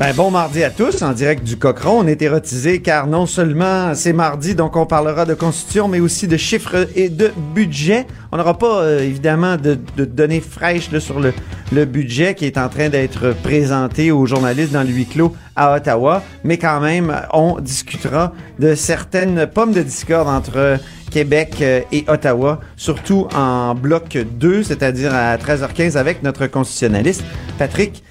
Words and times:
Ben, 0.00 0.14
bon 0.14 0.30
mardi 0.30 0.64
à 0.64 0.70
tous, 0.70 1.02
en 1.02 1.12
direct 1.12 1.44
du 1.44 1.58
Cochron. 1.58 1.98
On 1.98 2.06
est 2.06 2.22
érotisé 2.22 2.80
car 2.80 3.06
non 3.06 3.26
seulement 3.26 3.94
c'est 3.94 4.14
mardi, 4.14 4.54
donc 4.54 4.74
on 4.74 4.86
parlera 4.86 5.26
de 5.26 5.34
constitution, 5.34 5.88
mais 5.88 6.00
aussi 6.00 6.26
de 6.26 6.38
chiffres 6.38 6.88
et 6.96 7.10
de 7.10 7.30
budget. 7.54 8.06
On 8.32 8.38
n'aura 8.38 8.56
pas, 8.56 8.80
euh, 8.80 9.00
évidemment, 9.00 9.58
de, 9.58 9.78
de 9.98 10.06
données 10.06 10.40
fraîches 10.40 10.90
là, 10.90 11.00
sur 11.00 11.20
le, 11.20 11.34
le 11.70 11.84
budget 11.84 12.34
qui 12.34 12.46
est 12.46 12.56
en 12.56 12.70
train 12.70 12.88
d'être 12.88 13.34
présenté 13.42 14.10
aux 14.10 14.24
journalistes 14.24 14.72
dans 14.72 14.84
le 14.84 14.88
huis 14.88 15.04
clos 15.04 15.36
à 15.54 15.76
Ottawa, 15.76 16.22
mais 16.44 16.56
quand 16.56 16.80
même, 16.80 17.14
on 17.34 17.60
discutera 17.60 18.32
de 18.58 18.74
certaines 18.74 19.46
pommes 19.48 19.72
de 19.72 19.82
discorde 19.82 20.28
entre 20.28 20.78
Québec 21.10 21.56
euh, 21.60 21.82
et 21.92 22.06
Ottawa, 22.08 22.60
surtout 22.74 23.28
en 23.34 23.74
bloc 23.74 24.16
2, 24.16 24.62
c'est-à-dire 24.62 25.14
à 25.14 25.36
13h15 25.36 25.98
avec 25.98 26.22
notre 26.22 26.46
constitutionnaliste 26.46 27.22
Patrick 27.58 28.02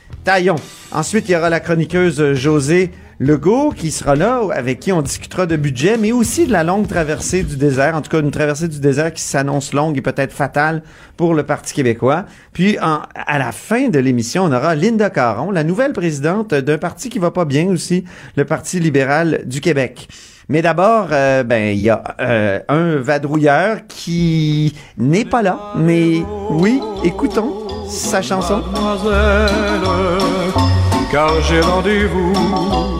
Ensuite, 0.92 1.28
il 1.28 1.32
y 1.32 1.36
aura 1.36 1.50
la 1.50 1.60
chroniqueuse 1.60 2.34
José 2.34 2.92
Legault 3.18 3.72
qui 3.76 3.90
sera 3.90 4.16
là, 4.16 4.42
avec 4.54 4.80
qui 4.80 4.92
on 4.92 5.02
discutera 5.02 5.48
de 5.48 5.56
budget, 5.56 5.98
mais 5.98 6.12
aussi 6.12 6.46
de 6.46 6.52
la 6.52 6.64
longue 6.64 6.88
traversée 6.88 7.42
du 7.42 7.58
désert, 7.58 7.96
en 7.96 8.02
tout 8.02 8.12
cas 8.12 8.20
une 8.20 8.30
traversée 8.30 8.68
du 8.68 8.80
désert 8.80 9.12
qui 9.12 9.24
s'annonce 9.24 9.74
longue 9.74 9.98
et 9.98 10.04
peut-être 10.04 10.32
fatale 10.32 10.84
pour 11.18 11.34
le 11.34 11.42
Parti 11.42 11.74
québécois. 11.74 12.26
Puis 12.54 12.78
à 12.78 13.40
la 13.40 13.52
fin 13.52 13.90
de 13.90 13.98
l'émission, 13.98 14.44
on 14.44 14.52
aura 14.52 14.76
Linda 14.76 15.10
Caron, 15.10 15.50
la 15.50 15.64
nouvelle 15.64 15.94
présidente 15.94 16.54
d'un 16.54 16.78
parti 16.78 17.10
qui 17.10 17.18
va 17.18 17.32
pas 17.32 17.46
bien 17.46 17.68
aussi, 17.70 18.04
le 18.36 18.46
Parti 18.46 18.80
libéral 18.80 19.42
du 19.46 19.62
Québec. 19.62 20.10
Mais 20.48 20.62
d'abord, 20.62 21.08
euh, 21.12 21.44
ben 21.44 21.76
il 21.76 21.82
y 21.82 21.90
a 21.90 22.04
euh, 22.20 22.60
un 22.70 22.98
vadrouilleur 22.98 23.80
qui 23.88 24.76
n'est 24.98 25.26
pas 25.26 25.42
là, 25.42 25.74
mais 25.76 26.22
oui, 26.52 26.80
écoutons 27.04 27.69
sa 27.90 28.22
chanson. 28.22 28.62
car 31.12 31.42
j'ai 31.42 31.60
rendez-vous. 31.62 32.34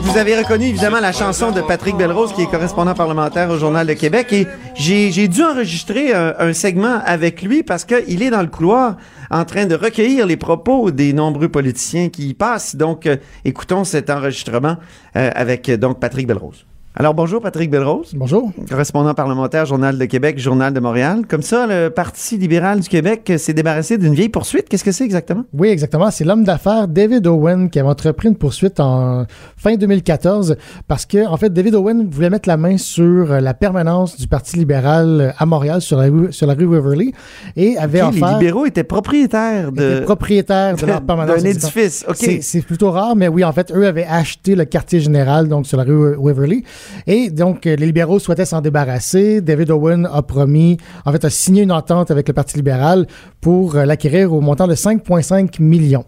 Vous 0.02 0.18
avez 0.18 0.36
reconnu 0.36 0.66
évidemment 0.66 0.98
la 0.98 1.12
chanson 1.12 1.52
de 1.52 1.60
Patrick 1.60 1.96
Belrose, 1.96 2.32
qui 2.32 2.42
est 2.42 2.50
correspondant 2.50 2.94
parlementaire 2.94 3.48
au 3.50 3.58
Journal 3.58 3.86
de 3.86 3.92
Québec, 3.92 4.32
et 4.32 4.46
j'ai 4.74 5.28
dû 5.28 5.42
enregistrer 5.44 6.12
un, 6.12 6.34
un 6.38 6.52
segment 6.52 7.00
avec 7.04 7.42
lui 7.42 7.62
parce 7.62 7.84
qu'il 7.84 8.22
est 8.22 8.30
dans 8.30 8.42
le 8.42 8.48
couloir 8.48 8.96
en 9.30 9.44
train 9.44 9.66
de 9.66 9.76
recueillir 9.76 10.26
les 10.26 10.36
propos 10.36 10.90
des 10.90 11.12
nombreux 11.12 11.48
politiciens 11.48 12.08
qui 12.08 12.30
y 12.30 12.34
passent. 12.34 12.74
Donc, 12.74 13.06
euh, 13.06 13.16
écoutons 13.44 13.84
cet 13.84 14.10
enregistrement 14.10 14.76
euh, 15.16 15.30
avec 15.34 15.70
donc 15.70 16.00
Patrick 16.00 16.26
Belrose. 16.26 16.66
Alors 16.96 17.14
bonjour 17.14 17.40
Patrick 17.40 17.70
Belrose, 17.70 18.10
Bonjour. 18.16 18.50
correspondant 18.68 19.14
parlementaire 19.14 19.64
Journal 19.64 19.96
de 19.96 20.04
Québec, 20.06 20.40
Journal 20.40 20.74
de 20.74 20.80
Montréal. 20.80 21.22
Comme 21.26 21.40
ça, 21.40 21.64
le 21.68 21.88
Parti 21.88 22.36
libéral 22.36 22.80
du 22.80 22.88
Québec 22.88 23.32
s'est 23.38 23.52
débarrassé 23.54 23.96
d'une 23.96 24.12
vieille 24.12 24.28
poursuite. 24.28 24.68
Qu'est-ce 24.68 24.82
que 24.82 24.90
c'est 24.90 25.04
exactement? 25.04 25.44
Oui, 25.56 25.68
exactement. 25.68 26.10
C'est 26.10 26.24
l'homme 26.24 26.42
d'affaires 26.42 26.88
David 26.88 27.28
Owen 27.28 27.70
qui 27.70 27.78
avait 27.78 27.88
entrepris 27.88 28.28
une 28.28 28.34
poursuite 28.34 28.80
en 28.80 29.24
fin 29.56 29.76
2014 29.76 30.56
parce 30.88 31.06
que, 31.06 31.24
en 31.28 31.36
fait, 31.36 31.50
David 31.52 31.76
Owen 31.76 32.08
voulait 32.10 32.28
mettre 32.28 32.48
la 32.48 32.56
main 32.56 32.76
sur 32.76 33.40
la 33.40 33.54
permanence 33.54 34.16
du 34.18 34.26
Parti 34.26 34.56
libéral 34.58 35.32
à 35.38 35.46
Montréal, 35.46 35.80
sur 35.80 35.96
la 35.96 36.08
rue, 36.10 36.32
sur 36.32 36.48
la 36.48 36.54
rue 36.54 36.66
Waverly, 36.66 37.14
et 37.56 37.78
avait 37.78 38.02
les 38.10 38.20
libéraux 38.20 38.66
étaient 38.66 38.82
propriétaires 38.84 39.70
de 39.70 39.80
étaient 39.98 40.00
propriétaires 40.04 40.74
de 40.76 40.86
leur 40.86 41.02
permanence. 41.06 41.40
d'un 41.40 41.48
édifice. 41.50 42.04
OK. 42.08 42.16
C'est- 42.16 42.40
C'est 42.42 42.62
plutôt 42.62 42.90
rare, 42.90 43.14
mais 43.14 43.28
oui, 43.28 43.44
en 43.44 43.52
fait, 43.52 43.70
eux 43.72 43.86
avaient 43.86 44.06
acheté 44.06 44.56
le 44.56 44.64
quartier 44.64 44.98
général, 44.98 45.46
donc 45.46 45.68
sur 45.68 45.76
la 45.78 45.84
rue 45.84 46.16
Waverly. 46.16 46.64
Et 47.06 47.30
donc, 47.30 47.66
euh, 47.66 47.76
les 47.76 47.86
libéraux 47.86 48.18
souhaitaient 48.18 48.44
s'en 48.44 48.60
débarrasser. 48.60 49.40
David 49.40 49.70
Owen 49.70 50.08
a 50.12 50.22
promis, 50.22 50.76
en 51.04 51.12
fait, 51.12 51.24
a 51.24 51.30
signé 51.30 51.62
une 51.62 51.72
entente 51.72 52.10
avec 52.10 52.28
le 52.28 52.34
Parti 52.34 52.56
libéral 52.56 53.06
pour 53.40 53.76
euh, 53.76 53.84
l'acquérir 53.84 54.32
au 54.32 54.40
montant 54.40 54.66
de 54.66 54.74
5,5 54.74 55.60
millions. 55.60 56.04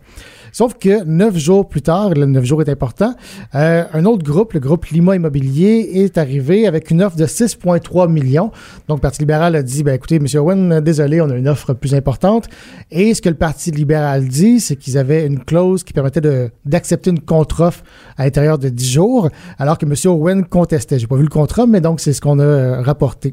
Sauf 0.53 0.75
que 0.79 1.05
neuf 1.05 1.37
jours 1.39 1.67
plus 1.67 1.81
tard, 1.81 2.11
le 2.11 2.27
neuf 2.27 2.45
jours 2.45 2.61
est 2.61 2.69
important, 2.69 3.15
euh, 3.55 3.85
un 3.93 4.05
autre 4.05 4.23
groupe, 4.23 4.53
le 4.53 4.61
groupe 4.61 4.85
Lima 4.87 5.17
Immobilier, 5.17 5.91
est 5.95 6.19
arrivé 6.19 6.67
avec 6.67 6.91
une 6.91 7.03
offre 7.03 7.17
de 7.17 7.25
6,3 7.25 8.11
millions. 8.11 8.51
Donc, 8.87 8.99
le 8.99 9.01
Parti 9.01 9.21
libéral 9.21 9.57
a 9.57 9.63
dit, 9.63 9.83
ben, 9.83 9.95
écoutez, 9.95 10.17
M. 10.17 10.27
Owen, 10.35 10.81
désolé, 10.81 11.23
on 11.23 11.31
a 11.31 11.37
une 11.37 11.49
offre 11.49 11.73
plus 11.73 11.95
importante. 11.95 12.49
Et 12.91 13.15
ce 13.15 13.23
que 13.23 13.31
le 13.31 13.35
Parti 13.35 13.71
libéral 13.71 14.29
dit, 14.29 14.61
c'est 14.61 14.77
qu'ils 14.77 14.99
avaient 14.99 15.27
une 15.27 15.43
clause 15.43 15.85
qui 15.85 15.95
permettait 15.95 16.51
d'accepter 16.67 17.11
une 17.11 17.21
contre-offre 17.21 17.83
à 18.19 18.25
l'intérieur 18.25 18.59
de 18.59 18.69
10 18.69 18.91
jours, 18.93 19.31
alors 19.59 19.79
que 19.79 19.87
M. 19.87 19.95
Owen 20.05 20.45
contestait. 20.45 20.99
J'ai 20.99 21.07
pas 21.07 21.17
vu 21.17 21.23
le 21.23 21.29
contrat, 21.29 21.67
mais 21.67 21.81
donc 21.81 22.01
c'est 22.01 22.13
ce 22.13 22.21
qu'on 22.21 22.39
a 22.39 22.45
euh, 22.45 22.83
rapporté. 22.83 23.33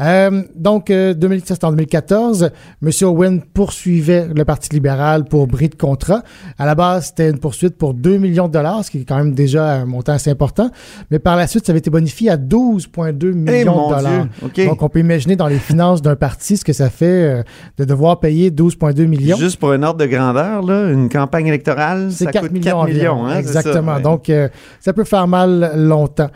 Euh, 0.00 0.42
donc, 0.54 0.90
euh, 0.90 1.14
2017 1.14 1.64
en 1.64 1.70
2014, 1.70 2.50
M. 2.82 2.90
Owen 3.02 3.40
poursuivait 3.42 4.26
le 4.34 4.44
Parti 4.44 4.68
libéral 4.72 5.24
pour 5.24 5.46
bris 5.46 5.68
de 5.68 5.74
contrat. 5.74 6.22
À 6.58 6.66
la 6.66 6.74
base, 6.74 7.06
c'était 7.06 7.30
une 7.30 7.38
poursuite 7.38 7.76
pour 7.76 7.94
2 7.94 8.16
millions 8.18 8.48
de 8.48 8.52
dollars, 8.52 8.84
ce 8.84 8.90
qui 8.90 9.00
est 9.00 9.04
quand 9.04 9.16
même 9.16 9.34
déjà 9.34 9.72
un 9.72 9.84
montant 9.84 10.12
assez 10.12 10.30
important. 10.30 10.70
Mais 11.10 11.18
par 11.18 11.36
la 11.36 11.46
suite, 11.46 11.66
ça 11.66 11.72
avait 11.72 11.78
été 11.78 11.90
bonifié 11.90 12.30
à 12.30 12.36
12,2 12.36 13.32
millions 13.32 13.52
Eh, 13.52 13.64
mon 13.64 13.90
de 13.90 13.94
dollars. 13.96 14.26
Donc, 14.66 14.82
on 14.82 14.88
peut 14.88 15.00
imaginer 15.00 15.36
dans 15.36 15.46
les 15.46 15.58
finances 15.58 16.02
d'un 16.02 16.16
parti 16.16 16.56
ce 16.56 16.64
que 16.64 16.72
ça 16.72 16.90
fait 16.90 17.04
euh, 17.06 17.42
de 17.78 17.84
devoir 17.84 18.20
payer 18.20 18.50
12,2 18.50 19.06
millions. 19.06 19.36
Juste 19.36 19.58
pour 19.58 19.72
un 19.72 19.82
ordre 19.82 20.00
de 20.00 20.06
grandeur, 20.06 20.62
là, 20.62 20.90
une 20.90 21.08
campagne 21.08 21.46
électorale, 21.46 22.08
C'est 22.10 22.24
ça 22.24 22.32
4 22.32 22.42
coûte 22.42 22.52
millions 22.52 22.84
4 22.84 22.88
millions. 22.92 23.24
hein, 23.26 23.32
ça, 23.34 23.38
Exactement. 23.38 23.94
ouais. 23.96 24.02
Donc, 24.02 24.28
euh, 24.30 24.48
ça 24.80 24.92
peut 24.92 25.04
faire 25.04 25.26
mal 25.28 25.72
longtemps. 25.76 26.30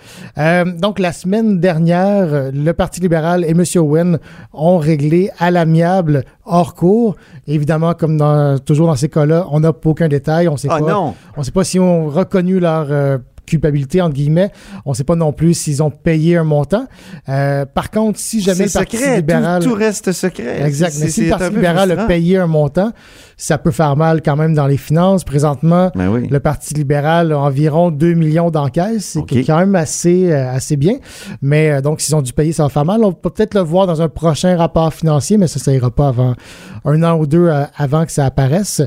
Donc, 0.81 0.99
la 0.99 1.13
semaine 1.13 1.59
dernière, 1.59 2.51
le 2.53 2.73
Parti 2.73 3.01
libéral 3.01 3.45
et 3.49 3.53
M. 3.53 3.65
Owen 3.77 4.19
ont 4.53 4.79
réglé 4.79 5.31
à 5.39 5.51
l'amiable 5.51 6.25
hors 6.45 6.75
cours. 6.75 7.17
Évidemment, 7.47 7.95
comme 7.95 8.17
dans- 8.17 8.59
toujours 8.59 8.87
dans 8.87 8.97
ces 8.97 9.09
cas-là, 9.09 9.47
on 9.51 9.61
n'a 9.61 9.73
aucun 9.85 10.09
détail. 10.09 10.49
On 10.49 10.57
sait 10.57 10.69
Ah 10.71 10.79
pas. 10.79 10.93
non! 10.93 11.15
On 11.37 11.41
ne 11.41 11.45
sait 11.45 11.51
pas 11.53 11.65
si 11.65 11.79
ont 11.81 12.09
reconnu 12.09 12.61
leur 12.61 12.87
euh, 12.91 13.19
culpabilité, 13.49 14.01
entre 14.01 14.15
guillemets. 14.15 14.51
On 14.85 14.91
ne 14.91 14.95
sait 14.95 15.05
pas 15.05 15.17
non 15.17 15.33
plus 15.33 15.55
s'ils 15.55 15.83
ont 15.83 15.91
payé 15.91 16.37
un 16.37 16.45
montant. 16.45 16.87
Euh, 17.29 17.65
par 17.67 17.91
contre, 17.91 18.19
si 18.19 18.41
jamais 18.41 18.67
le 18.67 18.71
Parti 18.71 18.97
secret, 18.97 19.17
libéral... 19.17 19.63
tout, 19.63 19.71
tout 19.71 19.75
reste 19.75 20.13
secret. 20.13 20.63
Exact. 20.65 20.95
Mais 21.01 21.09
si 21.09 21.25
le 21.25 21.31
Parti 21.31 21.55
libéral 21.55 21.91
a 21.93 22.07
payé 22.07 22.39
un 22.39 22.47
montant, 22.47 22.93
ça 23.37 23.57
peut 23.57 23.71
faire 23.71 23.97
mal 23.97 24.21
quand 24.23 24.37
même 24.37 24.55
dans 24.55 24.67
les 24.67 24.77
finances. 24.77 25.25
Présentement, 25.25 25.91
Ben 25.95 26.09
oui. 26.09 26.29
le 26.29 26.41
Parti 26.41 26.75
libéral 26.75 27.33
a 27.33 27.39
environ 27.39 27.91
2 27.91 28.15
millions 28.15 28.51
d'encaisses, 28.51 29.17
c'est 29.29 29.45
quand 29.45 29.59
même 29.59 29.75
assez, 29.75 30.31
euh, 30.31 30.51
assez 30.53 30.77
bien. 30.77 30.95
Mais 31.41 31.71
euh, 31.71 31.81
donc, 31.81 32.01
s'ils 32.01 32.15
ont 32.17 32.23
dû 32.23 32.33
payer, 32.33 32.53
ça 32.53 32.65
va 32.65 32.69
faire 32.69 32.85
mal. 32.85 33.05
On 33.05 33.13
peut 33.13 33.31
peut-être 33.31 33.55
le 33.55 33.61
voir 33.61 33.87
dans 33.87 34.03
un 34.03 34.09
prochain 34.09 34.57
rapport 34.57 34.93
financier, 34.93 35.39
mais 35.39 35.47
ça, 35.47 35.59
ça 35.59 35.73
ira 35.73 35.91
pas 35.91 36.09
avant 36.09 36.35
un 36.85 37.03
an 37.03 37.17
ou 37.19 37.27
deux 37.27 37.47
euh, 37.49 37.65
avant 37.77 38.05
que 38.05 38.13
ça 38.13 38.27
apparaisse. 38.27 38.83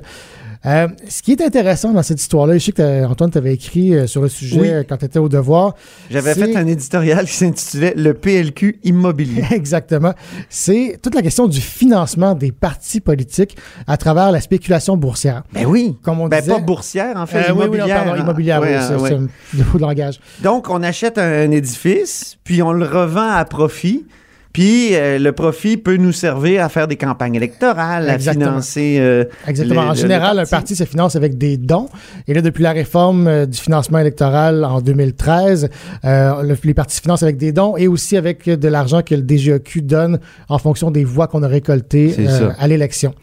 Euh, 0.65 0.87
ce 1.09 1.23
qui 1.23 1.31
est 1.31 1.41
intéressant 1.41 1.91
dans 1.91 2.03
cette 2.03 2.21
histoire-là, 2.21 2.53
je 2.53 2.59
sais 2.65 2.71
que 2.71 3.05
Antoine 3.05 3.31
t'avais 3.31 3.53
écrit 3.53 3.95
euh, 3.95 4.05
sur 4.05 4.21
le 4.21 4.29
sujet 4.29 4.59
Oui. 4.61 4.69
euh, 4.69 4.83
quand 4.87 4.97
tu 4.97 5.05
étais 5.05 5.17
au 5.17 5.27
devoir. 5.27 5.73
J'avais 6.11 6.35
fait 6.35 6.55
un 6.55 6.67
éditorial 6.67 7.25
qui 7.25 7.33
s'intitulait 7.33 7.93
Le 7.97 8.13
PLQ 8.13 8.79
immobilier. 8.83 9.43
Exactement. 9.51 10.13
C'est 10.49 10.99
toute 11.01 11.15
la 11.15 11.23
question 11.23 11.47
du 11.47 11.59
financement 11.59 12.35
des 12.35 12.51
partis 12.51 12.99
politiques 13.01 13.57
à 13.87 13.97
travers 13.97 14.31
la 14.31 14.39
spéculation 14.39 14.97
boursière. 14.97 15.41
ben 15.51 15.65
oui. 15.65 15.97
Comme 16.03 16.19
on 16.19 16.27
Ben 16.27 16.39
disait. 16.41 16.53
pas 16.53 16.59
boursière, 16.59 17.17
en 17.17 17.25
fait, 17.25 17.49
Euh, 17.49 17.53
oui, 17.53 17.65
oui, 17.71 17.77
non, 17.79 17.85
immobilière. 17.85 18.03
pardon, 18.03 18.21
immobilière, 18.21 18.61
Ouais, 18.61 18.77
oui, 18.77 18.83
c'est 18.87 18.95
ouais. 19.01 19.13
un 19.13 19.77
de 19.77 19.79
langage. 19.81 20.19
Donc, 20.43 20.69
on 20.69 20.83
achète 20.83 21.17
un, 21.17 21.49
édifice, 21.49 22.37
puis 22.43 22.61
on 22.61 22.71
le 22.71 22.85
revend 22.85 23.31
à 23.31 23.45
profit. 23.45 24.05
Puis 24.53 24.95
euh, 24.95 25.17
le 25.17 25.31
profit 25.31 25.77
peut 25.77 25.95
nous 25.97 26.11
servir 26.11 26.63
à 26.63 26.69
faire 26.69 26.87
des 26.87 26.97
campagnes 26.97 27.35
électorales, 27.35 28.09
à 28.09 28.13
financer. 28.49 28.97
euh, 28.99 29.23
Exactement. 29.47 29.81
le- 29.83 29.87
en 29.89 29.93
général, 29.93 30.39
un 30.39 30.45
parti 30.45 30.75
se 30.75 30.83
finance 30.83 31.15
avec 31.15 31.37
des 31.37 31.57
dons. 31.57 31.87
Et 32.27 32.33
là, 32.33 32.41
depuis 32.41 32.63
la 32.63 32.71
réforme 32.73 33.27
euh, 33.27 33.45
du 33.45 33.57
financement 33.57 33.99
électoral 33.99 34.65
en 34.65 34.81
2013, 34.81 35.69
euh, 36.05 36.41
le- 36.43 36.57
les 36.63 36.73
partis 36.73 36.97
se 36.97 37.01
financent 37.01 37.23
avec 37.23 37.37
des 37.37 37.51
dons 37.51 37.77
et 37.77 37.87
aussi 37.87 38.17
avec 38.17 38.47
euh, 38.47 38.57
de 38.57 38.67
l'argent 38.67 39.01
que 39.01 39.15
le 39.15 39.21
DGEQ 39.21 39.81
donne 39.83 40.19
en 40.49 40.57
fonction 40.57 40.91
des 40.91 41.03
voix 41.05 41.27
qu'on 41.27 41.43
a 41.43 41.47
récoltées 41.47 42.13
à 42.59 42.67
l'élection. 42.67 43.13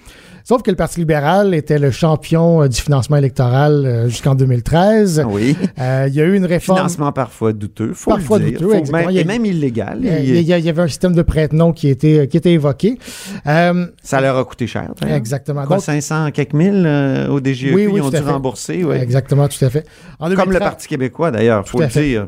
Sauf 0.48 0.62
que 0.62 0.70
le 0.70 0.76
Parti 0.78 1.00
libéral 1.00 1.52
était 1.54 1.78
le 1.78 1.90
champion 1.90 2.62
euh, 2.62 2.68
du 2.68 2.80
financement 2.80 3.18
électoral 3.18 3.84
euh, 3.84 4.08
jusqu'en 4.08 4.34
2013. 4.34 5.24
Oui. 5.28 5.54
Euh, 5.78 6.06
il 6.08 6.14
y 6.14 6.22
a 6.22 6.24
eu 6.24 6.34
une 6.34 6.46
réforme. 6.46 6.78
Financement 6.78 7.12
parfois 7.12 7.52
douteux, 7.52 7.92
faut 7.92 8.10
Parfois 8.12 8.38
le 8.38 8.46
dire. 8.46 8.52
douteux, 8.60 8.70
Faut 8.72 8.78
exactement. 8.78 8.98
même- 9.02 9.10
Il 9.10 9.14
y 9.16 9.18
a- 9.18 9.20
et 9.20 9.24
même 9.26 9.44
illégal. 9.44 9.98
Il 10.02 10.40
y, 10.40 10.52
a- 10.54 10.58
il 10.58 10.68
avait 10.70 10.80
un 10.82 10.88
système 10.88 11.12
de 11.14 11.20
prête-nom 11.20 11.72
qui 11.74 11.88
était, 11.90 12.26
qui 12.28 12.38
était 12.38 12.52
évoqué. 12.52 12.98
Ça 13.44 14.20
leur 14.22 14.38
a 14.38 14.44
coûté 14.46 14.66
cher. 14.66 14.90
exactement. 15.06 15.66
Quoi, 15.66 15.76
Donc, 15.76 15.84
500 15.84 16.30
quelques 16.30 16.54
mille 16.54 16.86
au 17.30 17.40
DGEQ, 17.40 17.74
Oui, 17.74 17.86
oui, 17.86 17.92
ils 18.00 18.02
ont 18.02 18.08
dû 18.08 18.16
rembourser. 18.16 18.84
ouais. 18.84 19.02
Exactement, 19.02 19.48
tout 19.48 19.62
à 19.62 19.68
fait. 19.68 19.84
En 20.18 20.28
Comme 20.28 20.36
2013 20.36 20.54
le 20.54 20.58
Parti 20.60 20.88
québécois, 20.88 21.30
d'ailleurs, 21.30 21.68
faut 21.68 21.78
le 21.78 21.86
dire. 21.88 22.26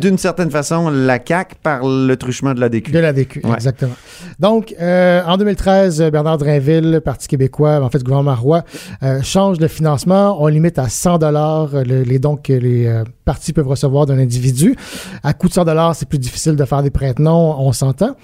D'une 0.00 0.18
certaine 0.18 0.52
façon, 0.52 0.88
la 0.88 1.18
CAQ 1.24 1.56
par 1.64 1.80
le 1.84 2.14
truchement 2.14 2.54
de 2.54 2.60
la 2.60 2.68
DQ. 2.68 2.92
De 2.92 2.98
la 3.00 3.12
DQ, 3.12 3.40
Ouais. 3.44 3.54
exactement. 3.54 3.94
Donc, 4.38 4.72
en 4.80 5.36
2013, 5.36 6.00
euh, 6.00 6.10
Bernard 6.10 6.38
Drinville, 6.38 7.00
Parti 7.08 7.26
québécois, 7.26 7.80
en 7.82 7.88
fait, 7.88 7.96
le 7.96 8.04
gouvernement 8.04 8.34
Roy, 8.34 8.62
euh, 9.02 9.22
change 9.22 9.60
le 9.60 9.68
financement. 9.68 10.36
On 10.42 10.46
limite 10.48 10.78
à 10.78 10.90
100 10.90 11.16
dollars 11.16 11.70
les 11.84 12.18
dons 12.18 12.36
que 12.36 12.52
les 12.52 12.86
euh, 12.86 13.02
partis 13.24 13.54
peuvent 13.54 13.66
recevoir 13.66 14.04
d'un 14.04 14.18
individu. 14.18 14.76
À 15.22 15.32
coût 15.32 15.48
de 15.48 15.54
100 15.54 15.64
dollars, 15.64 15.96
c'est 15.96 16.06
plus 16.06 16.18
difficile 16.18 16.54
de 16.54 16.64
faire 16.66 16.82
des 16.82 16.90
prête-noms, 16.90 17.58
on 17.58 17.72
s'entend. 17.72 18.14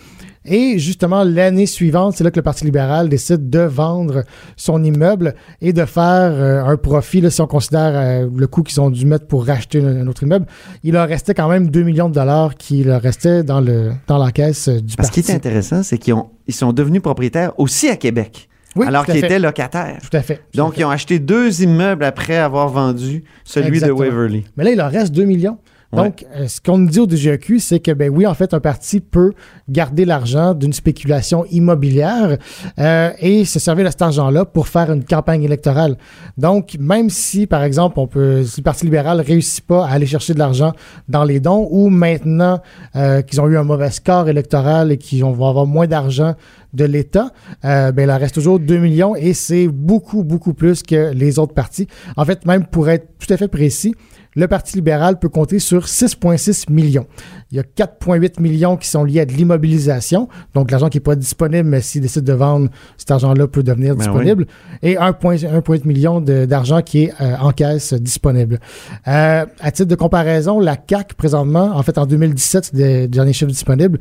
Et 0.46 0.78
justement, 0.78 1.25
l'année 1.25 1.64
suivante, 1.64 2.14
c'est 2.16 2.25
là 2.25 2.31
que 2.31 2.36
le 2.36 2.42
Parti 2.42 2.66
libéral 2.66 3.08
décide 3.08 3.48
de 3.48 3.60
vendre 3.60 4.25
son 4.56 4.84
immeuble 4.84 5.34
et 5.62 5.72
de 5.72 5.84
faire 5.86 6.32
euh, 6.32 6.62
un 6.62 6.76
profit. 6.76 7.22
Là, 7.22 7.31
si 7.31 7.40
on 7.40 7.46
considère 7.46 7.92
euh, 7.94 8.28
le 8.34 8.46
coût 8.46 8.62
qu'ils 8.62 8.81
ont 8.81 8.90
dû 8.90 9.06
mettre 9.06 9.26
pour 9.26 9.46
racheter 9.46 9.82
un, 9.82 10.06
autre 10.06 10.22
immeuble, 10.22 10.44
il 10.82 10.92
leur 10.92 11.08
restait 11.08 11.32
quand 11.32 11.48
même 11.48 11.70
2 11.70 11.82
millions 11.82 12.10
de 12.10 12.14
dollars 12.14 12.56
qui 12.56 12.84
leur 12.84 13.00
restaient 13.00 13.42
dans, 13.42 13.62
le, 13.62 13.92
dans 14.06 14.19
la 14.19 14.32
caisse 14.32 14.69
euh, 14.69 14.81
du 14.81 14.96
Parce 14.96 15.08
parti. 15.08 15.22
qui 15.22 15.31
est 15.31 15.34
intéressant, 15.34 15.82
c'est 15.82 15.96
qu'ils 15.96 16.12
ont, 16.12 16.28
ils 16.46 16.54
sont 16.54 16.75
devenus 16.75 17.00
propriétaires 17.00 17.58
aussi 17.58 17.88
à 17.88 17.96
Québec, 17.96 18.50
Oui, 18.76 18.86
alors 18.86 19.04
qu'ils 19.06 19.16
étaient 19.24 19.38
locataires. 19.38 19.98
Tout 20.10 20.16
à 20.16 20.22
fait. 20.22 20.36
tout 20.36 20.42
à 20.60 20.62
Donc, 20.62 20.74
fait. 20.74 20.80
ils 20.80 20.84
ont 20.84 20.90
acheté 20.90 21.18
deux 21.18 21.62
immeubles 21.62 22.04
après 22.04 22.36
avoir 22.36 22.68
vendu 22.68 23.24
celui 23.44 23.68
Exactement. 23.68 23.98
de 24.00 24.04
Waverly. 24.04 24.44
Mais 24.56 24.64
là, 24.64 24.70
il 24.70 24.76
leur 24.76 24.90
reste 24.90 25.12
2 25.14 25.24
millions. 25.24 25.58
Donc, 25.94 26.26
euh, 26.35 26.49
ce 26.49 26.61
qu'on 26.61 26.79
nous 26.79 26.88
dit 26.88 27.00
au 27.00 27.06
DGEQ, 27.06 27.58
c'est 27.58 27.81
que, 27.81 27.91
ben 27.93 28.11
oui, 28.11 28.26
en 28.26 28.35
fait, 28.35 28.55
un 28.55 28.61
parti 28.61 29.00
peut 29.00 29.32
garder 29.69 30.05
l'argent 30.05 30.55
d'une 30.55 30.73
spéculation 30.73 31.44
immobilière 31.50 32.37
euh, 32.79 33.11
et 33.19 33.44
se 33.44 33.58
servir 33.58 33.85
de 33.85 33.91
cet 33.91 34.02
argent-là 34.02 34.44
pour 34.44 34.69
faire 34.69 34.93
une 34.93 35.05
campagne 35.05 35.43
électorale. 35.43 35.96
Donc, 36.37 36.76
même 36.79 37.11
si, 37.11 37.46
par 37.46 37.62
exemple, 37.62 37.99
on 37.99 38.06
peut, 38.06 38.44
si 38.44 38.61
le 38.61 38.64
Parti 38.64 38.85
libéral 38.85 39.20
réussit 39.20 39.64
pas 39.64 39.87
à 39.87 39.93
aller 39.93 40.06
chercher 40.06 40.35
de 40.35 40.38
l'argent 40.38 40.73
dans 41.08 41.25
les 41.25 41.41
dons 41.41 41.69
ou 41.70 41.88
maintenant 41.88 42.61
euh, 42.96 43.23
qu'ils 43.23 43.41
ont 43.41 43.49
eu 43.49 43.56
un 43.56 43.64
mauvais 43.64 43.91
score 43.91 44.29
électoral 44.29 44.93
et 44.93 44.99
qu'ils 44.99 45.23
vont 45.23 45.49
avoir 45.49 45.67
moins 45.67 45.87
d'argent 45.87 46.35
de 46.75 46.85
l'État, 46.85 47.31
euh, 47.64 47.93
ben, 47.93 48.02
il 48.02 48.06
leur 48.06 48.19
reste 48.19 48.35
toujours 48.35 48.58
2 48.58 48.79
millions 48.79 49.14
et 49.14 49.32
c'est 49.32 49.69
beaucoup, 49.69 50.25
beaucoup 50.25 50.55
plus 50.55 50.82
que 50.82 51.12
les 51.12 51.38
autres 51.38 51.55
partis. 51.55 51.87
En 52.17 52.25
fait, 52.25 52.44
même 52.46 52.67
pour 52.67 52.88
être 52.88 53.06
tout 53.19 53.32
à 53.32 53.37
fait 53.37 53.49
précis, 53.49 53.94
le 54.34 54.48
Parti 54.48 54.76
libéral 54.76 55.19
peut 55.19 55.28
compter 55.28 55.58
sur 55.58 55.84
6,6 55.84 56.70
millions. 56.70 57.06
Il 57.50 57.56
y 57.56 57.60
a 57.60 57.62
4,8 57.62 58.40
millions 58.40 58.76
qui 58.76 58.88
sont 58.88 59.04
liés 59.04 59.20
à 59.20 59.26
de 59.26 59.32
l'immobilisation, 59.32 60.28
donc 60.54 60.70
l'argent 60.70 60.88
qui 60.88 60.98
n'est 60.98 61.02
pas 61.02 61.16
disponible, 61.16 61.69
mais 61.69 61.81
s'il 61.81 62.00
décide 62.02 62.25
de 62.25 62.32
vendre, 62.32 62.69
cet 62.96 63.10
argent-là 63.10 63.46
peut 63.46 63.62
devenir 63.62 63.94
Ben 63.94 64.04
disponible, 64.04 64.46
et 64.82 64.96
1,8 64.96 65.86
million 65.86 66.20
d'argent 66.20 66.82
qui 66.82 67.04
est 67.04 67.12
euh, 67.20 67.36
en 67.40 67.52
caisse 67.52 67.94
disponible. 67.94 68.60
Euh, 69.06 69.46
à 69.60 69.70
titre 69.70 69.88
de 69.88 69.94
comparaison, 69.94 70.58
la 70.60 70.76
CAC 70.76 71.14
présentement, 71.14 71.76
en 71.76 71.82
fait 71.82 71.98
en 71.98 72.06
2017, 72.06 72.64
c'est 72.64 72.75
des 72.75 73.08
derniers 73.08 73.32
chiffres 73.32 73.50
disponibles, 73.50 73.98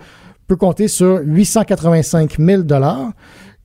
peut 0.48 0.56
compter 0.56 0.88
sur 0.88 1.22
885 1.24 2.38
000 2.40 2.64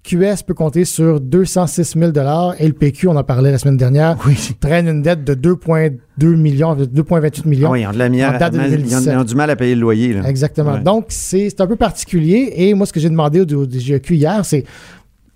QS 0.08 0.42
peut 0.46 0.54
compter 0.54 0.84
sur 0.84 1.20
206 1.20 1.94
000 1.98 2.12
et 2.58 2.66
le 2.66 2.72
PQ, 2.72 3.08
on 3.08 3.16
en 3.16 3.24
parlait 3.24 3.50
la 3.50 3.58
semaine 3.58 3.76
dernière, 3.76 4.16
traîne 4.60 4.88
une 4.88 5.02
dette 5.02 5.22
de 5.24 5.34
2,2 5.34 6.34
millions, 6.36 6.74
de 6.74 6.86
2,28 6.86 7.46
millions. 7.46 7.68
Ah 7.68 7.72
oui, 7.72 7.80
ils 7.82 7.86
ont, 7.86 7.92
de 7.92 7.98
la 7.98 8.06
En 8.34 8.38
date 8.38 8.52
de 8.54 8.58
ils 8.58 8.62
ont- 8.62 8.70
2017. 8.70 9.12
ils 9.12 9.18
ont 9.18 9.24
du 9.24 9.34
mal 9.34 9.50
à 9.50 9.56
payer 9.56 9.74
le 9.74 9.80
loyer. 9.82 10.14
là. 10.14 10.28
Exactement. 10.28 10.72
Ouais. 10.74 10.80
Donc, 10.82 11.06
c'est 11.08 11.60
un 11.60 11.66
peu 11.66 11.76
particulier. 11.76 12.52
Et 12.56 12.74
moi, 12.74 12.86
ce 12.86 12.92
que 12.92 13.00
j'ai 13.00 13.10
demandé 13.10 13.40
au, 13.40 13.58
au 13.58 13.66
DGEQ 13.66 14.14
hier, 14.16 14.44
c'est, 14.44 14.64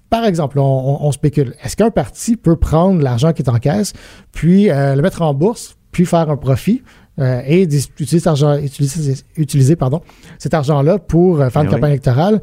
par 0.09 0.25
exemple, 0.25 0.59
on, 0.59 0.63
on- 0.63 1.07
on 1.07 1.13
spécule, 1.13 1.55
est-ce 1.63 1.77
qu'un 1.77 1.91
parti 1.91 2.37
peut 2.37 2.57
prendre 2.57 3.03
l'argent 3.03 3.33
qui 3.33 3.43
est 3.43 3.49
en 3.51 3.59
caisse, 3.59 3.93
puis 4.33 4.71
euh, 4.71 4.95
le 4.95 5.03
mettre 5.03 5.23
en 5.23 5.35
bourse, 5.35 5.77
puis 5.91 6.07
faire 6.07 6.31
un 6.31 6.37
profit 6.37 6.83
euh, 7.19 7.43
et 7.47 7.63
utiliser, 7.65 8.19
cet 8.19 8.27
argent, 8.27 8.57
utiliser, 8.57 9.17
utiliser 9.37 9.77
pardon, 9.77 10.01
cet 10.39 10.55
argent-là 10.55 10.99
pour 10.99 11.41
euh, 11.43 11.51
faire 11.51 11.63
Ben 11.63 11.69
une 11.69 11.75
campagne 11.75 11.91
électorale? 11.91 12.41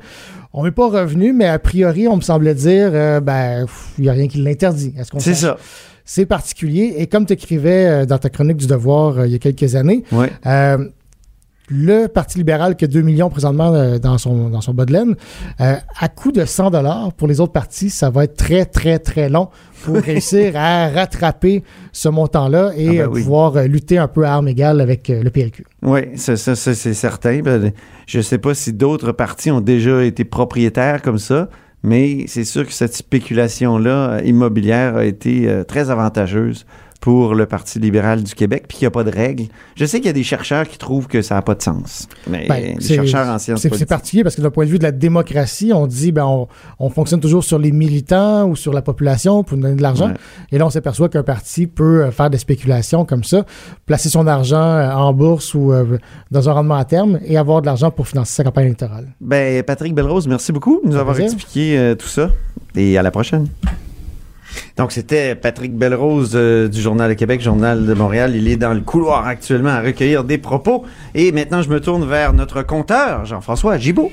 On 0.54 0.64
n'est 0.64 0.72
pas 0.72 0.90
revenu, 0.90 1.32
mais 1.34 1.46
a 1.46 1.60
priori, 1.60 2.08
on 2.08 2.16
me 2.16 2.22
semblait 2.22 2.56
dire, 2.56 2.90
euh, 2.94 3.20
ben, 3.20 3.66
il 3.98 4.04
n'y 4.04 4.10
a 4.10 4.14
rien 4.14 4.28
qui 4.28 4.40
l'interdit. 4.40 4.94
Est-ce 4.98 5.12
qu'on 5.12 5.20
C'est 5.20 5.36
sache? 5.36 5.42
ça. 5.52 5.58
C'est 6.06 6.26
particulier. 6.26 6.96
Et 6.98 7.06
comme 7.06 7.28
tu 7.28 7.34
écrivais 7.34 7.86
euh, 7.86 8.06
dans 8.08 8.18
ta 8.18 8.30
chronique 8.32 8.58
du 8.58 8.66
Devoir 8.66 9.20
euh, 9.20 9.28
il 9.28 9.34
y 9.34 9.36
a 9.36 9.40
quelques 9.40 9.76
années, 9.76 10.04
Ouais. 10.12 10.32
Le 11.70 12.08
Parti 12.08 12.38
libéral 12.40 12.76
qui 12.76 12.86
a 12.86 12.88
2 12.88 13.02
millions 13.02 13.30
présentement 13.30 13.74
euh, 13.74 14.00
dans 14.00 14.18
son, 14.18 14.50
dans 14.50 14.62
son 14.62 14.74
bas 14.74 14.86
de 14.86 14.94
laine, 14.94 15.16
euh, 15.62 15.76
à 16.00 16.10
coût 16.10 16.32
de 16.32 16.44
100 16.46 16.72
dollars 16.72 17.14
pour 17.14 17.28
les 17.28 17.40
autres 17.40 17.54
partis, 17.54 17.90
ça 17.90 18.10
va 18.10 18.24
être 18.24 18.36
très, 18.36 18.66
très, 18.66 19.00
très 19.00 19.30
long 19.30 19.50
pour 19.84 19.96
réussir 20.04 20.54
à 20.56 20.90
rattraper 20.90 21.64
ce 21.92 22.10
montant-là 22.10 22.72
et 22.76 22.88
Ah 22.88 22.92
ben 22.92 23.00
euh, 23.02 23.08
oui. 23.12 23.22
pouvoir 23.22 23.64
lutter 23.64 23.98
un 23.98 24.08
peu 24.08 24.26
à 24.26 24.34
armes 24.34 24.48
égales 24.48 24.82
avec 24.82 25.10
le 25.10 25.30
PLQ. 25.30 25.66
Oui, 25.84 26.02
ça, 26.16 26.36
ça, 26.38 26.56
ça, 26.56 26.74
c'est 26.74 26.94
certain. 26.94 27.40
Ben, 27.42 27.72
Je 28.08 28.18
ne 28.18 28.24
sais 28.24 28.38
pas 28.40 28.54
si 28.54 28.74
d'autres 28.74 29.12
partis 29.12 29.52
ont 29.52 29.62
déjà 29.62 30.04
été 30.04 30.26
propriétaires 30.26 31.02
comme 31.02 31.20
ça, 31.20 31.50
mais 31.84 32.26
c'est 32.28 32.44
sûr 32.44 32.66
que 32.66 32.74
cette 32.74 32.96
spéculation-là 32.96 34.22
immobilière 34.24 34.98
a 34.98 35.06
été 35.06 35.64
très 35.68 35.90
avantageuse 35.90 36.66
pour 37.00 37.34
le 37.34 37.46
Parti 37.46 37.80
libéral 37.80 38.24
du 38.24 38.36
Québec, 38.36 38.66
puis 38.68 38.78
qu'il 38.78 38.84
n'y 38.86 38.88
a 38.88 38.92
pas 38.92 39.06
de 39.06 39.10
règles. 39.12 39.46
Je 39.78 39.86
sais 39.86 40.00
qu'il 40.00 40.08
y 40.08 40.10
a 40.10 40.14
des 40.14 40.24
chercheurs 40.24 40.68
qui 40.68 40.78
trouvent 40.78 41.08
que 41.08 41.22
ça 41.22 41.36
n'a 41.36 41.42
pas 41.42 41.56
de 41.56 41.62
sens. 41.62 42.08
Mais 42.30 42.46
Ben, 42.50 42.76
c'est- 42.80 42.96
chercheurs 42.96 43.28
en 43.30 43.40
sciences 43.40 43.62
C'est 43.62 43.86
particulier 43.86 44.24
parce 44.24 44.36
que 44.36 44.42
d'un 44.42 44.50
point 44.50 44.66
de 44.66 44.70
vue 44.70 44.80
de 44.80 44.84
la 44.84 44.92
démocratie, 44.92 45.72
on 45.74 45.88
dit 45.88 46.12
ben 46.12 46.26
on, 46.26 46.48
on 46.78 46.90
fonctionne 46.90 47.22
toujours 47.22 47.44
sur 47.46 47.58
les 47.58 47.72
militants 47.72 48.48
ou 48.50 48.56
sur 48.58 48.74
la 48.74 48.82
population 48.82 49.44
pour 49.44 49.56
nous 49.58 49.64
donner 49.64 49.76
de 49.78 49.82
l'argent. 49.82 50.08
Ouais. 50.10 50.14
Et 50.52 50.58
là, 50.58 50.66
on 50.66 50.70
s'aperçoit 50.70 51.08
qu'un 51.08 51.24
parti 51.24 51.68
peut 51.68 52.04
euh, 52.04 52.12
faire 52.12 52.30
des 52.30 52.38
spéculations 52.38 53.06
comme 53.06 53.24
ça, 53.24 53.46
placer 53.86 54.10
son 54.10 54.28
argent 54.28 54.58
euh, 54.62 54.92
en 54.92 55.14
bourse 55.14 55.54
ou 55.54 55.72
euh, 55.72 55.98
dans 56.32 56.50
un 56.50 56.54
rendement 56.54 56.76
à 56.76 56.84
terme 56.86 57.20
et 57.26 57.38
avoir 57.38 57.62
de 57.62 57.66
l'argent 57.68 57.92
pour 57.92 58.08
financer 58.10 58.34
sa 58.34 58.44
campagne 58.44 58.66
électorale. 58.66 59.08
Ben, 59.22 59.64
Patrick 59.64 59.94
Belrose, 59.96 60.28
merci 60.28 60.52
beaucoup 60.52 60.82
de 60.84 60.90
nous 60.90 60.98
avoir 60.98 61.16
plaisir. 61.16 61.34
expliqué 61.34 61.78
euh, 61.78 61.96
tout 61.96 62.08
ça. 62.08 62.30
Et 62.76 62.98
à 62.98 63.02
la 63.02 63.12
prochaine. 63.12 63.48
Donc, 64.78 64.92
c'était 64.92 65.36
Patrick 65.36 65.76
Belrose 65.76 66.32
euh, 66.36 66.68
du 66.68 66.82
Journal 66.82 67.10
de 67.10 67.14
Québec, 67.14 67.42
Journal 67.42 67.86
de 67.86 67.94
Montréal. 67.94 68.36
Il 68.36 68.48
est 68.48 68.58
dans 68.58 68.74
le 68.74 68.82
couloir 68.82 69.28
actuellement 69.28 69.70
à 69.70 69.82
recueillir 69.82 70.24
des 70.24 70.38
propos. 70.38 70.86
Et 71.16 71.32
maintenant, 71.32 71.62
je 71.62 71.70
me 71.70 71.80
tourne 71.80 72.08
vers 72.08 72.34
notre 72.34 72.62
compteur, 72.62 73.26
Jean-François 73.26 73.78
Gibault. 73.78 74.12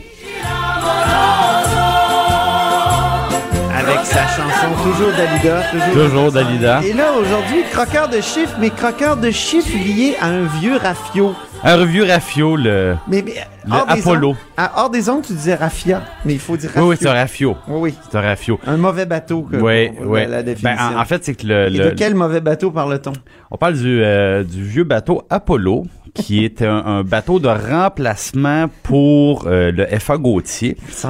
Avec 3.75 4.05
sa 4.05 4.27
chanson 4.27 4.69
Toujours 4.83 5.13
Dalida. 5.17 5.63
Toujours, 5.71 5.93
Toujours 5.93 6.33
Dalida. 6.33 6.81
Et 6.85 6.93
là, 6.93 7.13
aujourd'hui, 7.13 7.63
croqueur 7.71 8.09
de 8.09 8.21
chiffres, 8.21 8.57
mais 8.61 8.71
croqueur 8.71 9.17
de 9.17 9.31
chiffres 9.31 9.77
lié 9.77 10.17
à 10.21 10.27
un 10.29 10.45
vieux 10.61 10.77
rafio. 10.77 11.35
Un 11.65 11.77
revue 11.77 12.03
Rafio, 12.05 12.57
le. 12.57 12.95
Mais, 13.09 13.23
mais 13.23 13.35
Le 13.67 13.73
hors 13.73 13.87
des 13.87 14.01
Apollo. 14.01 14.31
ondes- 14.31 14.37
à- 14.57 14.83
hors 14.83 14.91
des 14.91 15.09
ondes, 15.09 15.23
tu 15.23 15.33
disais 15.33 15.55
raffia, 15.55 16.03
mais 16.25 16.35
il 16.35 16.39
faut 16.39 16.57
dire 16.57 16.71
Oui, 16.77 16.81
rafio. 16.81 16.91
oui, 16.91 16.97
c'est 17.01 17.09
un 17.09 17.13
Rafio. 17.15 17.57
Oui, 17.69 17.79
oui. 17.81 17.95
C'est 18.11 18.19
un 18.19 18.21
Rafio. 18.21 18.61
Un 18.67 18.77
mauvais 18.77 19.07
bateau, 19.07 19.43
que, 19.43 19.57
Oui, 19.57 19.91
oui. 20.05 20.21
la, 20.29 20.43
Ben, 20.43 20.45
définition. 20.45 20.97
en, 20.97 21.01
en 21.01 21.05
fait, 21.05 21.25
c'est 21.25 21.35
que 21.35 21.47
le, 21.47 21.67
Et 21.67 21.71
le- 21.71 21.85
de 21.87 21.91
quel 21.91 22.15
mauvais 22.15 22.41
bateau 22.41 22.71
parle-t-on? 22.71 23.13
on 23.51 23.57
parle 23.57 23.75
du, 23.75 24.03
euh, 24.03 24.45
du 24.45 24.63
vieux 24.63 24.85
bateau 24.85 25.23
Apollo, 25.31 25.87
qui 26.17 26.45
est 26.45 26.63
un, 26.63 26.85
un 26.85 27.03
bateau 27.03 27.39
de 27.39 27.49
remplacement 27.49 28.67
pour 28.83 29.47
euh, 29.47 29.71
le 29.73 29.87
FA 29.99 30.17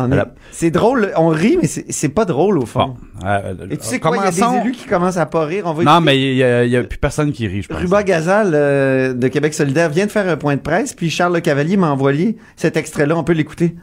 Voilà. 0.08 0.34
C'est 0.50 0.70
drôle, 0.70 1.12
on 1.16 1.28
rit, 1.28 1.58
mais 1.60 1.68
c'est 1.68 2.08
pas 2.08 2.24
drôle 2.24 2.58
au 2.58 2.66
fond. 2.66 2.94
Bon, 3.20 3.26
euh, 3.26 3.54
Et 3.70 3.76
tu 3.76 3.84
sais 3.86 4.00
quoi, 4.00 4.16
il 4.16 4.24
y 4.24 4.26
a 4.26 4.30
des 4.30 4.60
élus 4.60 4.72
qui 4.72 4.86
commencent 4.86 5.16
à 5.16 5.26
pas 5.26 5.44
rire. 5.44 5.64
On 5.66 5.72
va 5.72 5.84
Non, 5.84 6.00
mais 6.00 6.18
il 6.20 6.36
y, 6.36 6.42
a- 6.42 6.64
il 6.64 6.70
y 6.70 6.76
a 6.76 6.82
plus 6.84 6.98
personne 6.98 7.32
qui 7.32 7.46
rit, 7.46 7.62
je 7.62 7.68
pense. 7.68 7.78
Ruba 7.78 8.02
Gazal 8.02 8.52
euh, 8.54 9.12
de 9.14 9.28
Québec 9.28 9.54
solidaire 9.54 9.90
vient 9.90 10.06
de 10.06 10.10
faire 10.10 10.28
un 10.28 10.36
point 10.36 10.56
de 10.56 10.60
presse, 10.60 10.92
puis 10.94 11.10
Charles 11.10 11.34
Le 11.34 11.40
Cavalier 11.40 11.76
m'a 11.76 11.90
envoyé 11.90 12.36
cet 12.56 12.76
extrait-là. 12.76 13.16
On 13.16 13.24
peut 13.24 13.32
l'écouter. 13.32 13.74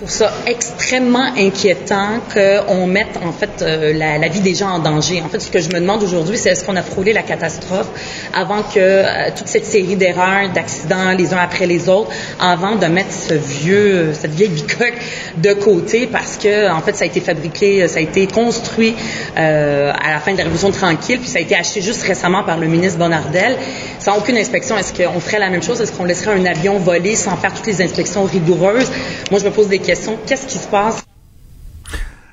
Je 0.00 0.04
trouve 0.04 0.16
ça 0.16 0.32
extrêmement 0.46 1.26
inquiétant 1.36 2.20
qu'on 2.32 2.86
mette 2.86 3.18
en 3.26 3.32
fait 3.32 3.62
euh, 3.62 3.92
la, 3.92 4.28
vie 4.28 4.38
des 4.38 4.54
gens 4.54 4.68
en 4.68 4.78
danger. 4.78 5.20
En 5.22 5.28
fait, 5.28 5.40
ce 5.40 5.50
que 5.50 5.58
je 5.58 5.70
me 5.70 5.80
demande 5.80 6.04
aujourd'hui, 6.04 6.38
c'est 6.38 6.50
est-ce 6.50 6.64
qu'on 6.64 6.76
a 6.76 6.82
frôlé 6.82 7.12
la 7.12 7.24
catastrophe 7.24 7.88
avant 8.32 8.62
que 8.62 8.78
euh, 8.78 9.30
toute 9.36 9.48
cette 9.48 9.64
série 9.64 9.96
d'erreurs, 9.96 10.50
d'accidents, 10.54 11.16
les 11.18 11.34
uns 11.34 11.38
après 11.38 11.66
les 11.66 11.88
autres, 11.88 12.12
avant 12.38 12.76
de 12.76 12.86
mettre 12.86 13.10
ce 13.10 13.34
vieux, 13.34 14.12
cette 14.12 14.30
vieille 14.30 14.50
bicoque 14.50 14.94
de 15.38 15.52
côté, 15.54 16.06
parce 16.06 16.36
que 16.36 16.70
en 16.70 16.80
fait, 16.80 16.94
ça 16.94 17.02
a 17.02 17.08
été 17.08 17.20
fabriqué, 17.20 17.88
ça 17.88 17.98
a 17.98 18.02
été 18.02 18.28
construit 18.28 18.94
euh, 19.36 19.90
à 20.00 20.12
la 20.12 20.20
fin 20.20 20.30
de 20.30 20.38
la 20.38 20.44
Révolution 20.44 20.70
tranquille, 20.70 21.18
puis 21.18 21.28
ça 21.28 21.40
a 21.40 21.42
été 21.42 21.56
acheté 21.56 21.80
juste 21.80 22.04
récemment 22.04 22.44
par 22.44 22.58
le 22.58 22.68
ministre 22.68 23.00
Bonnardel, 23.00 23.56
sans 23.98 24.16
aucune 24.18 24.36
inspection. 24.36 24.78
Est-ce 24.78 24.92
qu'on 24.92 25.18
ferait 25.18 25.40
la 25.40 25.50
même 25.50 25.64
chose? 25.64 25.80
Est-ce 25.80 25.90
qu'on 25.90 26.04
laisserait 26.04 26.38
un 26.38 26.46
avion 26.46 26.78
voler 26.78 27.16
sans 27.16 27.36
faire 27.36 27.52
toutes 27.52 27.66
les 27.66 27.82
inspections 27.82 28.22
rigoureuses? 28.22 28.92
Moi, 29.32 29.40
je 29.40 29.44
me 29.44 29.50
pose 29.50 29.66
des 29.66 29.87
questions. 29.88 30.18
Qu'est-ce 30.26 30.46
qui 30.46 30.58
se 30.58 30.68
passe? 30.68 31.02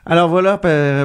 Alors 0.05 0.27
voilà, 0.29 0.57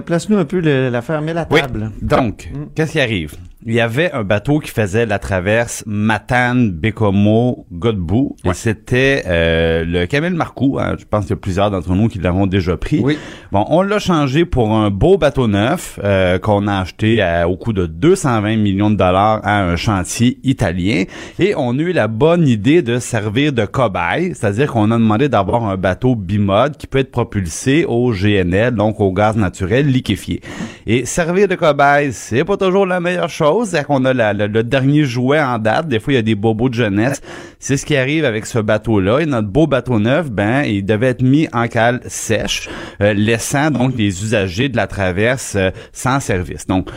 place-nous 0.04 0.36
un 0.36 0.44
peu 0.44 0.58
l'affaire, 0.90 1.22
mets 1.22 1.32
la 1.32 1.46
Oui. 1.50 1.60
table. 1.60 1.92
Donc, 2.02 2.50
qu'est-ce 2.74 2.92
qui 2.92 3.00
arrive? 3.00 3.34
Il 3.66 3.74
y 3.74 3.80
avait 3.80 4.10
un 4.12 4.24
bateau 4.24 4.58
qui 4.58 4.70
faisait 4.70 5.04
la 5.04 5.18
traverse 5.18 5.84
Matane, 5.86 6.70
Bécomo, 6.70 7.66
Godbout. 7.70 8.34
Et 8.46 8.54
c'était 8.54 9.22
euh, 9.26 9.84
le 9.84 10.06
Camille 10.06 10.30
Marcoux. 10.30 10.78
hein. 10.80 10.96
je 10.98 11.04
pense 11.04 11.26
qu'il 11.26 11.34
y 11.34 11.38
a 11.38 11.40
plusieurs 11.40 11.70
d'entre 11.70 11.92
nous 11.94 12.08
qui 12.08 12.18
l'avons 12.18 12.46
déjà 12.46 12.78
pris. 12.78 13.00
Oui. 13.04 13.18
Bon, 13.52 13.66
on 13.68 13.82
l'a 13.82 13.98
changé 13.98 14.46
pour 14.46 14.72
un 14.74 14.88
beau 14.88 15.18
bateau 15.18 15.46
neuf 15.46 16.00
euh, 16.02 16.38
qu'on 16.38 16.66
a 16.68 16.78
acheté 16.80 17.20
à- 17.20 17.46
au 17.50 17.56
coût 17.58 17.74
de 17.74 17.84
220 17.84 18.56
millions 18.56 18.88
de 18.90 18.96
dollars 18.96 19.40
à 19.44 19.60
un 19.62 19.76
chantier 19.76 20.38
italien. 20.42 21.04
Et 21.38 21.52
on 21.54 21.78
a 21.78 21.82
eu 21.82 21.92
la 21.92 22.08
bonne 22.08 22.48
idée 22.48 22.80
de 22.80 22.98
servir 22.98 23.52
de 23.52 23.66
cobaye, 23.66 24.34
c'est-à-dire 24.34 24.72
qu'on 24.72 24.90
a 24.90 24.96
demandé 24.96 25.28
d'avoir 25.28 25.64
un 25.66 25.76
bateau 25.76 26.14
bimode 26.14 26.78
qui 26.78 26.86
peut 26.86 26.98
être 27.00 27.10
propulsé 27.10 27.84
au 27.86 28.10
GNL, 28.12 28.74
donc 28.74 29.00
au 29.00 29.12
gaz 29.12 29.36
naturel 29.36 29.86
liquéfié. 29.86 30.40
Et 30.86 31.04
servir 31.04 31.46
de 31.46 31.56
cobaye, 31.56 32.14
c'est 32.14 32.44
pas 32.44 32.56
toujours 32.56 32.86
la 32.86 33.00
meilleure 33.00 33.28
chose. 33.28 33.49
C'est 33.64 33.84
qu'on 33.84 34.04
a 34.04 34.12
la- 34.14 34.32
le, 34.32 34.46
le 34.46 34.62
dernier 34.62 35.04
jouet 35.04 35.40
en 35.40 35.58
date. 35.58 35.88
Des 35.88 36.00
fois, 36.00 36.12
il 36.12 36.16
y 36.16 36.18
a 36.18 36.22
des 36.22 36.34
bobos 36.34 36.68
de 36.68 36.74
jeunesse. 36.74 37.20
C'est 37.58 37.76
ce 37.76 37.84
qui 37.84 37.96
arrive 37.96 38.24
avec 38.24 38.46
ce 38.46 38.58
bateau-là. 38.58 39.20
Et 39.20 39.26
notre 39.26 39.48
beau 39.48 39.66
bateau 39.66 39.98
neuf, 39.98 40.30
ben, 40.30 40.62
il 40.62 40.84
devait 40.84 41.08
être 41.08 41.22
mis 41.22 41.48
en 41.52 41.68
cale 41.68 42.00
sèche, 42.06 42.68
euh, 43.00 43.12
laissant 43.12 43.70
donc 43.70 43.96
les 43.96 44.22
usagers 44.24 44.68
de 44.68 44.76
la 44.76 44.86
traverse 44.86 45.54
euh, 45.56 45.70
sans 45.92 46.20
service. 46.20 46.66
Donc, 46.66 46.88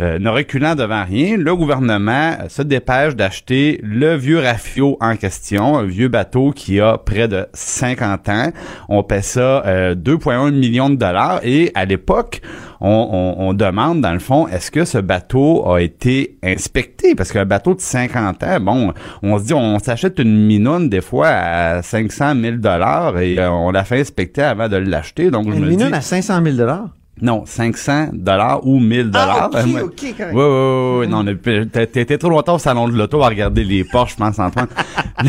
euh, 0.00 0.18
ne 0.18 0.28
reculant 0.30 0.74
devant 0.74 1.04
rien, 1.04 1.36
le 1.36 1.54
gouvernement 1.54 2.32
euh, 2.40 2.48
se 2.48 2.62
dépêche 2.62 3.14
d'acheter 3.16 3.80
le 3.82 4.14
vieux 4.16 4.38
Rafio 4.38 4.96
en 5.00 5.16
question, 5.16 5.76
un 5.78 5.84
vieux 5.84 6.08
bateau 6.08 6.52
qui 6.52 6.80
a 6.80 6.96
près 6.98 7.28
de 7.28 7.46
50 7.52 8.28
ans. 8.28 8.50
On 8.88 9.02
paie 9.02 9.22
ça 9.22 9.62
euh, 9.66 9.94
2,1 9.94 10.52
millions 10.52 10.90
de 10.90 10.96
dollars 10.96 11.40
et 11.42 11.70
à 11.74 11.84
l'époque, 11.84 12.40
on, 12.80 12.88
on- 13.38 13.48
on 13.48 13.52
demande 13.52 14.00
dans 14.00 14.12
le 14.12 14.18
fond, 14.20 14.48
est-ce 14.48 14.70
que 14.70 14.84
ce 14.84 14.96
bateau 14.98 15.70
a 15.70 15.80
été 15.82 16.38
inspecté? 16.42 17.14
Parce 17.14 17.30
qu'un 17.32 17.44
bateau 17.44 17.74
de 17.74 17.80
50 17.80 18.42
ans, 18.42 18.60
bon, 18.60 18.92
on 19.22 19.38
se 19.38 19.44
dit, 19.44 19.54
on 19.54 19.78
s'achète 19.78 20.18
une 20.18 20.46
minoune 20.46 20.88
des 20.88 21.00
fois 21.02 21.28
à 21.28 21.82
500 21.82 22.34
000 22.40 22.56
dollars 22.56 23.18
et 23.18 23.38
euh, 23.38 23.50
on 23.50 23.70
la 23.70 23.84
fait 23.84 24.00
inspecter 24.00 24.42
avant 24.42 24.68
de 24.68 24.76
l'acheter. 24.76 25.30
Donc, 25.30 25.50
je 25.50 25.56
Une 25.56 25.60
me 25.64 25.68
minute 25.68 25.88
dis, 25.88 25.92
à 25.94 26.00
500 26.00 26.42
000 26.42 26.56
non, 27.22 27.44
500 27.46 28.08
dollars 28.12 28.66
ou 28.66 28.78
1000 28.80 29.10
dollars. 29.10 29.50
Ah, 29.54 29.60
ok, 29.60 29.74
Ouais. 29.74 29.82
ok, 29.82 30.16
correct. 30.16 30.34
Ouais, 30.34 30.42
ouais, 30.42 30.42
ouais, 30.42 30.98
ouais, 31.00 31.06
non, 31.06 31.24
t'as- 31.72 31.86
t'étais 31.86 32.18
trop 32.18 32.30
longtemps 32.30 32.54
au 32.54 32.58
salon 32.58 32.88
de 32.88 32.96
l'auto 32.96 33.22
à 33.22 33.28
regarder 33.28 33.64
les 33.64 33.84
Porsche, 33.84 34.12
je 34.12 34.16
pense, 34.16 34.38
Antoine. 34.38 34.68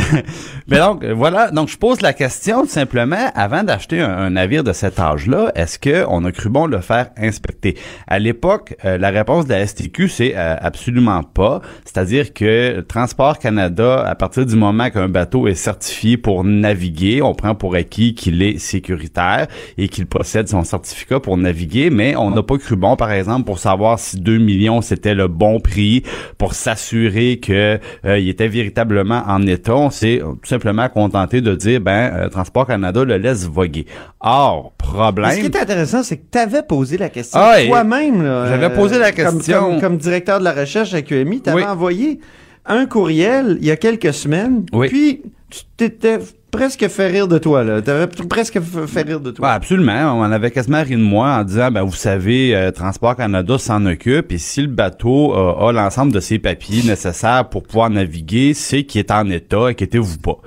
Mais 0.67 0.77
donc, 0.77 1.03
voilà. 1.05 1.51
Donc, 1.51 1.69
je 1.69 1.77
pose 1.77 2.01
la 2.01 2.13
question, 2.13 2.61
tout 2.61 2.69
simplement, 2.69 3.29
avant 3.35 3.63
d'acheter 3.63 4.01
un, 4.01 4.09
un 4.09 4.29
navire 4.31 4.63
de 4.63 4.73
cet 4.73 4.99
âge-là, 4.99 5.51
est-ce 5.55 5.79
que 5.79 6.05
on 6.09 6.23
a 6.25 6.31
cru 6.31 6.49
bon 6.49 6.65
le 6.67 6.79
faire 6.79 7.09
inspecter? 7.17 7.77
À 8.07 8.19
l'époque, 8.19 8.75
euh, 8.85 8.97
la 8.97 9.09
réponse 9.09 9.45
de 9.45 9.53
la 9.53 9.65
STQ, 9.65 10.07
c'est 10.09 10.33
euh, 10.35 10.55
absolument 10.59 11.23
pas. 11.23 11.61
C'est-à-dire 11.85 12.33
que 12.33 12.81
Transport 12.81 13.39
Canada, 13.39 14.03
à 14.07 14.15
partir 14.15 14.45
du 14.45 14.55
moment 14.55 14.89
qu'un 14.89 15.09
bateau 15.09 15.47
est 15.47 15.55
certifié 15.55 16.17
pour 16.17 16.43
naviguer, 16.43 17.21
on 17.21 17.33
prend 17.33 17.55
pour 17.55 17.75
acquis 17.75 18.13
qu'il 18.15 18.41
est 18.41 18.57
sécuritaire 18.59 19.47
et 19.77 19.87
qu'il 19.87 20.05
possède 20.05 20.47
son 20.47 20.63
certificat 20.63 21.19
pour 21.19 21.37
naviguer, 21.37 21.80
mais 21.89 22.15
on 22.15 22.29
n'a 22.31 22.43
pas 22.43 22.57
cru 22.57 22.75
bon, 22.75 22.95
par 22.95 23.11
exemple, 23.11 23.45
pour 23.45 23.59
savoir 23.59 23.97
si 23.99 24.19
2 24.19 24.37
millions 24.37 24.81
c'était 24.81 25.15
le 25.15 25.27
bon 25.27 25.59
prix, 25.59 26.03
pour 26.37 26.53
s'assurer 26.53 27.39
que 27.39 27.79
euh, 28.05 28.19
il 28.19 28.29
était 28.29 28.47
véritablement 28.47 29.23
en 29.27 29.45
état. 29.47 29.75
On 29.75 29.89
s'est 29.89 30.19
tout 30.21 30.37
simplement 30.47 30.87
contenté 30.89 31.41
de 31.41 31.55
dire, 31.55 31.81
ben, 31.81 32.11
euh, 32.13 32.29
Transport 32.29 32.67
Canada 32.67 33.03
le 33.03 33.17
laisse 33.17 33.45
voguer. 33.47 33.85
Or, 34.19 34.73
problème... 34.77 35.31
Ce 35.31 35.39
qui 35.39 35.45
est 35.45 35.55
intéressant, 35.57 36.03
c'est 36.03 36.17
que 36.17 36.25
tu 36.31 36.37
avais 36.37 36.63
posé 36.63 36.97
la 36.97 37.09
question 37.09 37.39
Ah, 37.41 37.57
toi-même. 37.65 38.21
j'avais 38.21 38.65
euh, 38.65 38.69
posé 38.69 38.99
la 38.99 39.11
comme- 39.11 39.37
question. 39.37 39.59
Comme, 39.71 39.81
comme 39.81 39.97
directeur 39.97 40.39
de 40.39 40.43
la 40.43 40.53
recherche 40.53 40.93
à 40.93 41.01
QMI, 41.01 41.41
tu 41.41 41.49
avais 41.49 41.61
Oui. 41.63 41.67
envoyé 41.67 42.19
un 42.65 42.85
courriel 42.85 43.57
il 43.61 43.65
y 43.67 43.71
a 43.71 43.75
quelques 43.77 44.13
semaines. 44.13 44.65
Oui. 44.73 44.87
Puis, 44.89 45.21
tu 45.49 45.61
t'étais 45.77 46.19
presque 46.51 46.87
fait 46.87 47.07
rire 47.07 47.27
de 47.27 47.37
toi. 47.37 47.63
là. 47.63 47.81
Tu 47.81 47.89
avais 47.89 48.07
presque 48.07 48.59
fait 48.61 49.01
rire 49.01 49.19
de 49.19 49.31
toi. 49.31 49.49
absolument. 49.51 50.19
On 50.19 50.23
avait 50.23 50.51
quasiment 50.51 50.83
ri 50.83 50.91
de 50.91 50.97
moi 50.97 51.29
en 51.37 51.43
disant, 51.43 51.71
ben 51.71 51.83
vous 51.83 51.95
savez, 51.95 52.55
euh, 52.55 52.71
Transport 52.71 53.15
Canada 53.15 53.57
s'en 53.57 53.85
occupe 53.85 54.31
et 54.31 54.37
si 54.37 54.61
le 54.61 54.67
bateau 54.67 55.33
euh, 55.35 55.67
a 55.67 55.71
l'ensemble 55.71 56.11
de 56.11 56.19
ses 56.19 56.39
papiers 56.39 56.83
nécessaires 56.83 57.49
pour 57.49 57.63
pouvoir 57.63 57.89
naviguer, 57.89 58.53
c'est 58.53 58.83
qu'il 58.83 58.99
est 58.99 59.11
en 59.11 59.29
état, 59.29 59.67
inquiétez-vous 59.67 60.17
pas. 60.19 60.37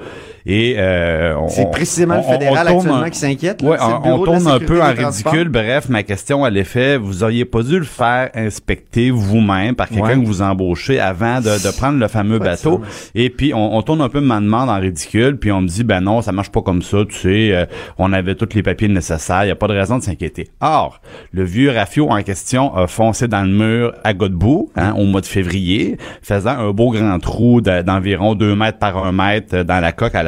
Et 0.46 0.74
euh, 0.76 1.34
on- 1.38 1.48
c'est 1.48 1.70
précisément 1.70 2.14
le 2.16 2.20
on- 2.20 2.28
on 2.28 2.32
fédéral 2.32 2.66
tourne 2.66 2.76
actuellement 2.78 3.02
un- 3.02 3.10
qui 3.10 3.18
s'inquiète. 3.18 3.62
Ouais, 3.62 3.76
le 3.76 3.82
on, 3.82 4.18
la 4.18 4.24
tourne 4.24 4.46
un 4.48 4.58
peu 4.58 4.82
en 4.82 4.92
ridicule. 4.92 5.48
Bref, 5.48 5.88
ma 5.88 6.02
question 6.02 6.44
à 6.44 6.50
l'effet, 6.50 6.96
vous 6.98 7.22
auriez 7.24 7.44
pas 7.46 7.62
dû 7.62 7.78
le 7.78 7.84
faire 7.84 8.28
inspecter 8.34 9.10
vous-même 9.10 9.74
par 9.74 9.88
quelqu'un 9.88 10.04
Ouais. 10.18 10.20
que 10.20 10.26
vous 10.26 10.42
embauchez 10.42 11.00
avant 11.00 11.40
de, 11.40 11.44
de 11.66 11.76
prendre 11.76 11.98
le 11.98 12.08
fameux 12.08 12.38
bateau. 12.38 12.82
Et 13.14 13.30
puis, 13.30 13.54
on, 13.54 13.76
on 13.76 13.82
tourne 13.82 14.00
un 14.02 14.08
peu 14.08 14.20
ma 14.20 14.38
demande 14.40 14.68
en 14.68 14.78
ridicule, 14.78 15.38
puis 15.38 15.50
on 15.50 15.62
me 15.62 15.68
dit, 15.68 15.82
ben 15.84 16.00
non, 16.02 16.20
ça 16.20 16.32
marche 16.32 16.50
pas 16.50 16.60
comme 16.62 16.82
ça, 16.82 16.98
tu 17.08 17.14
sais, 17.16 17.48
euh, 17.54 17.64
on 17.98 18.12
avait 18.12 18.34
tous 18.34 18.54
les 18.54 18.62
papiers 18.62 18.88
nécessaires, 18.88 19.44
il 19.44 19.48
y 19.48 19.50
a 19.50 19.56
pas 19.56 19.68
de 19.68 19.72
raison 19.72 19.96
de 19.98 20.02
s'inquiéter. 20.02 20.48
Or, 20.60 21.00
le 21.32 21.44
vieux 21.44 21.70
Rafio 21.70 22.10
en 22.10 22.22
question 22.22 22.74
a 22.76 22.86
foncé 22.86 23.28
dans 23.28 23.42
le 23.42 23.48
mur 23.50 23.94
à 24.04 24.12
Godbout, 24.12 24.70
hein, 24.76 24.94
au 24.98 25.04
mois 25.04 25.20
de 25.22 25.26
février, 25.26 25.96
faisant 26.22 26.50
un 26.58 26.70
beau 26.72 26.90
grand 26.90 27.18
trou 27.18 27.60
de- 27.62 27.80
d'environ 27.82 28.34
2 28.34 28.54
mètres 28.54 28.78
par 28.78 28.98
1 29.04 29.12
mètre 29.12 29.62
dans 29.64 29.80
la 29.80 29.92
coque 29.92 30.14
à 30.14 30.22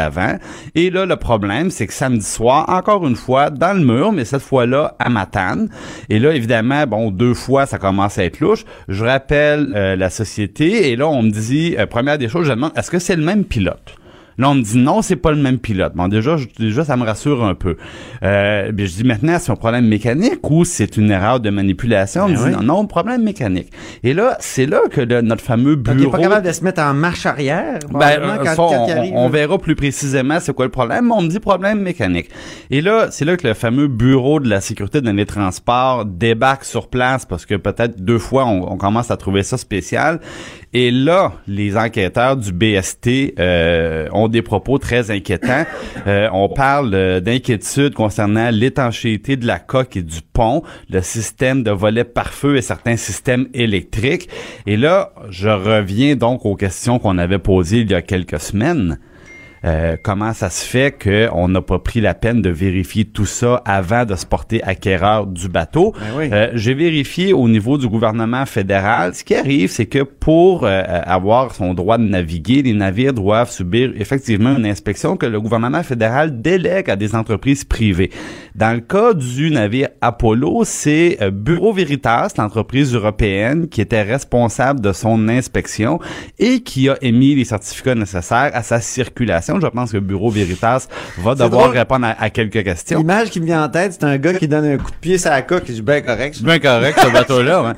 Et 0.75 0.91
là, 0.91 1.07
le 1.07 1.17
problème, 1.17 1.71
c'est 1.71 1.87
que 1.87 1.93
samedi 1.93 2.25
soir, 2.25 2.69
encore 2.69 3.07
une 3.07 3.17
fois, 3.17 3.51
dans 3.51 3.77
le 3.77 3.85
mur, 3.85 4.13
mais 4.13 4.25
cette 4.25 4.43
fois-là 4.43 4.95
à 4.99 5.09
Matane. 5.09 5.69
Et 6.09 6.19
là, 6.19 6.33
évidemment, 6.33 6.87
bon, 6.87 7.11
deux 7.11 7.35
fois, 7.35 7.67
ça 7.67 7.79
commence 7.79 8.19
à 8.19 8.25
être 8.25 8.41
louche. 8.41 8.65
Je 8.89 9.05
rappelle 9.05 9.73
euh, 9.75 9.97
la 9.97 10.11
société, 10.11 10.91
et 10.91 10.97
là, 10.97 11.09
on 11.09 11.23
me 11.23 11.31
dit, 11.31 11.77
euh, 11.79 11.87
première 11.87 12.19
des 12.19 12.29
choses, 12.29 12.47
je 12.47 12.53
demande, 12.53 12.73
est-ce 12.77 12.91
que 12.91 12.99
c'est 12.99 13.17
le 13.17 13.25
même 13.25 13.45
pilote? 13.45 13.97
Là, 14.39 14.51
on 14.51 14.55
me 14.55 14.63
dit 14.63 14.77
non, 14.79 15.03
c'est 15.03 15.17
pas 15.17 15.31
le 15.33 15.39
même 15.39 15.59
pilote. 15.59 15.93
Bon, 15.95 16.09
déjà, 16.09 16.37
je- 16.37 16.47
déjà, 16.59 16.85
ça 16.85 16.97
me 16.97 17.05
rassure 17.05 17.45
un 17.45 17.55
peu. 17.55 17.77
Euh, 18.23 18.71
puis 18.77 18.87
je 18.87 18.97
dis 18.97 19.05
maintenant, 19.05 19.39
c'est 19.41 19.51
un 19.51 19.57
problème 19.57 19.87
mécanique 19.87 20.49
ou 20.51 20.65
c'est 20.65 20.97
une 20.97 21.11
erreur 21.11 21.41
de 21.41 21.51
manipulation? 21.51 22.25
On 22.25 22.29
me 22.29 22.35
Ben 22.35 22.41
dit 22.51 22.57
oui. 22.57 22.65
non, 22.67 22.75
non, 22.81 22.87
problème 22.87 23.23
mécanique. 23.23 23.71
Et 24.03 24.13
là, 24.15 24.37
c'est 24.41 24.67
là 24.67 24.81
que 24.91 25.01
le- 25.01 25.23
notre 25.23 25.43
fameux 25.43 25.77
Donc, 25.77 25.95
il 25.95 26.01
bureau... 26.03 26.09
est 26.11 26.13
pas 26.13 26.23
capable 26.23 26.47
de 26.47 26.53
se 26.53 26.63
mettre 26.65 26.83
en 26.83 26.93
marche 26.95 27.25
arrière. 27.27 27.79
Ben, 27.93 28.01
euh, 28.21 28.37
quand, 28.39 28.45
ça, 28.45 28.55
quand 28.57 28.87
on, 28.89 29.17
on 29.25 29.29
verra 29.29 29.59
plus 29.59 29.75
précisément 29.75 30.39
c'est 30.41 30.53
quoi 30.55 30.67
le 30.67 30.71
problème, 30.71 31.07
mais 31.07 31.15
on 31.15 31.23
me 31.23 31.29
dit 31.29 31.41
problème 31.41 31.81
mécanique. 31.81 32.29
Et 32.71 32.81
là, 32.83 33.09
c'est 33.11 33.25
là 33.25 33.37
que 33.37 33.47
le 33.47 33.55
fameux 33.55 33.89
bureau 33.89 34.41
de 34.41 34.49
la 34.49 34.61
sécurité 34.61 35.01
dans 35.01 35.13
les 35.17 35.27
transports 35.27 36.05
débarque 36.05 36.65
sur 36.65 36.89
place 36.89 37.25
parce 37.25 37.47
que 37.47 37.55
peut-être 37.55 38.01
deux 38.03 38.19
fois 38.19 38.45
on, 38.47 38.73
on 38.73 38.77
commence 38.77 39.11
à 39.11 39.17
trouver 39.17 39.43
ça 39.43 39.57
spécial. 39.57 40.21
Et 40.73 40.91
là, 40.91 41.33
les 41.47 41.77
enquêteurs 41.77 42.37
du 42.37 42.53
BST 42.53 43.35
euh, 43.39 44.09
ont 44.13 44.29
des 44.29 44.43
propos 44.43 44.79
très 44.79 45.11
inquiétants. 45.11 45.65
Euh, 46.07 46.29
on 46.33 46.49
parle 46.49 46.95
euh, 46.95 47.21
d'inquiétude 47.21 47.95
concernant 47.95 48.51
l'étanchéité 48.51 49.37
de 49.37 49.45
la 49.45 49.59
coque 49.59 49.97
et 49.97 50.03
du 50.03 50.21
pont, 50.33 50.63
le 50.89 51.01
système 51.01 51.65
de 51.65 51.73
volet 51.73 52.05
pare-feu 52.05 52.57
et 52.57 52.63
certains 52.63 52.97
systèmes 52.97 53.49
électriques. 53.55 54.29
Et 54.67 54.77
là, 54.77 55.13
je 55.31 55.49
reviens 55.49 56.15
donc 56.15 56.47
aux 56.47 56.55
questions 56.55 57.01
qu'on 57.01 57.19
avait 57.19 57.41
posées 57.41 57.81
il 57.81 57.91
y 57.91 57.95
a 57.95 58.03
quelques 58.03 58.39
semaines. 58.39 58.99
Euh, 59.67 59.97
comment 60.01 60.33
ça 60.33 60.49
se 60.49 60.65
fait 60.65 60.97
qu'on 60.97 61.49
n'a 61.49 61.61
pas 61.61 61.79
pris 61.79 62.01
la 62.01 62.15
peine 62.15 62.41
de 62.41 62.51
vérifier 62.51 63.05
tout 63.05 63.27
ça 63.27 63.63
avant 63.65 64.05
de 64.05 64.15
se 64.15 64.25
porter 64.25 64.63
acquéreur 64.63 65.27
du 65.27 65.49
bateau? 65.49 65.93
Ben 65.99 66.07
oui. 66.17 66.29
Euh, 66.33 66.51
J'ai 66.55 66.75
vérifié 66.75 67.33
au 67.33 67.49
niveau 67.49 67.77
du 67.77 67.89
gouvernement 67.89 68.47
fédéral. 68.47 69.15
Ce 69.15 69.25
qui 69.25 69.35
arrive, 69.35 69.71
c'est 69.71 69.87
que 69.87 70.03
pour 70.03 70.65
euh, 70.65 70.83
avoir 71.05 71.55
son 71.55 71.75
droit 71.75 71.99
de 71.99 72.05
naviguer, 72.05 72.63
les 72.63 72.75
navires 72.75 73.13
doivent 73.13 73.51
subir 73.51 73.93
effectivement 73.97 74.57
une 74.57 74.67
inspection 74.67 75.17
que 75.17 75.27
le 75.27 75.41
gouvernement 75.41 75.83
fédéral 75.83 76.41
délègue 76.41 76.89
à 76.89 76.97
des 76.97 77.15
entreprises 77.15 77.65
privées. 77.65 78.11
Dans 78.55 78.73
le 78.73 78.81
cas 78.81 79.15
du 79.15 79.51
navire 79.51 79.89
Apollo, 80.01 80.63
c'est 80.65 81.19
Bureau 81.33 81.73
Veritas, 81.73 82.33
l'entreprise 82.39 82.95
européenne, 82.95 83.69
qui 83.69 83.81
était 83.81 84.03
responsable 84.03 84.81
de 84.81 84.93
son 84.93 85.29
inspection 85.29 85.99
et 86.39 86.61
qui 86.61 86.89
a 86.89 86.97
émis 87.03 87.35
les 87.35 87.45
certificats 87.45 87.95
nécessaires 87.95 88.51
à 88.55 88.63
sa 88.63 88.81
circulation. 88.81 89.56
Je 89.61 89.67
pense 89.69 89.93
que 89.93 89.99
Bureau 89.99 90.31
Veritas 90.31 90.89
va 91.19 91.35
C'est 91.37 91.43
devoir 91.45 91.65
drôle. 91.67 91.77
répondre 91.79 92.07
à, 92.07 92.23
à 92.23 92.31
quelques 92.31 92.63
questions. 92.65 92.99
L'image 92.99 93.31
qui 93.31 93.41
me 93.41 93.47
vient 93.47 93.65
en 93.65 93.69
tête, 93.69 93.95
c'est 93.95 94.05
un 94.05 94.17
gars 94.19 94.35
qui 94.35 94.49
donne 94.49 94.65
un 94.65 94.77
coup 94.79 94.91
de 94.91 94.97
pied 95.01 95.19
sur 95.19 95.31
la 95.31 95.43
coque. 95.43 95.65
Je 95.67 95.73
dis, 95.73 95.83
ben 95.83 96.03
correct. 96.05 96.35
C'est 96.39 96.45
bien 96.45 96.59
correct, 96.59 96.99
ce 97.03 97.13
bateau-là. 97.13 97.75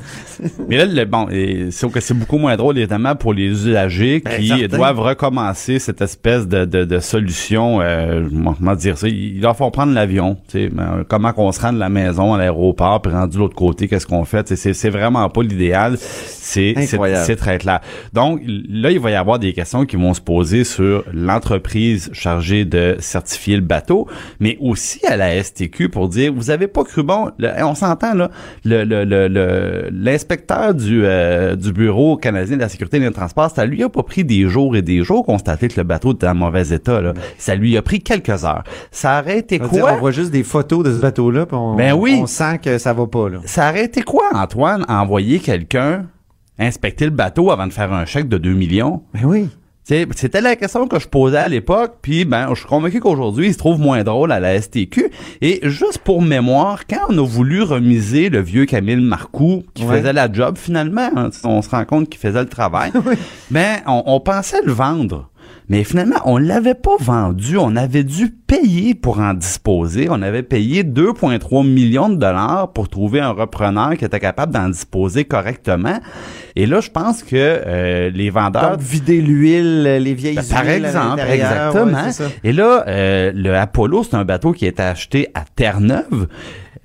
Mais 0.68 0.76
là, 0.76 0.84
le- 0.86 1.04
bon, 1.04 1.26
que 1.26 2.00
c'est 2.00 2.14
beaucoup 2.14 2.38
moins 2.38 2.56
drôle, 2.56 2.78
évidemment, 2.78 3.16
pour 3.16 3.32
les 3.34 3.46
usagers 3.46 4.20
Ben, 4.24 4.38
qui 4.38 4.48
certain. 4.48 4.76
doivent 4.76 5.00
recommencer 5.00 5.78
cette 5.78 6.00
espèce 6.02 6.46
de, 6.46 6.64
de, 6.64 6.84
de 6.84 6.98
solution, 7.00 7.80
euh, 7.80 8.28
comment 8.58 8.74
dire 8.74 8.96
ça, 8.98 9.08
ils 9.08 9.40
leur 9.40 9.56
font 9.56 9.70
prendre 9.70 9.92
l'avion, 9.92 10.36
ben, 10.54 11.04
comment 11.08 11.32
qu'on 11.32 11.50
se 11.52 11.60
rend 11.60 11.72
de 11.72 11.78
la 11.78 11.88
maison 11.88 12.34
à 12.34 12.38
l'aéroport, 12.38 13.02
puis 13.02 13.12
rendu 13.12 13.36
de 13.36 13.38
l'autre 13.42 13.54
côté, 13.56 13.88
qu'est-ce 13.88 14.06
qu'on 14.06 14.24
fait, 14.24 14.54
c'est 14.56 14.72
c'est 14.74 14.90
vraiment 14.90 15.28
pas 15.28 15.42
l'idéal, 15.42 15.96
c'est 15.98 16.74
c'est 16.86 16.98
c'est 17.24 17.36
très 17.36 17.58
clair. 17.58 17.80
Donc, 18.12 18.40
là, 18.46 18.90
il 18.90 19.00
va 19.00 19.10
y 19.10 19.14
avoir 19.14 19.38
des 19.38 19.52
questions 19.52 19.84
qui 19.86 19.96
vont 19.96 20.14
se 20.14 20.20
poser 20.20 20.64
sur 20.64 21.04
l'entreprise 21.12 21.57
chargée 22.12 22.64
de 22.64 22.96
certifier 23.00 23.56
le 23.56 23.62
bateau, 23.62 24.06
mais 24.40 24.56
aussi 24.60 25.04
à 25.06 25.16
la 25.16 25.42
STQ 25.42 25.88
pour 25.88 26.08
dire 26.08 26.32
vous 26.32 26.50
avez 26.50 26.66
pas 26.68 26.84
cru 26.84 27.02
bon. 27.02 27.30
Le- 27.38 27.50
on 27.64 27.74
s'entend 27.74 28.14
là, 28.14 28.30
le- 28.64 28.84
le- 28.84 29.88
l'inspecteur 29.92 30.74
du 30.74 31.02
euh, 31.04 31.56
du 31.56 31.72
bureau 31.72 32.16
canadien 32.16 32.56
de 32.56 32.62
la 32.62 32.68
sécurité 32.68 32.98
des 33.00 33.10
transports, 33.10 33.50
ça 33.50 33.64
lui 33.66 33.82
a 33.82 33.88
pas 33.88 34.02
pris 34.02 34.24
des 34.24 34.48
jours 34.48 34.76
et 34.76 34.82
des 34.82 35.02
jours 35.02 35.24
constater 35.24 35.68
que 35.68 35.78
le 35.80 35.84
bateau 35.84 36.12
était 36.12 36.28
en 36.28 36.34
mauvais 36.34 36.68
état. 36.68 37.00
Là. 37.00 37.14
Ça 37.38 37.54
lui 37.54 37.76
a 37.76 37.82
pris 37.82 38.00
quelques 38.00 38.44
heures. 38.44 38.64
Ça 38.90 39.20
aurait 39.20 39.38
été 39.38 39.58
dire, 39.58 39.68
quoi? 39.68 39.92
on 39.94 39.98
voit 39.98 40.10
juste 40.10 40.30
des 40.30 40.42
photos 40.42 40.84
de 40.84 40.92
ce 40.92 41.00
bateau-là, 41.00 41.46
puis 41.46 41.56
on, 41.56 41.74
Ben 41.76 41.92
oui. 41.92 42.18
on 42.22 42.26
sent 42.26 42.58
que 42.62 42.78
ça 42.78 42.92
va 42.92 43.06
pas, 43.06 43.28
là. 43.28 43.38
Ça 43.44 43.70
aurait 43.70 43.84
été 43.84 44.02
quoi, 44.02 44.24
Antoine, 44.34 44.84
envoyer 44.88 45.38
quelqu'un 45.38 46.06
inspecter 46.58 47.04
le 47.04 47.10
bateau 47.12 47.50
avant 47.50 47.66
de 47.66 47.72
faire 47.72 47.92
un 47.92 48.04
chèque 48.04 48.28
de 48.28 48.36
2 48.36 48.52
millions? 48.52 49.02
Ben 49.14 49.20
oui. 49.24 49.48
C'était 50.14 50.42
la 50.42 50.54
question 50.54 50.86
que 50.86 50.98
je 51.00 51.08
posais 51.08 51.38
à 51.38 51.48
l'époque, 51.48 51.94
puis 52.02 52.26
ben, 52.26 52.48
je 52.50 52.56
suis 52.60 52.68
convaincu 52.68 53.00
qu'aujourd'hui, 53.00 53.46
il 53.46 53.52
se 53.54 53.58
trouve 53.58 53.80
moins 53.80 54.02
drôle 54.04 54.32
à 54.32 54.38
la 54.38 54.60
STQ. 54.60 55.10
Et 55.40 55.60
juste 55.62 55.98
pour 55.98 56.20
mémoire, 56.20 56.86
quand 56.86 57.06
on 57.08 57.16
a 57.16 57.26
voulu 57.26 57.62
remiser 57.62 58.28
le 58.28 58.40
vieux 58.42 58.66
Camille 58.66 58.96
Marcoux, 58.96 59.64
qui 59.72 59.84
Ouais. 59.86 59.96
faisait 59.98 60.12
la 60.12 60.30
job 60.30 60.58
finalement, 60.58 61.08
hein, 61.16 61.30
on 61.42 61.62
se 61.62 61.70
rend 61.70 61.86
compte 61.86 62.10
qu'il 62.10 62.20
faisait 62.20 62.40
le 62.42 62.48
travail, 62.48 62.92
ben, 63.50 63.78
on, 63.86 64.02
on 64.04 64.20
pensait 64.20 64.60
le 64.62 64.72
vendre. 64.72 65.30
Mais 65.68 65.84
finalement, 65.84 66.16
on 66.24 66.38
l'avait 66.38 66.74
pas 66.74 66.96
vendu. 66.98 67.58
On 67.58 67.76
avait 67.76 68.04
dû 68.04 68.30
payer 68.30 68.94
pour 68.94 69.20
en 69.20 69.34
disposer. 69.34 70.08
On 70.10 70.22
avait 70.22 70.42
payé 70.42 70.82
2,3 70.82 71.66
millions 71.66 72.08
de 72.08 72.16
dollars 72.16 72.72
pour 72.72 72.88
trouver 72.88 73.20
un 73.20 73.30
repreneur 73.30 73.96
qui 73.96 74.04
était 74.04 74.20
capable 74.20 74.52
d'en 74.52 74.70
disposer 74.70 75.26
correctement. 75.26 76.00
Et 76.56 76.64
là, 76.66 76.80
je 76.80 76.90
pense 76.90 77.22
que 77.22 77.36
euh, 77.36 78.10
les 78.10 78.30
vendeurs 78.30 78.72
Donc, 78.72 78.80
vider 78.80 79.20
l'huile, 79.20 79.82
les 79.82 80.14
vieilles 80.14 80.36
ben, 80.36 80.44
par 80.50 80.60
à 80.60 80.74
exemple, 80.74 81.20
exactement. 81.30 82.04
ouais. 82.04 82.26
Et 82.44 82.52
là, 82.52 82.84
euh, 82.88 83.32
le 83.34 83.54
Apollo, 83.54 84.04
c'est 84.04 84.16
un 84.16 84.24
bateau 84.24 84.52
qui 84.52 84.64
a 84.64 84.68
été 84.68 84.82
acheté 84.82 85.28
à 85.34 85.44
Terre-Neuve. 85.54 86.28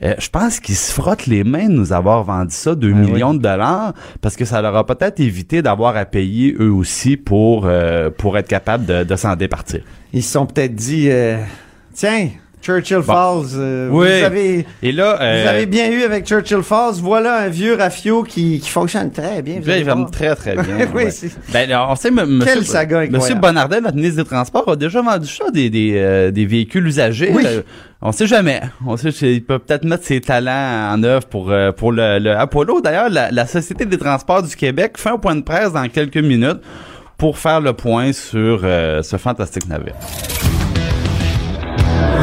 Euh, 0.02 0.16
je 0.18 0.30
pense 0.30 0.60
qu'ils 0.60 0.76
se 0.76 0.92
frottent 0.92 1.28
les 1.28 1.44
mains 1.44 1.68
de 1.68 1.74
nous 1.74 1.94
avoir 1.94 2.24
vendu 2.24 2.54
ça 2.54 2.76
2 2.76 2.92
Ben 2.92 3.00
millions 3.00 3.34
de 3.34 3.40
dollars 3.40 3.94
parce 4.22 4.36
que 4.36 4.46
ça 4.46 4.62
leur 4.62 4.76
a 4.76 4.86
peut-être 4.86 5.20
évité 5.20 5.62
d'avoir 5.62 5.96
à 5.96 6.06
payer 6.06 6.56
eux 6.60 6.72
aussi 6.72 7.16
pour 7.16 7.66
euh, 7.66 8.10
pour 8.10 8.38
être 8.38 8.48
capable 8.48 8.86
de, 8.86 9.04
de 9.04 9.16
s'en 9.16 9.36
départir. 9.36 9.82
Ils 10.12 10.24
se 10.24 10.32
sont 10.32 10.46
peut-être 10.46 10.76
dit, 10.76 11.10
euh, 11.10 11.38
tiens, 11.94 12.30
Churchill 12.64 13.02
Falls, 13.02 13.48
euh, 13.58 13.90
Oui. 13.92 14.08
vous, 14.20 14.26
avez, 14.26 14.66
Et 14.82 14.92
là, 14.92 15.16
vous 15.18 15.24
euh, 15.24 15.50
avez 15.50 15.66
bien 15.66 15.92
eu 15.92 16.04
avec 16.04 16.26
Churchill 16.26 16.64
Falls, 16.64 16.96
voilà 17.02 17.40
un 17.42 17.50
vieux 17.50 17.76
rafio 17.76 18.24
qui, 18.24 18.60
qui 18.60 18.70
fonctionne 18.70 19.12
très 19.12 19.42
bien. 19.42 19.56
il 19.56 19.84
va 19.84 19.94
voir. 19.96 20.10
très, 20.12 20.34
très 20.36 20.54
bien. 20.56 20.64
Oui, 20.96 21.04
ouais. 21.04 21.10
Ben, 21.52 21.70
on 21.90 21.96
sait, 21.96 22.10
monsieur, 22.12 22.62
saga 22.64 23.00
incroyable. 23.00 23.18
monsieur 23.18 23.36
Bonardel, 23.36 23.84
notre 23.84 23.96
ministre 23.96 24.24
des 24.24 24.30
Transports, 24.30 24.70
a 24.70 24.76
déjà 24.76 25.02
vendu 25.02 25.28
ça, 25.28 25.52
des, 25.52 25.70
des, 25.70 25.94
euh, 25.96 26.32
des 26.32 26.46
véhicules 26.46 26.88
usagés. 26.88 27.32
Oui. 27.34 27.44
Euh, 27.46 27.62
on 28.02 28.12
sait 28.12 28.28
jamais. 28.28 28.62
On 28.86 28.96
sait 28.98 29.12
qu'il 29.12 29.44
peut 29.44 29.60
peut-être 29.60 29.84
mettre 29.86 30.06
ses 30.06 30.22
talents 30.22 30.94
en 30.94 31.04
œuvre 31.04 31.26
pour, 31.26 31.52
euh, 31.52 31.72
pour 31.72 31.92
le, 31.92 32.20
le 32.20 32.32
Apollo. 32.32 32.82
D'ailleurs, 32.82 33.10
la, 33.10 33.32
la 33.32 33.46
Société 33.46 33.86
des 33.86 33.98
Transports 33.98 34.44
du 34.44 34.56
Québec 34.56 34.94
fait 34.98 35.10
un 35.10 35.18
point 35.18 35.36
de 35.36 35.42
presse 35.44 35.72
dans 35.74 35.88
quelques 35.90 36.18
minutes 36.18 36.60
pour 37.18 37.38
faire 37.38 37.62
le 37.62 37.74
point 37.74 38.12
sur 38.14 38.62
euh, 38.64 39.02
ce 39.04 39.18
fantastique 39.18 39.68
navire. 39.70 39.96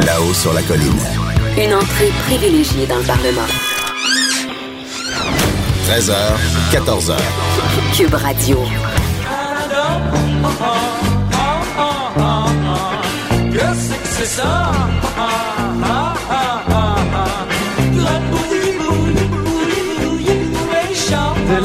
Là-haut 0.07 0.33
sur 0.33 0.53
la 0.53 0.63
colline. 0.63 1.01
Une 1.59 1.75
entrée 1.75 2.11
privilégiée 2.27 2.87
dans 2.87 2.99
le 2.99 3.05
Parlement. 3.05 3.49
13h, 5.89 6.15
14h. 6.73 7.17
Cube 7.97 8.15
Radio. 8.15 8.59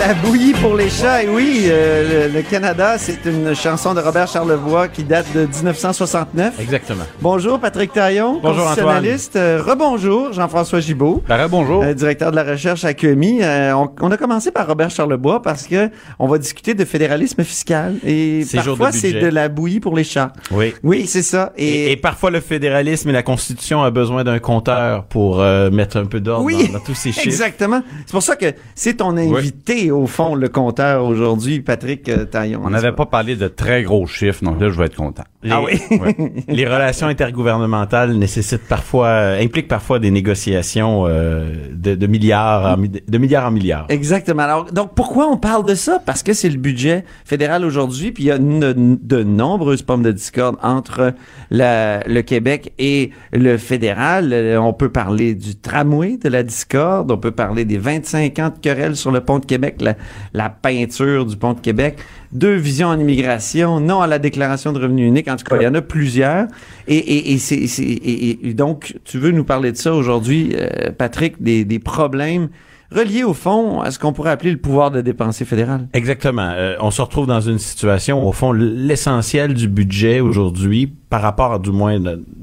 La 0.08 0.14
bouillie 0.14 0.54
pour 0.54 0.76
les 0.76 0.90
chats, 0.90 1.24
et 1.24 1.28
oui, 1.28 1.64
euh, 1.68 2.30
le, 2.32 2.42
Canada, 2.44 2.96
c'est 3.00 3.26
une 3.26 3.56
chanson 3.56 3.96
de 3.96 4.00
Robert 4.02 4.28
Charlevoix 4.28 4.88
qui 4.88 5.04
date 5.04 5.26
de 5.34 5.48
1969. 5.48 6.60
Exactement. 6.60 7.04
Bonjour 7.22 7.60
Patrick 7.60 7.92
Taillon, 7.92 8.40
Bonjour, 8.42 8.66
constitutionnaliste. 8.66 9.36
Euh, 9.36 9.64
rebonjour 9.66 10.32
Jean-François 10.32 10.80
Gibault. 10.80 11.24
Ben, 11.28 11.48
bonjour. 11.48 11.82
euh, 11.84 11.94
directeur 11.96 12.30
de 12.30 12.36
la 12.36 12.44
recherche 12.44 12.86
à 12.86 12.94
QMI. 12.94 13.40
Euh, 13.42 13.76
on, 13.76 13.90
on 14.00 14.12
a 14.12 14.18
commencé 14.18 14.52
par 14.52 14.68
Robert 14.68 14.92
Charlebois 14.92 15.42
parce 15.42 15.66
que 15.66 15.90
on 16.20 16.28
va 16.28 16.38
discuter 16.38 16.76
de 16.76 16.86
fédéralisme 16.86 17.44
fiscal 17.44 17.96
et 18.06 18.46
parfois 18.54 18.92
c'est 18.92 19.14
de 19.14 19.28
la 19.28 19.50
bouillie 19.50 19.80
pour 19.80 19.96
les 19.96 20.04
chats. 20.04 20.34
Oui. 20.52 20.74
Oui, 20.84 21.08
c'est 21.08 21.24
ça. 21.24 21.52
Et, 21.58 21.68
Et, 21.88 21.92
et 21.94 21.98
parfois, 21.98 22.30
le 22.30 22.42
fédéralisme 22.42 23.10
et 23.10 23.14
la 23.14 23.24
Constitution 23.24 23.82
a 23.82 23.90
besoin 23.90 24.24
d'un 24.24 24.38
compteur 24.40 25.06
pour 25.06 25.42
euh, 25.42 25.72
mettre 25.72 25.98
un 25.98 26.06
peu 26.06 26.20
d'ordre 26.20 26.46
oui, 26.46 26.68
dans, 26.68 26.74
dans 26.74 26.86
tous 26.86 26.94
ces 26.96 27.12
chiffres. 27.12 27.26
exactement. 27.26 27.82
C'est 28.06 28.12
pour 28.12 28.22
ça 28.24 28.36
que 28.36 28.54
c'est 28.76 28.96
ton 28.98 29.18
invité 29.18 29.92
au 29.96 30.08
fond 30.08 30.36
le 30.36 30.50
compteur 30.50 31.06
aujourd'hui, 31.06 31.62
Patrick 31.62 32.08
euh, 32.10 32.26
Taillon. 32.26 32.62
On 32.64 32.70
n'avait 32.70 32.92
pas 32.92 33.06
parlé 33.06 33.36
de 33.36 33.48
très 33.48 33.84
gros 33.84 34.06
chiffres, 34.06 34.44
donc 34.44 34.60
là, 34.60 34.70
je 34.70 34.78
vais 34.78 34.86
être 34.86 34.96
content. 34.96 35.24
Les, 35.46 35.52
Ah 35.52 35.62
oui. 35.62 35.80
ouais. 36.00 36.16
Les 36.48 36.66
relations 36.66 37.08
intergouvernementales 37.08 38.14
nécessitent 38.14 38.68
parfois, 38.68 39.08
euh, 39.08 39.42
impliquent 39.44 39.68
parfois 39.68 40.00
des 40.00 40.12
négociations 40.12 41.06
euh, 41.08 41.54
de, 41.72 41.96
de 41.96 42.08
milliards, 42.08 42.78
en, 42.78 42.82
de 42.82 43.18
milliards 43.18 43.46
en 43.48 43.52
milliards. 43.52 43.86
Exactement. 43.90 44.42
Alors, 44.44 44.66
donc, 44.66 44.94
pourquoi 44.96 45.28
on 45.32 45.38
parle 45.38 45.66
de 45.66 45.76
ça? 45.76 46.02
Parce 46.06 46.24
que 46.24 46.34
c'est 46.34 46.50
le 46.50 46.58
budget 46.58 47.06
fédéral 47.24 47.64
aujourd'hui, 47.64 48.12
puis 48.12 48.24
il 48.24 48.28
y 48.28 48.32
a 48.32 48.38
de 48.40 49.24
nombreuses 49.24 49.82
pommes 49.84 50.04
de 50.04 50.12
discorde 50.12 50.58
entre 50.62 51.14
la- 51.52 52.00
le 52.08 52.22
Québec 52.22 52.74
et 52.80 53.12
le 53.32 53.58
fédéral. 53.58 54.32
Euh, 54.34 54.58
On 54.60 54.74
peut 54.74 54.90
parler 54.90 55.36
du 55.36 55.56
tramway 55.56 56.18
de 56.18 56.28
la 56.30 56.42
discorde, 56.44 57.12
on 57.12 57.18
peut 57.18 57.32
parler 57.32 57.66
des 57.66 57.78
25 57.78 58.40
ans 58.40 58.50
de 58.50 58.60
querelle 58.60 58.96
sur 58.96 59.12
le 59.12 59.22
pont 59.22 59.40
de 59.40 59.46
Québec, 59.46 59.76
la, 59.80 59.94
la 60.34 60.50
peinture 60.50 61.26
du 61.26 61.38
pont 61.38 61.54
de 61.54 61.60
Québec, 61.60 61.98
deux 62.36 62.56
visions 62.56 62.88
en 62.90 63.00
immigration, 63.00 63.80
non 63.80 64.02
à 64.02 64.08
la 64.08 64.20
déclaration 64.20 64.74
de 64.74 64.80
revenu 64.80 65.06
unique. 65.08 65.28
En 65.28 65.36
tout 65.38 65.46
cas, 65.46 65.56
il 65.60 65.64
y 65.64 65.68
en 65.68 65.74
a 65.74 65.82
plusieurs. 65.82 66.48
Et, 66.88 66.98
et, 66.98 67.34
et, 67.34 67.38
c'est- 67.38 68.54
donc, 68.54 68.96
tu 69.06 69.18
veux 69.18 69.32
nous 69.32 69.44
parler 69.46 69.72
de 69.72 69.78
ça 69.78 69.94
aujourd'hui, 69.94 70.54
euh, 70.56 70.92
Patrick, 70.98 71.42
des, 71.42 71.66
des 71.66 71.80
problèmes 71.80 72.50
relié 72.92 73.24
au 73.24 73.34
fond 73.34 73.82
à 73.82 73.90
ce 73.92 73.98
qu'on 74.00 74.14
pourrait 74.14 74.30
appeler 74.30 74.52
le 74.52 74.58
pouvoir 74.58 74.92
de 74.92 75.02
dépenser 75.02 75.44
fédéral. 75.44 75.88
Exactement. 75.94 76.50
Euh, 76.56 76.76
on 76.80 76.92
se 76.92 77.02
retrouve 77.02 77.26
dans 77.26 77.42
une 77.42 77.58
situation, 77.58 78.26
au 78.26 78.32
fond, 78.32 78.52
l'essentiel 78.52 79.54
du 79.54 79.68
budget 79.68 80.20
aujourd'hui, 80.20 80.94
par 81.10 81.22
rapport, 81.22 81.60
du 81.60 81.72
moins, 81.72 82.00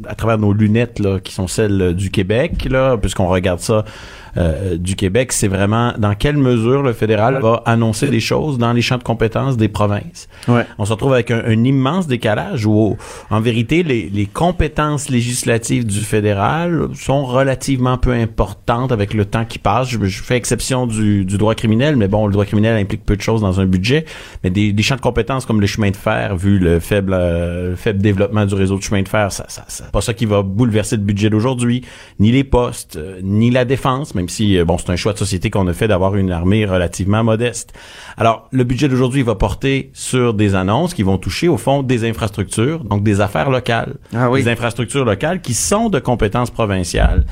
à 0.08 0.14
travers 0.14 0.38
nos 0.38 0.52
lunettes, 0.52 0.98
là, 0.98 1.20
qui 1.20 1.32
sont 1.32 1.46
celles 1.46 1.94
du 1.94 2.10
Québec, 2.10 2.66
là, 2.68 2.96
puisqu'on 2.96 3.28
regarde 3.28 3.60
ça 3.60 3.84
euh, 4.36 4.76
du 4.76 4.96
Québec, 4.96 5.32
c'est 5.32 5.48
vraiment 5.48 5.92
dans 5.98 6.14
quelle 6.14 6.36
mesure 6.36 6.82
le 6.82 6.92
fédéral 6.92 7.40
va 7.40 7.62
annoncer 7.66 8.08
des 8.08 8.20
choses 8.20 8.58
dans 8.58 8.72
les 8.72 8.82
champs 8.82 8.98
de 8.98 9.02
compétences 9.02 9.56
des 9.56 9.68
provinces. 9.68 10.28
Ouais. 10.48 10.66
On 10.78 10.84
se 10.84 10.92
retrouve 10.92 11.12
avec 11.12 11.30
un, 11.30 11.42
un 11.44 11.64
immense 11.64 12.06
décalage 12.06 12.66
où, 12.66 12.96
en 13.30 13.40
vérité, 13.40 13.82
les, 13.82 14.08
les 14.08 14.26
compétences 14.26 15.08
législatives 15.08 15.86
du 15.86 16.00
fédéral 16.00 16.88
sont 16.94 17.24
relativement 17.24 17.98
peu 17.98 18.12
importantes 18.12 18.92
avec 18.92 19.14
le 19.14 19.24
temps 19.24 19.44
qui 19.44 19.58
passe. 19.58 19.88
Je, 19.88 20.02
je 20.04 20.22
fais 20.22 20.36
exception 20.36 20.86
du, 20.86 21.24
du 21.24 21.38
droit 21.38 21.54
criminel, 21.54 21.96
mais 21.96 22.08
bon, 22.08 22.26
le 22.26 22.32
droit 22.32 22.44
criminel 22.44 22.76
implique 22.76 23.04
peu 23.04 23.16
de 23.16 23.22
choses 23.22 23.40
dans 23.40 23.60
un 23.60 23.66
budget. 23.66 24.04
Mais 24.44 24.50
des, 24.50 24.72
des 24.72 24.82
champs 24.82 24.96
de 24.96 25.00
compétences 25.00 25.46
comme 25.46 25.60
le 25.60 25.66
chemin 25.66 25.90
de 25.90 25.96
fer, 25.96 26.36
vu 26.36 26.58
le 26.58 26.80
faible, 26.80 27.12
euh, 27.14 27.70
le 27.70 27.76
faible 27.76 28.00
développement 28.00 28.46
du 28.46 28.54
réseau 28.54 28.76
de 28.78 28.82
chemin 28.82 29.02
de 29.02 29.08
fer, 29.08 29.30
ça, 29.30 29.44
ça, 29.48 29.64
ça 29.68 29.84
pas 29.92 30.00
ça 30.00 30.14
qui 30.14 30.26
va 30.26 30.42
bouleverser 30.42 30.96
le 30.96 31.02
budget 31.02 31.30
d'aujourd'hui, 31.30 31.82
ni 32.18 32.32
les 32.32 32.44
postes, 32.44 32.96
euh, 32.96 33.20
ni 33.22 33.50
la 33.50 33.64
défense, 33.64 34.14
même 34.22 34.28
si 34.28 34.56
euh, 34.56 34.64
bon, 34.64 34.78
c'est 34.78 34.90
un 34.90 34.96
choix 34.96 35.12
de 35.12 35.18
société 35.18 35.50
qu'on 35.50 35.66
a 35.66 35.72
fait 35.72 35.88
d'avoir 35.88 36.14
une 36.16 36.30
armée 36.30 36.64
relativement 36.64 37.24
modeste. 37.24 37.72
Alors, 38.16 38.48
le 38.52 38.62
budget 38.64 38.88
d'aujourd'hui 38.88 39.22
va 39.22 39.34
porter 39.34 39.90
sur 39.94 40.32
des 40.32 40.54
annonces 40.54 40.94
qui 40.94 41.02
vont 41.02 41.18
toucher 41.18 41.48
au 41.48 41.56
fond 41.56 41.82
des 41.82 42.08
infrastructures, 42.08 42.84
donc 42.84 43.02
des 43.02 43.20
affaires 43.20 43.50
locales, 43.50 43.94
Ah 44.14 44.30
oui. 44.30 44.42
des 44.44 44.48
infrastructures 44.50 45.04
locales 45.04 45.40
qui 45.40 45.54
sont 45.54 45.88
de 45.88 45.98
compétences 45.98 46.50
provinciales. 46.52 47.26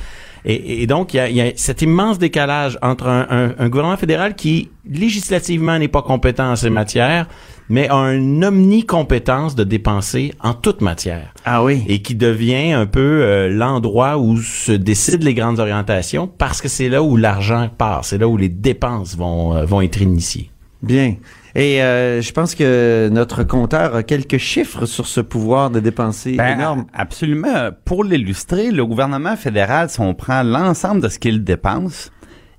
Et, 0.45 0.83
et 0.83 0.87
donc, 0.87 1.15
il 1.15 1.19
y 1.19 1.21
a, 1.21 1.29
il 1.29 1.37
y 1.37 1.41
a 1.43 1.53
cet 1.55 1.83
immense 1.83 2.19
décalage 2.19 2.79
entre 2.83 3.07
un, 3.07 3.27
un- 3.31 3.53
un 3.59 3.69
gouvernement 3.69 3.97
fédéral 3.99 4.35
qui, 4.35 4.71
législativement, 4.91 5.79
n'est 5.79 5.89
pas 5.89 6.03
compétent 6.03 6.51
en 6.51 6.57
ces 6.57 6.71
matières, 6.71 7.27
mais 7.71 7.89
a 7.89 8.13
une 8.13 8.45
omnicompétence 8.45 9.55
de 9.55 9.65
dépenser 9.65 10.35
en 10.41 10.53
toute 10.53 10.83
matière 10.83 11.33
Ah 11.47 11.63
oui. 11.65 11.83
et 11.87 12.03
qui 12.03 12.15
devient 12.15 12.73
un 12.73 12.85
peu 12.87 13.01
euh, 13.23 13.49
l'endroit 13.49 14.19
où 14.19 14.37
se 14.39 14.73
décident 14.73 15.25
les 15.25 15.35
grandes 15.35 15.61
orientations 15.61 16.27
parce 16.27 16.61
que 16.61 16.69
c'est 16.69 16.89
là 16.89 17.03
où 17.03 17.17
l'argent 17.17 17.71
part, 17.79 18.05
c'est 18.05 18.19
là 18.19 18.29
où 18.29 18.37
les 18.37 18.49
dépenses 18.49 19.17
vont, 19.17 19.57
euh, 19.57 19.65
vont 19.65 19.81
être 19.81 20.03
initiées. 20.03 20.51
Bien. 20.83 21.15
Et 21.55 21.83
euh, 21.83 22.21
je 22.23 22.33
pense 22.33 22.55
que 22.55 23.09
notre 23.13 23.45
compteur 23.45 23.95
a 23.95 24.03
quelques 24.03 24.39
chiffres 24.39 24.87
sur 24.87 25.07
ce 25.07 25.21
pouvoir 25.21 25.71
de 25.71 25.79
dépenser 25.81 26.37
Ben, 26.37 26.55
énorme. 26.59 26.87
Absolument. 26.93 27.71
Pour 27.85 28.03
l'illustrer, 28.05 28.71
le 28.71 28.85
gouvernement 28.85 29.37
fédéral, 29.37 29.91
si 29.91 30.01
on 30.01 30.15
prend 30.15 30.43
l'ensemble 30.43 31.01
de 31.03 31.09
ce 31.09 31.19
qu'il 31.19 31.45
dépense, 31.45 32.11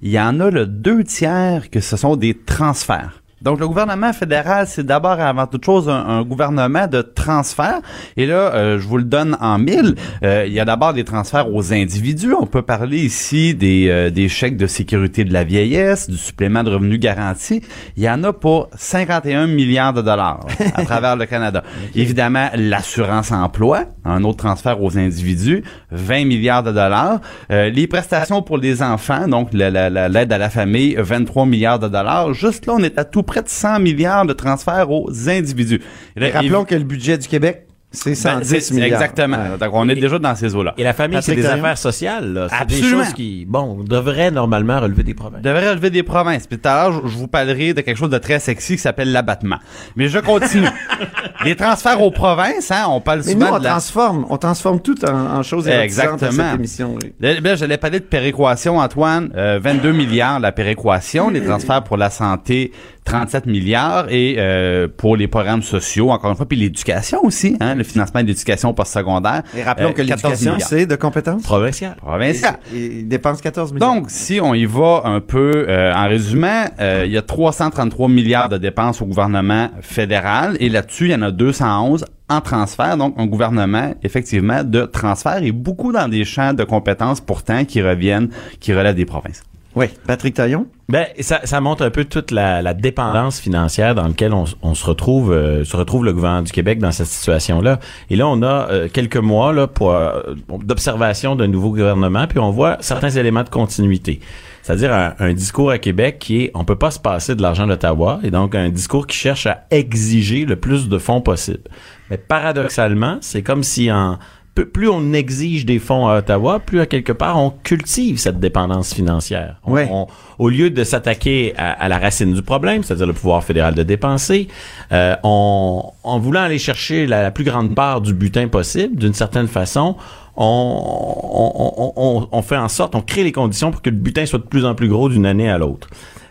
il 0.01 0.11
y 0.11 0.19
en 0.19 0.39
a 0.39 0.49
le 0.49 0.65
deux 0.65 1.03
tiers 1.03 1.69
que 1.69 1.79
ce 1.79 1.95
sont 1.97 2.15
des 2.15 2.33
transferts. 2.33 3.20
Donc, 3.41 3.59
le 3.59 3.67
gouvernement 3.67 4.13
fédéral, 4.13 4.65
c'est 4.67 4.85
d'abord 4.85 5.19
et 5.19 5.23
avant 5.23 5.47
toute 5.47 5.65
chose 5.65 5.89
un, 5.89 5.93
un 5.93 6.21
gouvernement 6.23 6.87
de 6.87 7.01
transfert. 7.01 7.79
Et 8.17 8.25
là, 8.25 8.53
euh, 8.53 8.79
je 8.79 8.87
vous 8.87 8.97
le 8.97 9.03
donne 9.03 9.35
en 9.41 9.57
mille. 9.57 9.95
Euh, 10.23 10.45
il 10.47 10.53
y 10.53 10.59
a 10.59 10.65
d'abord 10.65 10.93
des 10.93 11.03
transferts 11.03 11.51
aux 11.53 11.73
individus. 11.73 12.33
On 12.39 12.45
peut 12.45 12.61
parler 12.61 12.99
ici 12.99 13.53
des, 13.55 13.87
euh, 13.89 14.09
des 14.09 14.29
chèques 14.29 14.57
de 14.57 14.67
sécurité 14.67 15.23
de 15.23 15.33
la 15.33 15.43
vieillesse, 15.43 16.09
du 16.09 16.17
supplément 16.17 16.63
de 16.63 16.69
revenu 16.71 16.97
garanti. 16.97 17.61
Il 17.97 18.03
y 18.03 18.09
en 18.09 18.23
a 18.23 18.33
pour 18.33 18.69
51 18.75 19.47
milliards 19.47 19.93
de 19.93 20.01
dollars 20.01 20.41
à 20.75 20.83
travers 20.85 21.15
le 21.15 21.25
Canada. 21.25 21.63
Évidemment, 21.95 22.49
l'assurance 22.55 23.31
emploi, 23.31 23.85
un 24.05 24.23
autre 24.23 24.37
transfert 24.37 24.81
aux 24.81 24.97
individus, 24.97 25.63
20 25.91 26.25
milliards 26.25 26.63
de 26.63 26.71
dollars. 26.71 27.19
Euh, 27.51 27.69
les 27.69 27.87
prestations 27.87 28.41
pour 28.41 28.57
les 28.57 28.81
enfants, 28.83 29.27
donc 29.27 29.49
la- 29.53 29.69
la- 29.69 29.89
la- 29.89 30.09
l'aide 30.09 30.31
à 30.31 30.37
la 30.37 30.49
famille, 30.49 30.95
23 30.97 31.45
milliards 31.45 31.79
de 31.79 31.87
dollars. 31.87 32.33
Juste 32.33 32.65
là, 32.67 32.73
on 32.77 32.83
est 32.83 32.97
à 32.99 33.03
tout 33.03 33.23
près 33.31 33.41
de 33.41 33.49
100 33.49 33.79
milliards 33.79 34.25
de 34.25 34.33
transferts 34.33 34.89
aux 34.91 35.09
individus. 35.29 35.81
Et 36.15 36.19
là, 36.19 36.27
Et 36.27 36.31
rappelons 36.31 36.65
que 36.65 36.75
le 36.75 36.83
budget 36.83 37.17
du 37.17 37.27
Québec, 37.27 37.65
c'est 37.93 38.11
ben, 38.11 38.15
110 38.15 38.59
c'est- 38.61 38.73
milliards. 38.73 39.01
Exactement. 39.01 39.35
Ouais. 39.37 39.57
Donc, 39.59 39.69
on 39.73 39.89
est 39.89 39.95
déjà 39.95 40.17
dans 40.17 40.33
ces 40.33 40.55
eaux-là. 40.55 40.73
Et 40.77 40.83
la 40.83 40.93
famille, 40.93 41.19
c'est 41.21 41.35
des 41.35 41.45
affaires 41.45 41.77
sociales. 41.77 42.31
là. 42.33 42.47
C'est 42.49 42.65
des 42.67 42.75
Absolument. 42.77 43.03
choses 43.03 43.13
qui, 43.13 43.45
bon, 43.45 43.83
devraient 43.83 44.31
normalement 44.31 44.79
relever 44.79 45.03
des 45.03 45.13
problèmes. 45.13 45.41
devrait 45.41 45.71
relever 45.71 45.89
des 45.89 46.03
provinces. 46.03 46.47
Puis 46.47 46.57
tout 46.57 46.69
à 46.69 46.75
l'heure, 46.89 47.05
je 47.07 47.17
vous 47.17 47.27
parlerai 47.27 47.73
de 47.73 47.81
quelque 47.81 47.97
chose 47.97 48.09
de 48.09 48.17
très 48.17 48.39
sexy 48.39 48.73
qui 48.77 48.81
s'appelle 48.81 49.11
l'abattement. 49.11 49.57
Mais 49.97 50.07
je 50.07 50.19
continue. 50.19 50.69
les 51.43 51.55
transferts 51.57 52.01
aux 52.01 52.11
provinces, 52.11 52.71
hein, 52.71 52.85
on 52.87 53.01
parle 53.01 53.23
Mais 53.25 53.33
souvent 53.33 53.47
nous, 53.49 53.55
on 53.55 53.59
de 53.59 53.63
la... 53.65 53.69
transforme, 53.71 54.25
on 54.29 54.37
transforme 54.37 54.79
tout 54.79 55.03
en, 55.05 55.39
en 55.39 55.43
choses 55.43 55.67
Exactement. 55.67 56.31
cette 56.31 56.55
émission. 56.55 56.95
oui. 57.01 57.11
Là, 57.19 57.55
j'allais 57.55 57.77
parler 57.77 57.99
de 57.99 58.05
péréquation, 58.05 58.77
Antoine. 58.79 59.31
Euh, 59.35 59.59
22 59.61 59.91
milliards 59.91 60.39
la 60.39 60.53
péréquation, 60.53 61.29
les 61.29 61.43
transferts 61.43 61.83
pour 61.83 61.97
la 61.97 62.09
santé, 62.09 62.71
37 63.03 63.45
milliards 63.45 64.07
et 64.09 64.35
euh, 64.37 64.87
pour 64.95 65.17
les 65.17 65.27
programmes 65.27 65.63
sociaux, 65.63 66.11
encore 66.11 66.29
une 66.31 66.37
fois, 66.37 66.45
puis 66.45 66.57
l'éducation 66.57 67.19
aussi, 67.23 67.57
hein, 67.59 67.75
le 67.75 67.83
financement 67.83 68.21
de 68.21 68.27
l'éducation 68.27 68.73
postsecondaire. 68.73 69.43
Et 69.55 69.63
rappelons 69.63 69.89
euh, 69.89 69.93
que 69.93 70.01
14 70.03 70.23
l'éducation, 70.23 70.53
milliards. 70.53 70.69
c'est 70.69 70.85
de 70.85 70.95
compétences? 70.95 71.43
Provincial. 71.43 71.95
provincial. 71.95 72.59
Et 72.73 72.85
il 72.85 73.07
dépense 73.07 73.41
14 73.41 73.73
millions. 73.73 73.95
Donc, 73.95 74.05
si 74.09 74.39
on 74.41 74.53
y 74.53 74.65
va 74.65 75.01
un 75.05 75.19
peu 75.19 75.65
euh, 75.67 75.93
en 75.93 76.07
résumé, 76.07 76.65
euh, 76.79 77.03
il 77.05 77.11
y 77.11 77.17
a 77.17 77.21
333 77.21 78.07
milliards 78.07 78.49
de 78.49 78.57
dépenses 78.57 79.01
au 79.01 79.05
gouvernement 79.05 79.69
fédéral 79.81 80.55
et 80.59 80.69
là-dessus, 80.69 81.05
il 81.05 81.11
y 81.11 81.15
en 81.15 81.23
a 81.23 81.31
211 81.31 82.05
en 82.29 82.39
transfert, 82.39 82.95
donc 82.95 83.15
un 83.17 83.25
gouvernement 83.25 83.93
effectivement 84.03 84.63
de 84.63 84.83
transfert 84.83 85.43
et 85.43 85.51
beaucoup 85.51 85.91
dans 85.91 86.07
des 86.07 86.23
champs 86.23 86.53
de 86.53 86.63
compétences 86.63 87.19
pourtant 87.19 87.65
qui 87.65 87.81
reviennent, 87.81 88.29
qui 88.59 88.73
relèvent 88.73 88.95
des 88.95 89.05
provinces. 89.05 89.43
Oui, 89.75 89.85
Patrick 90.05 90.33
Taillon? 90.33 90.67
Ben, 90.89 91.05
ça, 91.21 91.61
montre 91.61 91.83
un 91.83 91.89
peu 91.89 92.03
toute 92.03 92.31
la, 92.31 92.73
dépendance 92.73 93.39
financière 93.39 93.95
dans 93.95 94.07
laquelle 94.07 94.33
on, 94.33 94.75
se 94.75 94.85
retrouve, 94.85 95.31
euh, 95.31 95.63
se 95.63 95.77
retrouve 95.77 96.03
le 96.03 96.11
gouvernement 96.11 96.41
du 96.41 96.51
Québec 96.51 96.79
dans 96.79 96.91
cette 96.91 97.07
situation-là. 97.07 97.79
Et 98.09 98.17
là, 98.17 98.27
on 98.27 98.41
a 98.41 98.69
euh, 98.69 98.89
quelques 98.91 99.15
mois 99.15 99.53
là 99.53 99.67
pour 99.67 99.93
euh, 99.93 100.33
d'observation 100.63 101.37
d'un 101.37 101.47
nouveau 101.47 101.69
gouvernement, 101.69 102.27
puis 102.27 102.39
on 102.39 102.51
voit 102.51 102.77
certains 102.81 103.11
éléments 103.11 103.43
de 103.43 103.49
continuité. 103.49 104.19
C'est-à-dire 104.63 104.93
un, 104.93 105.13
un 105.19 105.33
discours 105.33 105.71
à 105.71 105.77
Québec 105.77 106.17
qui 106.19 106.43
est 106.43 106.51
on 106.53 106.65
peut 106.65 106.75
pas 106.75 106.91
se 106.91 106.99
passer 106.99 107.35
de 107.35 107.41
l'argent 107.41 107.65
d'Ottawa 107.65 108.19
et 108.23 108.29
donc 108.29 108.53
un 108.53 108.69
discours 108.69 109.07
qui 109.07 109.17
cherche 109.17 109.47
à 109.47 109.65
exiger 109.71 110.45
le 110.45 110.57
plus 110.57 110.89
de 110.89 110.97
fonds 110.97 111.21
possible. 111.21 111.63
Mais 112.09 112.17
paradoxalement, 112.17 113.17
c'est 113.21 113.41
comme 113.41 113.63
si 113.63 113.89
en 113.89 114.19
plus 114.55 114.89
on 114.89 115.13
exige 115.13 115.65
des 115.65 115.79
fonds 115.79 116.07
à 116.07 116.17
Ottawa, 116.19 116.59
plus 116.59 116.81
à 116.81 116.85
quelque 116.85 117.11
part 117.13 117.39
on 117.39 117.51
cultive 117.63 118.19
cette 118.19 118.39
dépendance 118.39 118.93
financière. 118.93 119.55
On- 119.65 119.71
Ouais. 119.73 119.87
on- 119.91 120.07
au 120.39 120.49
lieu 120.49 120.69
de 120.69 120.83
s'attaquer 120.83 121.53
à, 121.57 121.71
à 121.71 121.87
la 121.87 121.97
racine 121.97 122.33
du 122.33 122.41
problème, 122.41 122.83
c'est-à-dire 122.83 123.07
le 123.07 123.13
pouvoir 123.13 123.43
fédéral 123.43 123.73
de 123.75 123.83
dépenser, 123.83 124.47
euh, 124.91 125.15
on, 125.23 125.83
en 126.03 126.19
voulant 126.19 126.41
aller 126.41 126.59
chercher 126.59 127.07
la, 127.07 127.23
la 127.23 127.31
plus 127.31 127.43
grande 127.45 127.73
part 127.75 128.01
du 128.01 128.13
butin 128.13 128.47
possible, 128.47 128.95
d'une 128.97 129.13
certaine 129.13 129.47
façon, 129.47 129.95
on, 130.35 130.43
on, 130.45 131.83
on- 131.83 131.93
on- 131.95 132.27
on 132.31 132.41
fait 132.41 132.57
en 132.57 132.67
sorte, 132.69 132.95
on 132.95 133.01
crée 133.01 133.23
les 133.23 133.31
conditions 133.31 133.71
pour 133.71 133.81
que 133.81 133.89
le 133.89 133.95
butin 133.95 134.25
soit 134.25 134.39
de 134.39 134.43
plus 134.45 134.65
en 134.65 134.75
plus 134.75 134.87
gros 134.89 135.09
d'une 135.09 135.25
année 135.25 135.49
à 135.49 135.57
l'autre. 135.57 135.87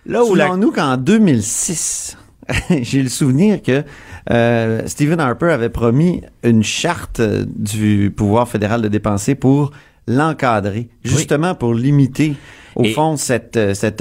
Là 0.06 0.24
où 0.24 0.34
la, 0.34 0.46
Souvenons-nous 0.46 0.72
qu'en 0.72 0.96
2006, 0.96 2.16
j'ai 2.82 3.02
le 3.02 3.08
souvenir 3.08 3.62
que 3.62 3.84
euh, 4.30 4.82
Stephen 4.86 5.20
Harper 5.20 5.50
avait 5.52 5.70
promis 5.70 6.22
une 6.42 6.62
charte 6.62 7.20
du 7.20 8.12
pouvoir 8.14 8.48
fédéral 8.48 8.82
de 8.82 8.88
dépenser 8.88 9.34
pour 9.34 9.72
l'encadrer, 10.16 10.88
justement 11.04 11.54
pour 11.54 11.74
limiter 11.74 12.34
au 12.76 12.84
Et- 12.84 12.92
fond 12.92 13.16
cette, 13.16 13.56
euh, 13.56 13.74
cette 13.74 14.00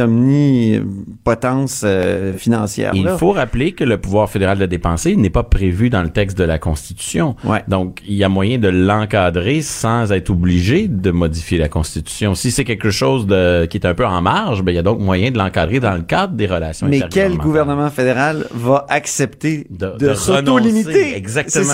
omnipotence 0.83 1.81
euh, 1.83 2.33
financière. 2.33 2.91
il 2.93 3.07
faut 3.17 3.31
rappeler 3.31 3.71
que 3.71 3.83
le 3.83 3.97
pouvoir 3.97 4.29
fédéral 4.29 4.57
de 4.59 4.65
dépenser 4.67 5.15
n'est 5.15 5.29
pas 5.31 5.41
prévu 5.43 5.89
dans 5.89 6.03
le 6.03 6.09
texte 6.09 6.37
de 6.37 6.43
la 6.43 6.59
Constitution. 6.59 7.35
Ouais. 7.43 7.63
Donc, 7.67 7.99
il 8.07 8.13
y 8.13 8.23
a 8.23 8.29
moyen 8.29 8.57
de 8.59 8.67
l'encadrer 8.69 9.61
sans 9.61 10.11
être 10.11 10.29
obligé 10.29 10.87
de 10.87 11.11
modifier 11.11 11.57
la 11.57 11.67
Constitution. 11.67 12.35
Si 12.35 12.51
c'est 12.51 12.63
quelque 12.63 12.91
chose 12.91 13.25
de, 13.25 13.65
qui 13.65 13.77
est 13.77 13.85
un 13.87 13.93
peu 13.95 14.05
en 14.05 14.21
marge, 14.21 14.61
ben, 14.63 14.71
il 14.71 14.75
y 14.75 14.79
a 14.79 14.83
donc 14.83 14.99
moyen 14.99 15.31
de 15.31 15.37
l'encadrer 15.37 15.79
dans 15.79 15.95
le 15.95 16.03
cadre 16.03 16.33
des 16.33 16.45
relations 16.47 16.87
Mais 16.87 17.01
quel 17.09 17.37
gouvernement 17.37 17.89
fédéral 17.89 18.45
va 18.53 18.85
accepter 18.89 19.65
De- 19.71 19.95
de, 19.97 20.09
de 20.09 20.13
s'auto-limiter? 20.13 20.89
renoncer, 20.91 21.13
exactement. 21.15 21.65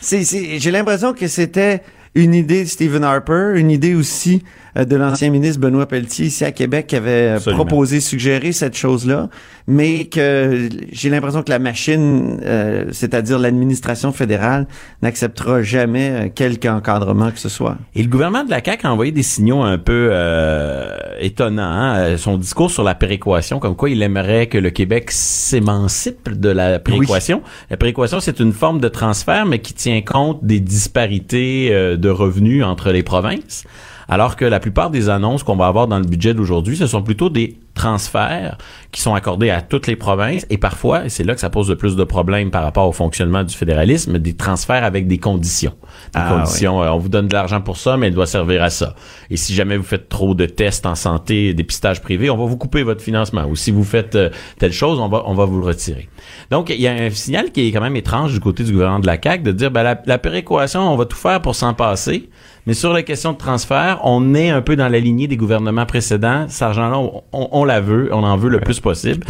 C'est 0.00 0.22
ça. 0.24 0.58
J'ai 0.58 0.70
l'impression 0.70 1.12
que 1.12 1.26
c'était 1.26 1.82
une 2.16 2.34
idée 2.34 2.64
de 2.64 2.68
Stephen 2.68 3.04
Harper, 3.04 3.52
une 3.56 3.70
idée 3.70 3.94
aussi 3.94 4.42
de 4.84 4.96
l'ancien 4.96 5.30
ministre 5.30 5.60
Benoît 5.60 5.86
Pelletier 5.86 6.26
ici 6.26 6.44
à 6.44 6.52
Québec 6.52 6.86
qui 6.88 6.96
avait 6.96 7.10
euh, 7.10 7.36
Absolument. 7.36 7.64
proposé, 7.64 8.00
suggéré 8.00 8.52
cette 8.52 8.76
chose-là, 8.76 9.28
mais 9.66 10.04
que 10.04 10.68
j'ai 10.92 11.08
l'impression 11.10 11.42
que 11.42 11.50
la 11.50 11.58
machine, 11.58 12.40
euh, 12.44 12.84
c'est-à-dire 12.92 13.38
l'administration 13.38 14.12
fédérale, 14.12 14.66
n'acceptera 15.02 15.62
jamais 15.62 16.10
euh, 16.10 16.28
quelque 16.34 16.68
encadrement 16.68 17.30
que 17.30 17.38
ce 17.38 17.48
soit. 17.48 17.76
Et 17.94 18.02
le 18.02 18.08
gouvernement 18.08 18.44
de 18.44 18.50
la 18.50 18.62
CAQ 18.62 18.86
a 18.86 18.92
envoyé 18.92 19.12
des 19.12 19.22
signaux 19.22 19.62
un 19.62 19.78
peu 19.78 20.08
euh, 20.12 20.96
étonnants. 21.20 21.62
hein. 21.62 21.98
Euh, 21.98 22.16
Son 22.18 22.36
discours 22.36 22.70
sur 22.70 22.82
la 22.82 22.94
péréquation, 22.94 23.58
comme 23.58 23.76
quoi 23.76 23.90
il 23.90 24.02
aimerait 24.02 24.46
que 24.48 24.58
le 24.58 24.70
Québec 24.70 25.10
s'émancipe 25.10 26.38
de 26.38 26.48
la 26.48 26.78
péréquation. 26.78 27.42
La 27.70 27.76
péréquation, 27.76 28.20
c'est 28.20 28.40
une 28.40 28.52
forme 28.52 28.80
de 28.80 28.88
transfert, 28.88 29.46
mais 29.46 29.60
qui 29.60 29.72
tient 29.74 30.02
compte 30.02 30.44
des 30.44 30.60
disparités 30.60 31.68
euh, 31.72 31.96
de 31.96 32.08
revenus 32.08 32.64
entre 32.64 32.90
les 32.90 33.02
provinces. 33.02 33.64
Alors 34.08 34.36
que 34.36 34.44
la 34.44 34.60
plupart 34.60 34.90
des 34.90 35.08
annonces 35.08 35.42
qu'on 35.42 35.56
va 35.56 35.66
avoir 35.66 35.88
dans 35.88 35.98
le 35.98 36.04
budget 36.04 36.32
d'aujourd'hui, 36.34 36.76
ce 36.76 36.86
sont 36.86 37.02
plutôt 37.02 37.28
des 37.28 37.58
transferts 37.74 38.56
qui 38.90 39.02
sont 39.02 39.14
accordés 39.14 39.50
à 39.50 39.60
toutes 39.60 39.86
les 39.86 39.96
provinces 39.96 40.46
et 40.48 40.56
parfois, 40.58 41.04
et 41.04 41.08
c'est 41.10 41.24
là 41.24 41.34
que 41.34 41.40
ça 41.40 41.50
pose 41.50 41.68
le 41.68 41.76
plus 41.76 41.94
de 41.94 42.04
problèmes 42.04 42.50
par 42.50 42.62
rapport 42.62 42.88
au 42.88 42.92
fonctionnement 42.92 43.44
du 43.44 43.54
fédéralisme, 43.54 44.18
des 44.18 44.34
transferts 44.34 44.82
avec 44.84 45.06
des 45.06 45.18
conditions. 45.18 45.74
Des 46.14 46.20
Ah, 46.20 46.32
conditions, 46.32 46.82
euh, 46.82 46.88
on 46.90 46.98
vous 46.98 47.08
donne 47.10 47.28
de 47.28 47.34
l'argent 47.34 47.60
pour 47.60 47.76
ça, 47.76 47.96
mais 47.96 48.08
il 48.08 48.14
doit 48.14 48.26
servir 48.26 48.62
à 48.62 48.70
ça. 48.70 48.94
Et 49.28 49.36
si 49.36 49.54
jamais 49.54 49.76
vous 49.76 49.82
faites 49.82 50.08
trop 50.08 50.34
de 50.34 50.46
tests 50.46 50.86
en 50.86 50.94
santé, 50.94 51.52
dépistage 51.52 52.00
privé, 52.00 52.30
on 52.30 52.36
va 52.36 52.46
vous 52.46 52.56
couper 52.56 52.82
votre 52.82 53.02
financement. 53.02 53.44
Ou 53.46 53.56
si 53.56 53.70
vous 53.70 53.84
faites 53.84 54.14
euh, 54.14 54.30
telle 54.58 54.72
chose, 54.72 54.98
on 54.98 55.08
va, 55.08 55.22
on 55.26 55.34
va 55.34 55.44
vous 55.44 55.58
le 55.60 55.66
retirer. 55.66 56.08
Donc, 56.50 56.70
il 56.70 56.80
y 56.80 56.88
a 56.88 56.92
un 56.92 57.10
signal 57.10 57.50
qui 57.52 57.68
est 57.68 57.72
quand 57.72 57.82
même 57.82 57.96
étrange 57.96 58.32
du 58.32 58.40
côté 58.40 58.64
du 58.64 58.72
gouvernement 58.72 59.00
de 59.00 59.06
la 59.06 59.18
CAQ 59.22 59.42
de 59.42 59.52
dire, 59.52 59.70
ben, 59.70 59.82
la, 59.82 60.00
la 60.06 60.18
péréquation, 60.18 60.80
on 60.80 60.96
va 60.96 61.04
tout 61.04 61.16
faire 61.16 61.42
pour 61.42 61.54
s'en 61.54 61.74
passer. 61.74 62.30
Mais 62.66 62.74
sur 62.74 62.92
la 62.92 63.02
question 63.02 63.32
de 63.32 63.38
transfert, 63.38 64.00
on 64.02 64.34
est 64.34 64.50
un 64.50 64.60
peu 64.60 64.74
dans 64.76 64.88
la 64.88 64.98
lignée 64.98 65.28
des 65.28 65.36
gouvernements 65.36 65.86
précédents. 65.86 66.46
Cet 66.48 66.62
argent-là, 66.62 66.98
on, 66.98 67.22
on- 67.32 67.48
on 67.52 67.64
la 67.64 67.80
veut, 67.80 68.08
on 68.12 68.24
en 68.24 68.36
veut 68.36 68.48
le 68.50 68.60
plus 68.60 68.80
possible. 68.80 69.24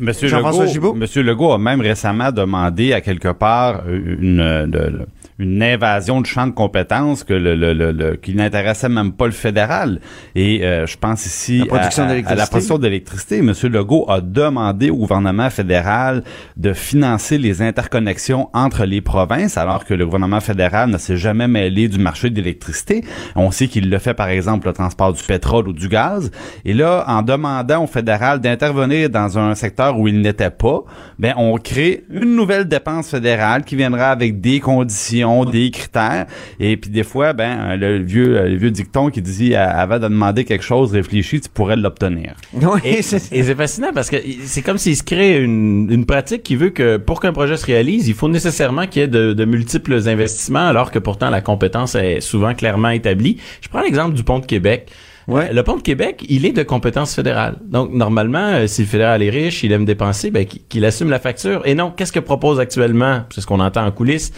Monsieur 0.00 0.28
Legault. 0.28 0.94
Monsieur 0.94 1.22
Legault 1.22 1.52
a 1.52 1.58
même 1.58 1.80
récemment 1.80 2.32
demandé 2.32 2.92
à 2.92 3.00
quelque 3.00 3.32
part 3.32 3.82
une, 3.88 4.66
de- 4.70 5.06
une 5.38 5.62
invasion 5.62 6.20
du 6.20 6.28
champ 6.28 6.46
de 6.48 6.52
compétences 6.52 7.22
que 7.22 7.32
le, 7.32 7.54
le, 7.54 7.72
le- 7.72 7.92
le- 7.92 8.16
qui 8.16 8.34
n'intéressait 8.34 8.88
même 8.88 9.12
pas 9.12 9.26
le 9.26 9.32
fédéral. 9.32 10.00
Et 10.34 10.64
euh, 10.64 10.84
je 10.86 10.96
pense 10.96 11.26
ici 11.26 11.58
La 11.58 11.64
à- 11.76 11.86
à, 11.86 12.06
d'électricité. 12.08 12.34
la 12.36 12.46
production 12.46 12.78
d'électricité. 12.78 13.42
Monsieur 13.42 13.68
Legault 13.68 14.04
a 14.08 14.20
demandé 14.20 14.90
au 14.90 14.96
gouvernement 14.96 15.48
fédéral 15.50 16.24
de 16.56 16.72
financer 16.72 17.38
les 17.38 17.62
interconnexions 17.62 18.48
entre 18.52 18.84
les 18.84 19.00
provinces, 19.00 19.56
alors 19.56 19.84
que 19.84 19.94
le 19.94 20.04
gouvernement 20.06 20.40
fédéral 20.40 20.90
ne 20.90 20.98
s'est 20.98 21.16
jamais 21.16 21.46
mêlé 21.46 21.86
du 21.88 21.98
marché 21.98 22.30
de 22.30 22.36
l'électricité. 22.36 23.04
On 23.36 23.50
sait 23.52 23.68
qu'il 23.68 23.90
le 23.90 23.98
fait 23.98 24.14
par 24.14 24.28
exemple 24.28 24.66
le 24.66 24.72
transport 24.72 25.12
du 25.12 25.22
pétrole 25.22 25.68
ou 25.68 25.72
du 25.72 25.88
gaz. 25.88 26.32
Et 26.64 26.74
là, 26.74 27.04
en 27.06 27.22
demandant 27.22 27.84
au 27.84 27.86
fédéral 27.86 28.40
d'intervenir 28.40 29.08
dans 29.08 29.38
un 29.38 29.54
secteur 29.54 29.67
où 29.98 30.08
il 30.08 30.20
n'était 30.20 30.50
pas, 30.50 30.82
ben 31.18 31.34
on 31.36 31.56
crée 31.58 32.04
une 32.10 32.34
nouvelle 32.36 32.66
dépense 32.66 33.10
fédérale 33.10 33.64
qui 33.64 33.76
viendra 33.76 34.10
avec 34.10 34.40
des 34.40 34.60
conditions, 34.60 35.44
des 35.44 35.70
critères. 35.70 36.26
Et 36.60 36.76
puis 36.76 36.90
des 36.90 37.04
fois, 37.04 37.32
ben 37.32 37.76
le 37.76 37.98
vieux 38.02 38.42
le 38.48 38.56
vieux 38.56 38.70
dicton 38.70 39.10
qui 39.10 39.22
dit 39.22 39.54
euh, 39.54 39.66
avant 39.68 39.96
de 39.98 40.04
demander 40.08 40.44
quelque 40.44 40.64
chose, 40.64 40.92
réfléchis, 40.92 41.40
tu 41.40 41.48
pourrais 41.48 41.76
l'obtenir. 41.76 42.34
Oui, 42.54 42.80
Et, 42.84 43.02
c'est- 43.02 43.32
et 43.32 43.42
c'est 43.42 43.54
fascinant 43.54 43.90
parce 43.94 44.10
que 44.10 44.16
c'est 44.44 44.62
comme 44.62 44.78
s'il 44.78 44.96
se 44.96 45.02
crée 45.02 45.38
une, 45.42 45.88
une 45.90 46.06
pratique 46.06 46.42
qui 46.42 46.56
veut 46.56 46.70
que 46.70 46.96
pour 46.96 47.20
qu'un 47.20 47.32
projet 47.32 47.56
se 47.56 47.66
réalise, 47.66 48.08
il 48.08 48.14
faut 48.14 48.28
nécessairement 48.28 48.86
qu'il 48.86 49.02
y 49.02 49.04
ait 49.04 49.08
de, 49.08 49.32
de 49.32 49.44
multiples 49.44 49.94
investissements, 50.08 50.66
alors 50.66 50.90
que 50.90 50.98
pourtant 50.98 51.30
la 51.30 51.40
compétence 51.40 51.94
est 51.94 52.20
souvent 52.20 52.54
clairement 52.54 52.90
établie. 52.90 53.38
Je 53.60 53.68
prends 53.68 53.80
l'exemple 53.82 54.14
du 54.14 54.24
pont 54.24 54.38
de 54.38 54.46
Québec. 54.46 54.88
Ouais. 55.28 55.48
Euh, 55.50 55.52
Le 55.52 55.62
pont 55.62 55.76
de 55.76 55.82
Québec, 55.82 56.24
il 56.28 56.46
est 56.46 56.52
de 56.52 56.62
compétence 56.62 57.14
fédérale. 57.14 57.56
Donc, 57.66 57.92
normalement, 57.92 58.38
euh, 58.54 58.66
si 58.66 58.80
le 58.82 58.88
fédéral 58.88 59.22
est 59.22 59.30
riche, 59.30 59.62
il 59.62 59.70
aime 59.72 59.84
dépenser, 59.84 60.30
ben, 60.30 60.46
qu'il 60.46 60.84
assume 60.84 61.10
la 61.10 61.18
facture. 61.20 61.62
Et 61.66 61.74
non, 61.74 61.92
qu'est-ce 61.94 62.12
que 62.12 62.18
propose 62.20 62.58
actuellement, 62.58 63.20
c'est 63.32 63.42
ce 63.42 63.46
qu'on 63.46 63.60
entend 63.60 63.84
en 63.84 63.90
coulisses, 63.92 64.32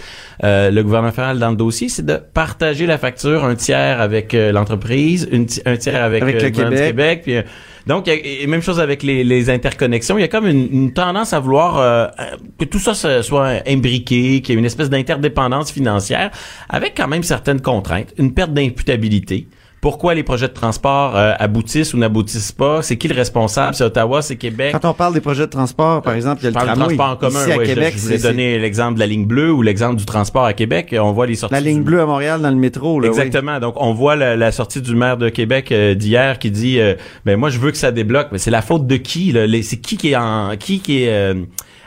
euh, 0.44 0.70
le 0.70 0.82
gouvernement 0.82 1.12
fédéral 1.12 1.38
dans 1.38 1.50
le 1.50 1.56
dossier, 1.56 1.88
c'est 1.88 2.04
de 2.04 2.16
partager 2.16 2.86
la 2.86 2.98
facture, 2.98 3.44
un 3.44 3.54
tiers 3.54 4.00
avec 4.00 4.34
euh, 4.34 4.50
l'entreprise, 4.52 5.28
un 5.64 5.76
tiers 5.76 6.02
avec, 6.02 6.22
Avec 6.22 6.36
euh, 6.36 6.40
le 6.42 6.50
Québec. 6.50 6.86
Québec. 6.88 7.20
Puis, 7.22 7.34
donc, 7.86 8.06
il 8.06 8.10
y 8.10 8.16
a- 8.16 8.42
et 8.42 8.46
même 8.46 8.60
chose 8.62 8.80
avec 8.80 9.02
les, 9.02 9.22
les 9.24 9.48
interconnexions. 9.48 10.18
Il 10.18 10.22
y 10.22 10.24
a 10.24 10.28
comme 10.28 10.46
une, 10.46 10.68
une 10.72 10.92
tendance 10.92 11.32
à 11.32 11.38
vouloir 11.40 11.78
euh, 11.78 12.06
que 12.58 12.64
tout 12.64 12.78
ça 12.80 12.94
soit 13.22 13.62
imbriqué, 13.66 14.40
qu'il 14.42 14.54
y 14.54 14.56
ait 14.56 14.58
une 14.58 14.66
espèce 14.66 14.90
d'interdépendance 14.90 15.70
financière, 15.70 16.30
avec 16.68 16.94
quand 16.96 17.08
même 17.08 17.22
certaines 17.22 17.60
contraintes, 17.60 18.12
une 18.18 18.34
perte 18.34 18.52
d'imputabilité. 18.52 19.46
Pourquoi 19.80 20.12
les 20.14 20.22
projets 20.22 20.48
de 20.48 20.52
transport 20.52 21.16
euh, 21.16 21.32
aboutissent 21.38 21.94
ou 21.94 21.98
n'aboutissent 21.98 22.52
pas? 22.52 22.82
C'est 22.82 22.98
qui 22.98 23.08
le 23.08 23.14
responsable? 23.14 23.74
C'est 23.74 23.84
Ottawa, 23.84 24.20
c'est 24.20 24.36
Québec? 24.36 24.76
Quand 24.78 24.90
on 24.90 24.92
parle 24.92 25.14
des 25.14 25.22
projets 25.22 25.46
de 25.46 25.50
transport, 25.50 26.02
par 26.02 26.12
exemple, 26.12 26.42
il 26.42 26.44
y 26.44 26.46
a 26.48 26.50
Je 26.50 26.54
le 26.58 26.64
tramway. 26.74 26.96
transport 26.96 27.06
en 27.10 27.16
commun. 27.16 27.40
Ici, 27.40 27.52
à 27.52 27.56
ouais, 27.56 27.64
je- 27.64 27.72
Québec, 27.72 27.94
je, 27.96 28.02
voulais 28.02 28.18
c'est- 28.18 28.28
donner 28.28 28.58
l'exemple 28.58 28.94
de 28.96 29.00
la 29.00 29.06
ligne 29.06 29.24
bleue 29.24 29.50
ou 29.50 29.62
l'exemple 29.62 29.96
du 29.96 30.04
transport 30.04 30.44
à 30.44 30.52
Québec. 30.52 30.94
On 31.00 31.12
voit 31.12 31.26
les 31.26 31.34
sorties. 31.34 31.54
la 31.54 31.60
ligne 31.62 31.78
du- 31.78 31.84
bleue 31.84 32.02
à 32.02 32.06
Montréal 32.06 32.42
dans 32.42 32.50
le 32.50 32.56
métro. 32.56 33.00
Là, 33.00 33.08
oui. 33.08 33.16
Exactement. 33.18 33.58
Donc, 33.58 33.74
on 33.78 33.94
voit 33.94 34.16
la, 34.16 34.36
la 34.36 34.52
sortie 34.52 34.82
du 34.82 34.94
maire 34.94 35.16
de 35.16 35.30
Québec 35.30 35.72
euh, 35.72 35.94
d'hier 35.94 36.38
qui 36.38 36.50
dit, 36.50 36.78
euh, 36.78 36.94
ben 37.24 37.36
moi, 37.38 37.48
je 37.48 37.58
veux 37.58 37.70
que 37.70 37.78
ça 37.78 37.90
débloque. 37.90 38.28
Mais 38.32 38.38
c'est 38.38 38.50
la 38.50 38.60
faute 38.62 38.86
de 38.86 38.96
qui 38.96 39.34
C'est 39.62 39.76
qui 39.78 39.96
qui 39.96 40.10
est 40.10 40.16
en, 40.16 40.56
qui 40.58 40.80
qui 40.80 41.04
est 41.04 41.08
euh, 41.10 41.34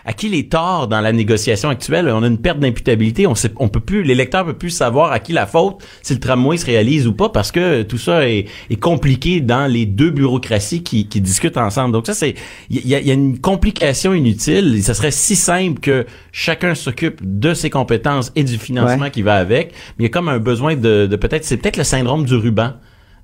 à 0.05 0.13
qui 0.13 0.29
les 0.29 0.47
torts 0.47 0.87
dans 0.87 1.01
la 1.01 1.11
négociation 1.11 1.69
actuelle? 1.69 2.09
On 2.09 2.23
a 2.23 2.27
une 2.27 2.37
perte 2.37 2.59
d'imputabilité. 2.59 3.27
On 3.27 3.35
sait, 3.35 3.51
on 3.57 3.67
peut 3.69 3.79
plus, 3.79 4.03
l'électeur 4.03 4.45
peut 4.45 4.53
plus 4.57 4.69
savoir 4.69 5.11
à 5.11 5.19
qui 5.19 5.33
la 5.33 5.45
faute 5.45 5.83
si 6.01 6.13
le 6.13 6.19
tramway 6.19 6.57
se 6.57 6.65
réalise 6.65 7.07
ou 7.07 7.13
pas 7.13 7.29
parce 7.29 7.51
que 7.51 7.83
tout 7.83 7.97
ça 7.97 8.27
est, 8.29 8.45
est 8.69 8.75
compliqué 8.79 9.41
dans 9.41 9.71
les 9.71 9.85
deux 9.85 10.09
bureaucraties 10.09 10.83
qui, 10.83 11.07
qui 11.07 11.21
discutent 11.21 11.57
ensemble. 11.57 11.93
Donc 11.93 12.05
ça, 12.07 12.13
c'est, 12.13 12.35
il 12.69 12.85
y 12.87 12.95
a, 12.95 12.99
il 12.99 13.07
y 13.07 13.11
a 13.11 13.13
une 13.13 13.39
complication 13.39 14.13
inutile. 14.13 14.81
Ça 14.83 14.93
serait 14.93 15.11
si 15.11 15.35
simple 15.35 15.79
que 15.79 16.05
chacun 16.31 16.75
s'occupe 16.75 17.19
de 17.23 17.53
ses 17.53 17.69
compétences 17.69 18.31
et 18.35 18.43
du 18.43 18.57
financement 18.57 19.03
Ouais. 19.05 19.11
qui 19.11 19.21
va 19.21 19.35
avec. 19.35 19.69
Mais 19.97 19.99
il 19.99 20.03
y 20.03 20.05
a 20.05 20.09
comme 20.09 20.29
un 20.29 20.39
besoin 20.39 20.75
de, 20.75 21.07
de 21.07 21.15
peut-être, 21.15 21.45
c'est 21.45 21.57
peut-être 21.57 21.77
le 21.77 21.83
syndrome 21.83 22.25
du 22.25 22.35
ruban. 22.35 22.73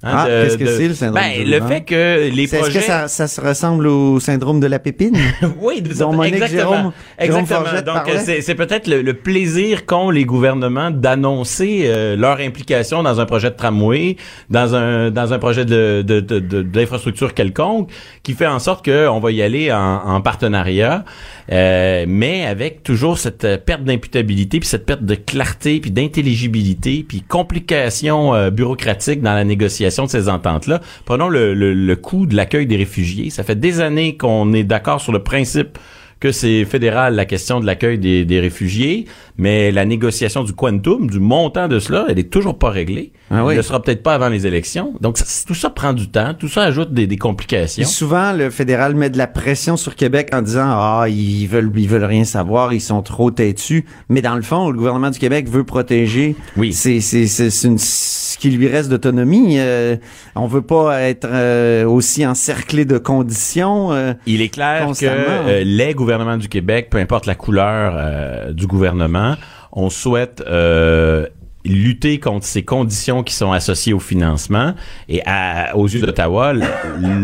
Hein, 0.01 0.11
Ah, 0.15 0.27
de- 0.29 0.43
qu'est-ce 0.45 0.57
que 0.57 0.63
de- 0.63 0.69
c'est, 0.69 0.87
le 0.87 0.93
syndrome 0.93 1.21
ben, 1.21 1.43
du 1.43 1.51
le 1.51 1.59
fait 1.61 1.81
que 1.81 2.29
les 2.33 2.43
Est-ce 2.43 2.55
projets. 2.55 2.79
que 2.79 2.85
ça, 2.85 3.09
ça 3.09 3.27
se 3.27 3.41
ressemble 3.41 3.85
au 3.87 4.21
syndrome 4.21 4.61
de 4.61 4.67
la 4.67 4.79
pépine? 4.79 5.17
Oui, 5.61 5.81
dont 5.81 6.13
Monique 6.13 6.35
exactement. 6.35 6.71
Jérôme- 6.71 6.91
exactement. 7.19 7.59
Donc 7.85 8.07
euh, 8.09 8.19
c'est 8.41 8.55
peut-être 8.55 8.87
le, 8.87 9.01
le 9.01 9.13
plaisir 9.13 9.85
qu'ont 9.85 10.09
les 10.09 10.23
gouvernements 10.23 10.89
d'annoncer 10.89 11.81
euh, 11.87 12.15
leur 12.15 12.39
implication 12.39 13.03
dans 13.03 13.19
un 13.19 13.25
projet 13.25 13.49
de 13.51 13.55
tramway, 13.57 14.15
dans 14.49 14.73
un 14.73 15.11
dans 15.11 15.33
un 15.33 15.39
projet 15.39 15.65
de 15.65 16.01
de- 16.01 16.21
de- 16.21 16.39
de- 16.39 16.61
d'infrastructure 16.61 17.33
quelconque, 17.33 17.89
qui 18.23 18.33
fait 18.33 18.47
en 18.47 18.59
sorte 18.59 18.85
qu'on 18.85 19.19
va 19.19 19.31
y 19.31 19.41
aller 19.41 19.69
en, 19.69 20.01
en 20.05 20.21
partenariat, 20.21 21.03
euh, 21.51 22.05
mais 22.07 22.45
avec 22.45 22.83
toujours 22.83 23.17
cette 23.17 23.43
euh, 23.43 23.57
perte 23.57 23.83
d'imputabilité, 23.83 24.59
puis 24.59 24.67
cette 24.67 24.85
perte 24.85 25.03
de 25.03 25.15
clarté, 25.15 25.79
puis 25.79 25.91
d'intelligibilité, 25.91 27.05
puis 27.07 27.21
complications 27.21 28.35
euh, 28.35 28.49
bureaucratiques 28.51 29.21
dans 29.21 29.33
la 29.33 29.43
négociation 29.43 30.05
de 30.05 30.09
ces 30.09 30.29
ententes-là. 30.29 30.81
Prenons 31.05 31.29
le, 31.29 31.53
le, 31.53 31.73
le 31.73 31.95
coût 31.95 32.25
de 32.25 32.35
l'accueil 32.35 32.67
des 32.67 32.77
réfugiés. 32.77 33.29
Ça 33.29 33.43
fait 33.43 33.59
des 33.59 33.81
années 33.81 34.17
qu'on 34.17 34.53
est 34.53 34.63
d'accord 34.63 35.01
sur 35.01 35.11
le 35.11 35.23
principe 35.23 35.77
que 36.19 36.31
c'est 36.31 36.65
fédéral 36.65 37.15
la 37.15 37.25
question 37.25 37.59
de 37.59 37.65
l'accueil 37.65 37.97
des, 37.97 38.25
des 38.25 38.39
réfugiés, 38.39 39.05
mais 39.37 39.71
la 39.71 39.85
négociation 39.85 40.43
du 40.43 40.53
quantum, 40.53 41.09
du 41.09 41.19
montant 41.19 41.67
de 41.67 41.79
cela, 41.79 42.05
elle 42.09 42.19
est 42.19 42.29
toujours 42.29 42.59
pas 42.59 42.69
réglée. 42.69 43.11
Ah 43.31 43.45
oui. 43.45 43.55
Ne 43.55 43.61
sera 43.61 43.81
peut-être 43.81 44.01
pas 44.03 44.15
avant 44.15 44.29
les 44.29 44.47
élections. 44.47 44.93
Donc 45.01 45.17
ça- 45.17 45.25
tout 45.45 45.53
ça 45.53 45.69
prend 45.69 45.93
du 45.93 46.09
temps, 46.09 46.33
tout 46.33 46.47
ça 46.47 46.63
ajoute 46.63 46.93
des, 46.93 47.05
des 47.07 47.17
complications. 47.17 47.85
souvent, 47.85 48.33
le 48.33 48.49
fédéral 48.49 48.95
met 48.95 49.09
de 49.09 49.17
la 49.17 49.27
pression 49.27 49.77
sur 49.77 49.95
Québec 49.95 50.29
en 50.33 50.41
disant 50.41 50.65
ah 50.67 51.05
ils 51.07 51.45
veulent 51.47 51.71
ils 51.75 51.87
veulent 51.87 52.03
rien 52.05 52.23
savoir, 52.23 52.73
ils 52.73 52.81
sont 52.81 53.01
trop 53.01 53.29
têtus. 53.31 53.85
Mais 54.09 54.21
dans 54.21 54.35
le 54.35 54.41
fond, 54.41 54.69
le 54.71 54.77
gouvernement 54.77 55.09
du 55.11 55.19
Québec 55.19 55.47
veut 55.47 55.63
protéger. 55.63 56.35
Oui. 56.57 56.73
C'est 56.73 57.01
c'est 57.01 57.27
c'est 57.27 57.49
c'est 57.49 57.67
une- 57.67 57.77
ce 57.77 58.37
qui 58.37 58.49
lui 58.49 58.67
reste 58.67 58.89
d'autonomie. 58.89 59.55
Euh, 59.59 59.95
on 60.35 60.47
veut 60.47 60.61
pas 60.61 61.01
être 61.01 61.27
euh, 61.29 61.85
aussi 61.85 62.25
encerclé 62.25 62.85
de 62.85 62.97
conditions. 62.97 63.91
euh. 63.91 64.13
Il 64.25 64.41
est 64.41 64.49
clair 64.49 64.87
que 64.87 65.05
euh, 65.05 65.63
les 65.63 65.93
gouvernements 65.93 66.37
du 66.37 66.47
Québec, 66.49 66.87
peu 66.89 66.97
importe 66.97 67.25
la 67.25 67.35
couleur 67.35 67.93
euh, 67.95 68.53
du 68.53 68.65
gouvernement, 68.65 69.35
on 69.71 69.89
souhaite 69.89 70.43
euh, 70.47 71.27
lutter 71.69 72.19
contre 72.19 72.45
ces 72.45 72.63
conditions 72.63 73.23
qui 73.23 73.33
sont 73.33 73.51
associées 73.51 73.93
au 73.93 73.99
financement. 73.99 74.73
Et 75.07 75.21
à- 75.25 75.75
aux 75.77 75.87
yeux 75.87 76.01
d'Ottawa, 76.01 76.53
le, 76.53 76.61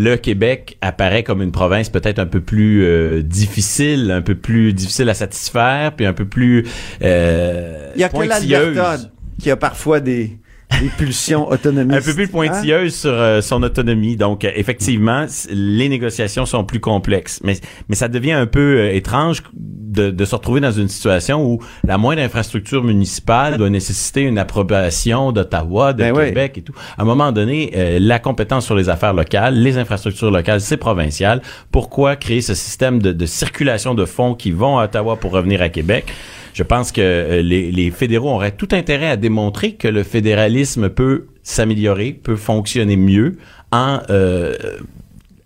le 0.02 0.16
Québec 0.18 0.78
apparaît 0.82 1.24
comme 1.24 1.42
une 1.42 1.52
province 1.52 1.90
peut-être 1.90 2.20
un 2.20 2.26
peu 2.26 2.42
plus 2.42 2.84
euh, 2.86 3.22
difficile, 3.22 4.12
un 4.12 4.22
peu 4.22 4.36
plus 4.36 4.74
difficile 4.74 5.10
à 5.10 5.14
satisfaire, 5.14 5.94
puis 5.96 6.06
un 6.06 6.14
peu 6.14 6.26
plus 6.26 6.66
euh, 7.02 7.92
Il 7.96 8.02
y 8.02 8.04
a 8.04 8.10
que 8.10 8.14
pointilleuse. 8.14 8.76
l'Alberta 8.76 8.98
qui 9.42 9.52
a 9.52 9.58
parfois 9.58 10.00
des 10.00 10.38
des 10.82 10.90
pulsions 10.90 11.50
autonomistes. 11.50 11.98
un 11.98 12.02
peu 12.02 12.14
plus 12.14 12.28
pointilleuse 12.28 12.96
sur 12.96 13.12
euh, 13.14 13.42
son 13.42 13.64
autonomie. 13.64 14.16
Donc, 14.16 14.44
euh, 14.44 14.52
effectivement, 14.56 15.26
les 15.50 15.90
négociations 15.90 16.46
sont 16.46 16.64
plus 16.64 16.80
complexes. 16.80 17.40
Mais, 17.44 17.56
mais 17.88 17.96
ça 17.96 18.08
devient 18.08 18.34
un 18.34 18.46
peu 18.46 18.80
euh, 18.80 18.94
étrange 18.94 19.44
de, 19.54 20.12
de 20.12 20.26
se 20.26 20.36
retrouver 20.36 20.60
dans 20.60 20.72
une 20.72 20.90
situation 20.90 21.46
où 21.46 21.60
la 21.86 21.98
moindre 21.98 22.22
infrastructure 22.22 22.84
municipale 22.84 23.58
doit 23.58 23.70
nécessiter 23.70 24.22
une 24.22 24.38
approbation 24.38 25.32
d'Ottawa, 25.32 25.94
de 25.94 26.00
Ben 26.00 26.14
oui. 26.16 26.26
Québec 26.26 26.58
et 26.58 26.62
tout. 26.62 26.74
À 26.98 27.04
un 27.04 27.06
moment 27.06 27.32
donné, 27.32 27.98
la 28.00 28.20
compétence 28.20 28.66
sur 28.66 28.76
les 28.76 28.90
affaires 28.90 29.14
locales, 29.14 29.56
les 29.56 29.78
infrastructures 29.78 30.32
locales, 30.32 30.60
c'est 30.60 30.76
provincial. 30.76 31.42
Pourquoi 31.72 32.18
créer 32.18 32.42
ce 32.42 32.56
système 32.56 33.02
de, 33.02 33.14
de 33.14 33.26
circulation 33.26 33.96
de 33.96 34.04
fonds 34.04 34.34
qui 34.34 34.52
vont 34.52 34.80
à 34.80 34.86
Ottawa 34.86 35.16
pour 35.16 35.32
revenir 35.32 35.62
à 35.62 35.70
Québec? 35.70 36.14
Je 36.56 36.64
pense 36.64 36.94
que 36.94 37.02
euh, 37.02 37.42
les, 37.42 37.92
fédéraux 37.92 38.30
auraient 38.30 38.56
tout 38.56 38.70
intérêt 38.72 39.10
à 39.10 39.18
démontrer 39.18 39.74
que 39.74 39.90
le 39.90 40.04
fédéralisme 40.04 40.88
peut 40.88 41.26
s'améliorer, 41.44 42.14
peut 42.14 42.38
fonctionner 42.38 42.96
mieux 42.96 43.36
en 43.74 44.00
euh, 44.10 44.54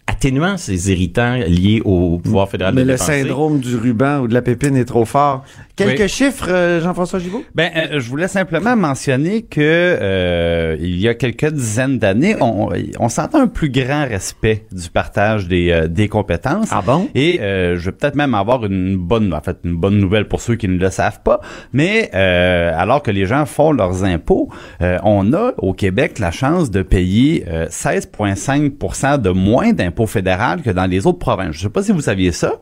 atténuant 0.10 0.58
ces 0.58 0.92
irritants 0.92 1.36
liés 1.36 1.82
au 1.86 2.18
pouvoir 2.18 2.50
fédéral 2.50 2.74
Mais 2.74 2.82
de 2.82 2.88
le 2.88 2.94
dépenser. 2.94 3.22
syndrome 3.22 3.60
du 3.60 3.76
ruban 3.76 4.20
ou 4.20 4.28
de 4.28 4.34
la 4.34 4.42
pépine 4.42 4.76
est 4.76 4.86
trop 4.86 5.06
fort. 5.06 5.44
Quelques 5.76 6.00
Oui. 6.02 6.10
chiffres, 6.10 6.48
euh, 6.50 6.82
Jean-François 6.82 7.20
Gibault? 7.20 7.44
Ben, 7.56 7.70
euh, 7.76 8.00
je 8.00 8.10
voulais 8.10 8.28
simplement 8.28 8.76
mentionner 8.76 9.44
que 9.44 9.60
euh, 9.62 10.76
il 10.82 11.00
y 11.00 11.08
a 11.08 11.14
quelques 11.14 11.52
dizaines 11.54 12.00
d'années, 12.00 12.36
on, 12.42 12.70
on 13.00 13.08
sentait 13.10 13.38
un 13.38 13.48
plus 13.48 13.70
grand 13.70 14.06
respect 14.08 14.66
du 14.74 14.90
partage 14.90 15.48
des, 15.48 15.72
euh, 15.72 15.88
des 15.88 16.08
compétences. 16.10 16.68
Ah 16.72 16.82
bon? 16.86 17.08
Et 17.16 17.40
euh, 17.40 17.78
je 17.78 17.86
vais 17.86 17.92
peut-être 17.94 18.16
même 18.16 18.34
avoir 18.34 18.66
une 18.66 18.98
bonne, 18.98 19.34
en 19.34 19.42
fait, 19.42 19.58
une 19.64 19.76
bonne 19.76 19.98
nouvelle 20.00 20.28
pour 20.28 20.42
ceux 20.42 20.56
qui 20.56 20.68
ne 20.68 20.78
le 20.78 20.90
savent 20.90 21.22
pas. 21.24 21.40
Mais 21.72 22.10
euh, 22.14 22.72
alors 22.76 23.02
que 23.02 23.12
les 23.12 23.26
gens 23.26 23.46
font 23.46 23.72
leurs 23.72 24.04
impôts, 24.04 24.50
euh, 24.82 24.98
on 25.04 25.32
a 25.34 25.54
au 25.60 25.74
Québec 25.74 26.20
la 26.20 26.32
chance 26.32 26.72
de 26.72 26.82
payer 26.82 27.46
euh, 27.48 27.68
16,5% 27.68 29.22
de 29.22 29.30
moins 29.30 29.72
d'impôts 29.72 29.99
fédéral 30.08 30.62
que 30.62 30.70
dans 30.70 30.86
les 30.86 31.08
autres 31.08 31.20
provinces. 31.20 31.56
Je 31.56 31.62
sais 31.62 31.70
pas 31.70 31.84
si 31.84 31.92
vous 31.92 32.02
saviez 32.02 32.32
ça. 32.32 32.54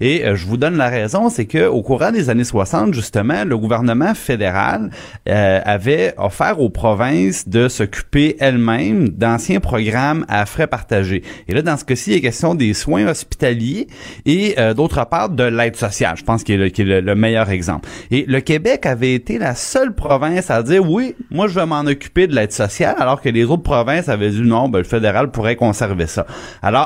Et 0.00 0.24
euh, 0.24 0.34
je 0.34 0.46
vous 0.46 0.56
donne 0.56 0.76
la 0.76 0.88
raison, 0.88 1.28
c'est 1.28 1.46
que 1.46 1.66
au 1.66 1.82
courant 1.82 2.10
des 2.10 2.30
années 2.30 2.44
60, 2.44 2.94
justement, 2.94 3.44
le 3.44 3.56
gouvernement 3.58 4.14
fédéral 4.14 4.90
euh, 5.28 5.60
avait 5.64 6.14
offert 6.16 6.60
aux 6.60 6.70
provinces 6.70 7.48
de 7.48 7.68
s'occuper 7.68 8.36
elles-mêmes 8.40 9.10
d'anciens 9.10 9.60
programmes 9.60 10.24
à 10.28 10.46
frais 10.46 10.66
partagés. 10.66 11.22
Et 11.48 11.54
là, 11.54 11.62
dans 11.62 11.76
ce 11.76 11.84
cas-ci, 11.84 12.12
il 12.12 12.16
est 12.16 12.20
question 12.20 12.54
des 12.54 12.72
soins 12.74 13.06
hospitaliers 13.06 13.88
et 14.24 14.54
euh, 14.58 14.74
d'autre 14.74 15.04
part 15.06 15.28
de 15.28 15.44
l'aide 15.44 15.76
sociale. 15.76 16.16
Je 16.16 16.24
pense 16.24 16.44
qu'il 16.44 16.60
est, 16.60 16.78
le, 16.78 17.14
meilleur 17.14 17.50
exemple. 17.50 17.88
Et 18.10 18.24
le 18.26 18.40
Québec 18.40 18.86
avait 18.86 19.14
été 19.14 19.38
la 19.38 19.54
seule 19.54 19.94
province 19.94 20.50
à 20.50 20.62
dire 20.62 20.88
oui, 20.88 21.14
moi 21.30 21.48
je 21.48 21.54
vais 21.54 21.66
m'en 21.66 21.80
occuper 21.80 22.26
de 22.26 22.34
l'aide 22.34 22.52
sociale, 22.52 22.96
alors 22.98 23.20
que 23.20 23.28
les 23.28 23.44
autres 23.44 23.62
provinces 23.62 24.08
avaient 24.08 24.30
dit 24.30 24.42
non, 24.42 24.68
ben, 24.68 24.78
le 24.78 24.84
fédéral 24.84 25.30
pourrait 25.30 25.56
conserver 25.56 26.06
ça. 26.06 26.26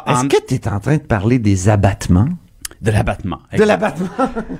Est-ce 0.06 0.24
en- 0.24 0.28
que 0.28 0.36
tu 0.46 0.54
es 0.54 0.68
en 0.68 0.80
train 0.80 0.96
de 0.96 1.02
parler 1.02 1.38
des 1.38 1.68
abattements? 1.68 2.28
de 2.82 2.90
l'abattement. 2.90 3.38
De 3.56 3.62
l'abattement? 3.64 4.08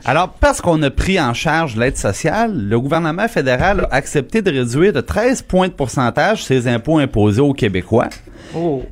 Alors, 0.07 0.31
parce 0.41 0.63
qu'on 0.63 0.83
a 0.83 0.89
pris 0.91 1.21
en 1.21 1.35
charge 1.35 1.77
l'aide 1.77 1.99
sociale, 1.99 2.57
le 2.57 2.81
gouvernement 2.81 3.29
fédéral 3.29 3.87
a 3.91 3.97
accepté 3.97 4.41
de 4.41 4.51
réduire 4.51 4.95
de 4.95 5.03
13 5.03 5.43
points 5.43 5.69
de 5.69 5.75
pourcentage 5.75 6.43
ses 6.43 6.67
impôts 6.67 6.97
imposés 6.99 7.43
aux 7.43 7.53
Québécois. 7.53 8.09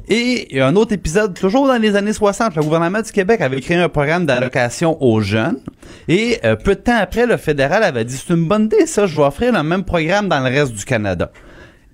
Et 0.09 0.49
il 0.51 0.57
y 0.59 0.61
a 0.61 0.67
un 0.67 0.77
autre 0.77 0.93
épisode, 0.93 1.33
toujours 1.39 1.67
dans 1.67 1.81
les 1.81 1.97
années 1.97 2.13
60, 2.13 2.57
le 2.57 2.63
gouvernement 2.63 3.01
du 3.01 3.11
Québec 3.11 3.41
avait 3.41 3.61
créé 3.63 3.79
un 3.79 3.89
programme 3.89 4.27
d'allocation 4.27 5.03
aux 5.03 5.21
jeunes. 5.23 5.59
Et 6.09 6.39
euh, 6.45 6.55
peu 6.57 6.75
de 6.75 6.81
temps 6.81 6.99
après, 7.01 7.25
le 7.27 7.39
fédéral 7.39 7.83
avait 7.85 8.05
dit, 8.05 8.17
c'est 8.17 8.35
une 8.35 8.47
bonne 8.47 8.65
idée, 8.65 8.85
ça, 8.87 9.07
je 9.07 9.17
vais 9.17 9.23
offrir 9.23 9.53
le 9.53 9.63
même 9.63 9.85
programme 9.85 10.29
dans 10.29 10.41
le 10.41 10.51
reste 10.51 10.75
du 10.75 10.85
Canada. 10.85 11.31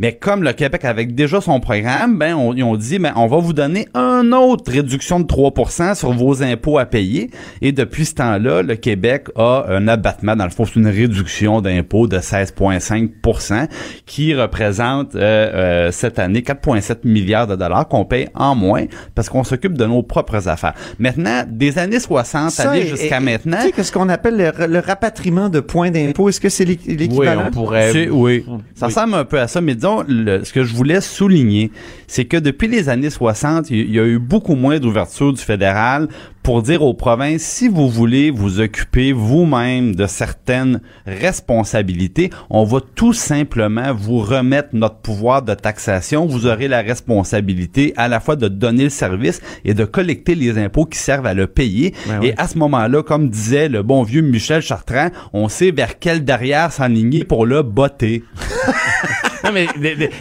Mais 0.01 0.13
comme 0.15 0.43
le 0.43 0.53
Québec 0.53 0.85
avait 0.85 1.07
déjà 1.07 1.41
son 1.41 1.59
programme, 1.61 2.19
ben 2.19 2.35
on, 2.35 2.55
ils 2.55 2.63
ont 2.63 2.77
dit 2.77 2.99
ben 2.99 3.13
on 3.17 3.27
va 3.27 3.39
vous 3.39 3.53
donner 3.53 3.89
une 3.95 4.33
autre 4.35 4.71
réduction 4.71 5.19
de 5.21 5.25
3% 5.27 5.95
sur 5.97 6.13
vos 6.13 6.43
impôts 6.43 6.79
à 6.79 6.87
payer. 6.87 7.31
Et 7.63 7.73
depuis 7.73 8.05
ce 8.05 8.15
temps-là, 8.15 8.63
le 8.63 8.77
Québec 8.77 9.27
a 9.37 9.65
un 9.69 9.89
abattement, 9.89 10.37
dans 10.37 10.45
le 10.45 10.51
fond, 10.51 10.65
c'est 10.65 10.77
une 10.77 10.87
réduction 10.87 11.61
d'impôts 11.61 12.07
de 12.07 12.19
16,5% 12.19 13.69
qui 14.07 14.35
représente 14.35 15.15
euh, 15.15 15.19
euh, 15.19 15.91
cette 15.93 16.19
année 16.19 16.41
4,7 16.41 16.99
milliards 17.05 17.47
de 17.47 17.57
dollars 17.57 17.89
qu'on 17.89 18.05
paye 18.05 18.29
en 18.35 18.55
moins 18.55 18.85
parce 19.15 19.29
qu'on 19.29 19.45
s'occupe 19.45 19.77
de 19.77 19.85
nos 19.87 20.03
propres 20.03 20.49
affaires. 20.49 20.75
Maintenant, 20.99 21.45
des 21.49 21.79
années 21.79 22.01
60 22.01 22.51
Ça, 22.51 22.71
aller 22.71 22.83
et- 22.83 22.87
jusqu'à 22.87 23.21
maintenant, 23.21 23.57
Tu 23.59 23.65
sais, 23.67 23.73
qu'est-ce 23.73 23.93
qu'on 23.93 24.09
appelle 24.09 24.37
le, 24.37 24.67
le 24.67 24.79
rapatriement 24.79 25.49
de 25.49 25.61
points 25.61 25.91
d'impôt? 25.91 26.29
Est-ce 26.29 26.41
que 26.41 26.49
c'est 26.49 26.65
l'équ- 26.65 26.87
Oui, 26.89 26.97
l'équivalent? 26.97 27.45
on 27.49 27.51
pourrait. 27.51 28.09
Oui. 28.11 28.45
Ça 28.75 28.87
Oui. 28.87 28.95
ressemble 28.95 29.15
un 29.15 29.25
peu 29.25 29.41
à 29.41 29.49
ça, 29.49 29.61
mais 29.61 29.75
disons, 29.75 29.88
le- 30.09 30.45
ce 30.45 30.53
que 30.53 30.65
je 30.65 30.75
voulais 30.75 31.01
souligner, 31.01 31.71
c'est 32.07 32.25
que 32.25 32.37
depuis 32.37 32.69
les 32.69 32.89
années 32.89 33.11
60, 33.11 33.71
il 33.71 33.91
y, 33.95 33.99
a 33.99 34.05
eu 34.05 34.19
beaucoup 34.19 34.55
moins 34.55 34.79
d'ouverture 34.79 35.33
du 35.33 35.41
fédéral 35.43 36.09
pour 36.43 36.63
dire 36.63 36.83
aux 36.83 36.95
provinces, 36.95 37.43
si 37.43 37.69
vous 37.69 37.89
voulez 37.91 38.31
vous 38.31 38.61
occuper 38.61 39.13
vous-même 39.13 39.95
de 39.95 40.07
certaines 40.07 40.81
responsabilités, 41.07 42.31
on 42.49 42.65
va 42.65 42.81
tout 42.95 43.13
simplement 43.13 43.93
vous 43.93 44.21
remettre 44.21 44.71
notre 44.73 44.97
pouvoir 44.97 45.43
de 45.43 45.53
taxation. 45.55 46.25
Vous 46.27 46.47
aurez 46.47 46.67
la 46.69 46.81
responsabilité 46.81 47.93
à 47.97 48.09
la 48.09 48.19
fois 48.21 48.37
de 48.37 48.49
donner 48.49 48.85
le 48.85 48.91
service 48.91 49.43
et 49.67 49.75
de 49.75 49.85
collecter 49.85 50.35
les 50.35 50.57
impôts 50.59 50.87
qui 50.87 50.99
servent 50.99 51.27
à 51.27 51.35
le 51.35 51.47
payer. 51.47 51.93
Ben 52.07 52.21
oui. 52.23 52.29
Et 52.29 52.35
à 52.39 52.49
ce 52.49 52.57
moment-là, 52.59 53.03
comme 53.03 53.29
disait 53.29 53.69
le 53.69 53.83
bon 53.83 54.03
vieux 54.03 54.23
Michel 54.23 54.63
Chartrand, 54.63 55.11
on 55.35 55.49
sait 55.49 55.71
vers 55.71 55.99
quel 55.99 56.25
derrière 56.25 56.73
s'enligner 56.73 57.25
pour 57.25 57.45
le 57.45 57.63
botter. 57.63 58.25
Non, 59.49 59.55
mais 59.55 59.67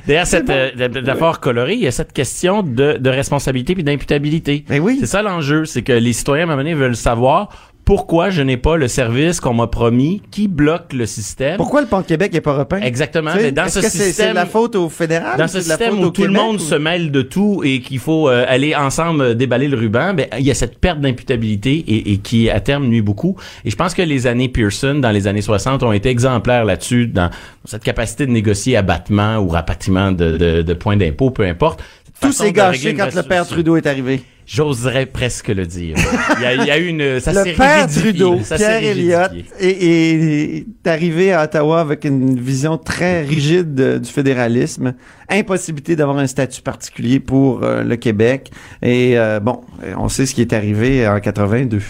derrière 0.06 0.28
cette 0.28 0.50
euh, 0.50 0.72
métaphore 0.78 1.40
colorée, 1.40 1.74
il 1.74 1.82
y 1.82 1.88
a 1.88 1.92
cette 1.92 2.14
question 2.14 2.64
de, 2.64 2.98
de 2.98 3.10
responsabilité 3.10 3.74
puis 3.74 3.84
d'imputabilité. 3.84 4.64
Ben 4.68 4.80
oui. 4.80 4.98
C'est 5.00 5.08
ça 5.08 5.22
l'enjeu, 5.22 5.66
c'est 5.66 5.82
que 5.82 5.94
les 5.94 6.14
citoyens, 6.14 6.44
à 6.44 6.48
un 6.48 6.48
moment 6.48 6.64
donné, 6.64 6.74
veulent 6.74 6.96
savoir 6.96 7.50
pourquoi 7.88 8.30
je 8.30 8.42
n'ai 8.42 8.58
pas 8.58 8.76
le 8.76 8.90
service 8.90 9.40
qu'on 9.40 9.54
m'a 9.54 9.68
promis, 9.68 10.22
qui 10.30 10.50
bloque 10.50 10.92
le 10.92 11.06
système. 11.06 11.56
Pourquoi 11.56 11.80
le 11.80 11.88
pont 11.88 12.02
de 12.02 12.06
Québec 12.06 12.34
n'est 12.34 12.42
pas 12.42 12.52
repeint? 12.54 12.82
Exactement. 12.82 13.32
Tu 13.32 13.38
sais, 13.38 13.44
mais 13.46 13.52
dans 13.54 13.64
Est-ce 13.64 13.80
ce 13.80 13.86
que 13.86 13.90
c'est- 13.90 13.98
c'est 13.98 14.04
système, 14.08 14.30
de 14.32 14.36
la 14.36 14.46
faute 14.46 14.76
au 14.76 14.90
fédéral? 14.90 15.38
dans 15.38 15.48
c'est 15.48 15.62
ce 15.62 15.70
la 15.70 15.78
système 15.78 15.96
faute 15.96 16.06
où 16.06 16.10
tout 16.12 16.24
le 16.26 16.34
monde 16.34 16.58
ou- 16.58 16.60
se 16.60 16.76
mêle 16.76 17.12
de 17.12 17.22
tout 17.22 17.62
et 17.64 17.80
qu'il 17.80 18.00
faut 18.00 18.28
euh, 18.28 18.44
aller 18.46 18.76
ensemble 18.76 19.22
euh, 19.22 19.34
déballer 19.34 19.70
le 19.70 19.78
ruban, 19.78 20.14
ben 20.14 20.28
il 20.38 20.46
y 20.46 20.52
a 20.52 20.54
cette 20.54 20.80
perte 20.80 21.00
d'imputabilité 21.00 21.76
et, 21.78 22.12
et 22.12 22.18
qui 22.18 22.50
à 22.50 22.60
terme 22.60 22.88
nuit 22.88 23.02
beaucoup. 23.02 23.38
Et 23.64 23.70
je 23.70 23.76
pense 23.78 23.94
que 23.94 24.02
les 24.02 24.28
années 24.28 24.50
Pearson 24.50 24.96
dans 24.96 25.12
les 25.12 25.26
années 25.26 25.42
60 25.42 25.82
ont 25.84 25.94
été 25.94 26.10
exemplaires 26.10 26.66
là-dessus 26.66 27.08
dans 27.08 27.30
cette 27.64 27.84
capacité 27.84 28.26
de 28.26 28.32
négocier 28.32 28.76
abattement 28.76 29.38
ou 29.38 29.48
rapatriement 29.48 30.12
de, 30.12 30.36
de, 30.36 30.62
de 30.62 30.74
points 30.74 30.98
d'impôt, 30.98 31.32
peu 31.32 31.44
importe. 31.46 31.82
Tout 32.20 32.34
s'est 32.34 32.52
gâché 32.52 32.96
quand 32.96 33.16
le 33.16 33.24
père. 33.24 33.48
Trudeau 33.48 33.78
est 33.78 33.88
arrivé. 33.88 34.22
J'oserais 34.50 35.06
presque 35.08 35.50
le 35.50 35.66
dire. 35.66 35.98
Il 36.38 36.42
y 36.42 36.46
a, 36.46 36.54
il 36.56 36.64
y 36.66 36.72
a 36.72 36.78
eu 36.78 36.88
une 36.88 37.20
ça 37.20 37.34
le 37.34 37.54
père 37.54 37.86
rigidifié. 37.88 38.14
Trudeau, 38.14 38.40
Ça 38.44 38.56
Pierre 38.56 38.82
Elliott, 38.82 39.32
est, 39.60 39.68
est- 39.68 40.58
est 40.86 40.88
arrivé 40.88 41.34
à 41.34 41.44
Ottawa 41.44 41.82
avec 41.82 42.06
une 42.06 42.40
vision 42.40 42.78
très 42.78 43.24
rigide 43.24 43.76
de- 43.76 43.98
du 43.98 44.10
fédéralisme. 44.10 44.94
Impossibilité 45.30 45.98
d'avoir 45.98 46.18
un 46.20 46.28
statut 46.28 46.62
particulier 46.62 47.20
pour 47.20 47.62
euh, 47.64 47.84
le 47.84 47.98
Québec. 47.98 48.52
Et 48.82 49.18
euh, 49.20 49.42
bon, 49.42 49.60
on 49.98 50.08
sait 50.08 50.26
ce 50.26 50.34
qui 50.34 50.40
est 50.42 50.54
arrivé 50.54 51.06
en 51.06 51.20
82. 51.20 51.82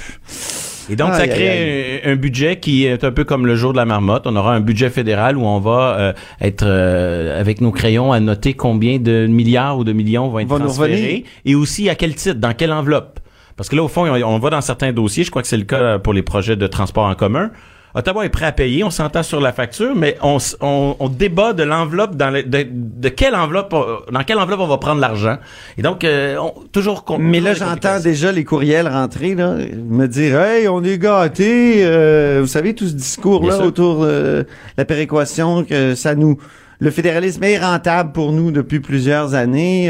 Et 0.90 0.96
donc, 0.96 1.14
ça 1.14 1.28
crée 1.28 2.02
un, 2.06 2.12
un 2.12 2.16
budget 2.16 2.60
qui 2.60 2.86
est 2.86 3.04
un 3.04 3.12
peu 3.12 3.24
comme 3.24 3.46
le 3.46 3.56
jour 3.56 3.72
de 3.74 3.78
la 3.78 3.86
marmotte. 3.86 4.24
On 4.26 4.36
aura 4.36 4.54
un 4.54 4.60
budget 4.62 4.90
fédéral 4.90 5.38
où 5.38 5.46
on 5.46 5.60
va 5.60 5.98
euh, 6.00 6.14
être 6.42 6.64
euh, 6.66 7.40
avec 7.40 7.62
nos 7.62 7.72
crayons 7.72 8.12
à 8.14 8.20
noter 8.20 8.54
combien 8.54 8.98
de 9.00 9.28
milliards 9.28 9.78
ou 9.78 9.84
de 9.84 9.94
millions 9.94 10.30
vont 10.30 10.40
être 10.40 10.48
transférés 10.60 11.26
et 11.46 11.56
aussi 11.56 11.90
à 11.90 11.96
quel 11.96 12.16
titre, 12.16 12.40
dans 12.40 12.54
quelle 12.54 12.72
enveloppe. 12.72 13.20
Parce 13.56 13.70
que 13.70 13.76
là, 13.76 13.84
au 13.84 13.88
fond, 13.88 14.08
on, 14.08 14.24
on 14.24 14.40
va 14.40 14.50
dans 14.50 14.62
certains 14.62 14.94
dossiers. 14.94 15.24
Je 15.24 15.30
crois 15.32 15.42
que 15.42 15.48
c'est 15.48 15.58
le 15.58 15.64
cas 15.64 16.00
pour 16.00 16.14
les 16.14 16.22
projets 16.22 16.56
de 16.56 16.68
transport 16.68 17.06
en 17.06 17.16
commun. 17.16 17.52
Ottawa 17.96 18.26
est 18.26 18.30
prêt 18.30 18.46
à 18.46 18.52
payer, 18.52 18.84
on 18.84 18.90
s'entend 18.92 19.24
sur 19.24 19.40
la 19.42 19.52
facture, 19.54 19.96
mais 19.96 20.18
on, 20.22 20.38
on, 20.62 20.96
on 21.00 21.10
débat 21.10 21.54
de 21.54 21.64
l'enveloppe, 21.64 22.16
dans 22.16 22.30
le- 22.30 22.44
de, 22.44 22.68
de 22.70 23.10
quelle 23.10 23.34
enveloppe, 23.34 23.74
dans 24.12 24.24
quelle 24.24 24.38
enveloppe 24.38 24.60
on 24.60 24.68
va 24.68 24.78
prendre 24.78 25.02
l'argent. 25.02 25.38
Et 25.78 25.82
donc, 25.82 26.04
euh, 26.04 26.38
on- 26.38 26.54
toujours. 26.72 27.04
Mais 27.18 27.40
là, 27.40 27.54
j'entends 27.54 28.00
déjà 28.00 28.32
les 28.32 28.44
courriels 28.44 28.88
rentrer, 28.88 29.34
là, 29.36 29.56
me 29.90 30.06
dire 30.08 30.40
Hey, 30.40 30.68
on 30.68 30.84
est 30.84 31.00
gâtés. 31.00 31.84
euh, 31.86 32.40
vous 32.42 32.48
savez, 32.48 32.76
tout 32.76 32.86
ce 32.86 32.92
Bien 32.92 32.98
discours-là 33.00 33.56
sûr. 33.56 33.66
autour 33.66 34.06
de 34.06 34.46
la 34.78 34.86
péréquation, 34.86 35.64
que 35.64 35.96
ça 35.96 36.14
nous. 36.14 36.38
Le 36.80 36.92
fédéralisme 36.92 37.44
est 37.46 37.58
rentable 37.58 38.12
pour 38.12 38.32
nous 38.32 38.52
depuis 38.52 38.80
plusieurs 38.80 39.34
années. 39.34 39.90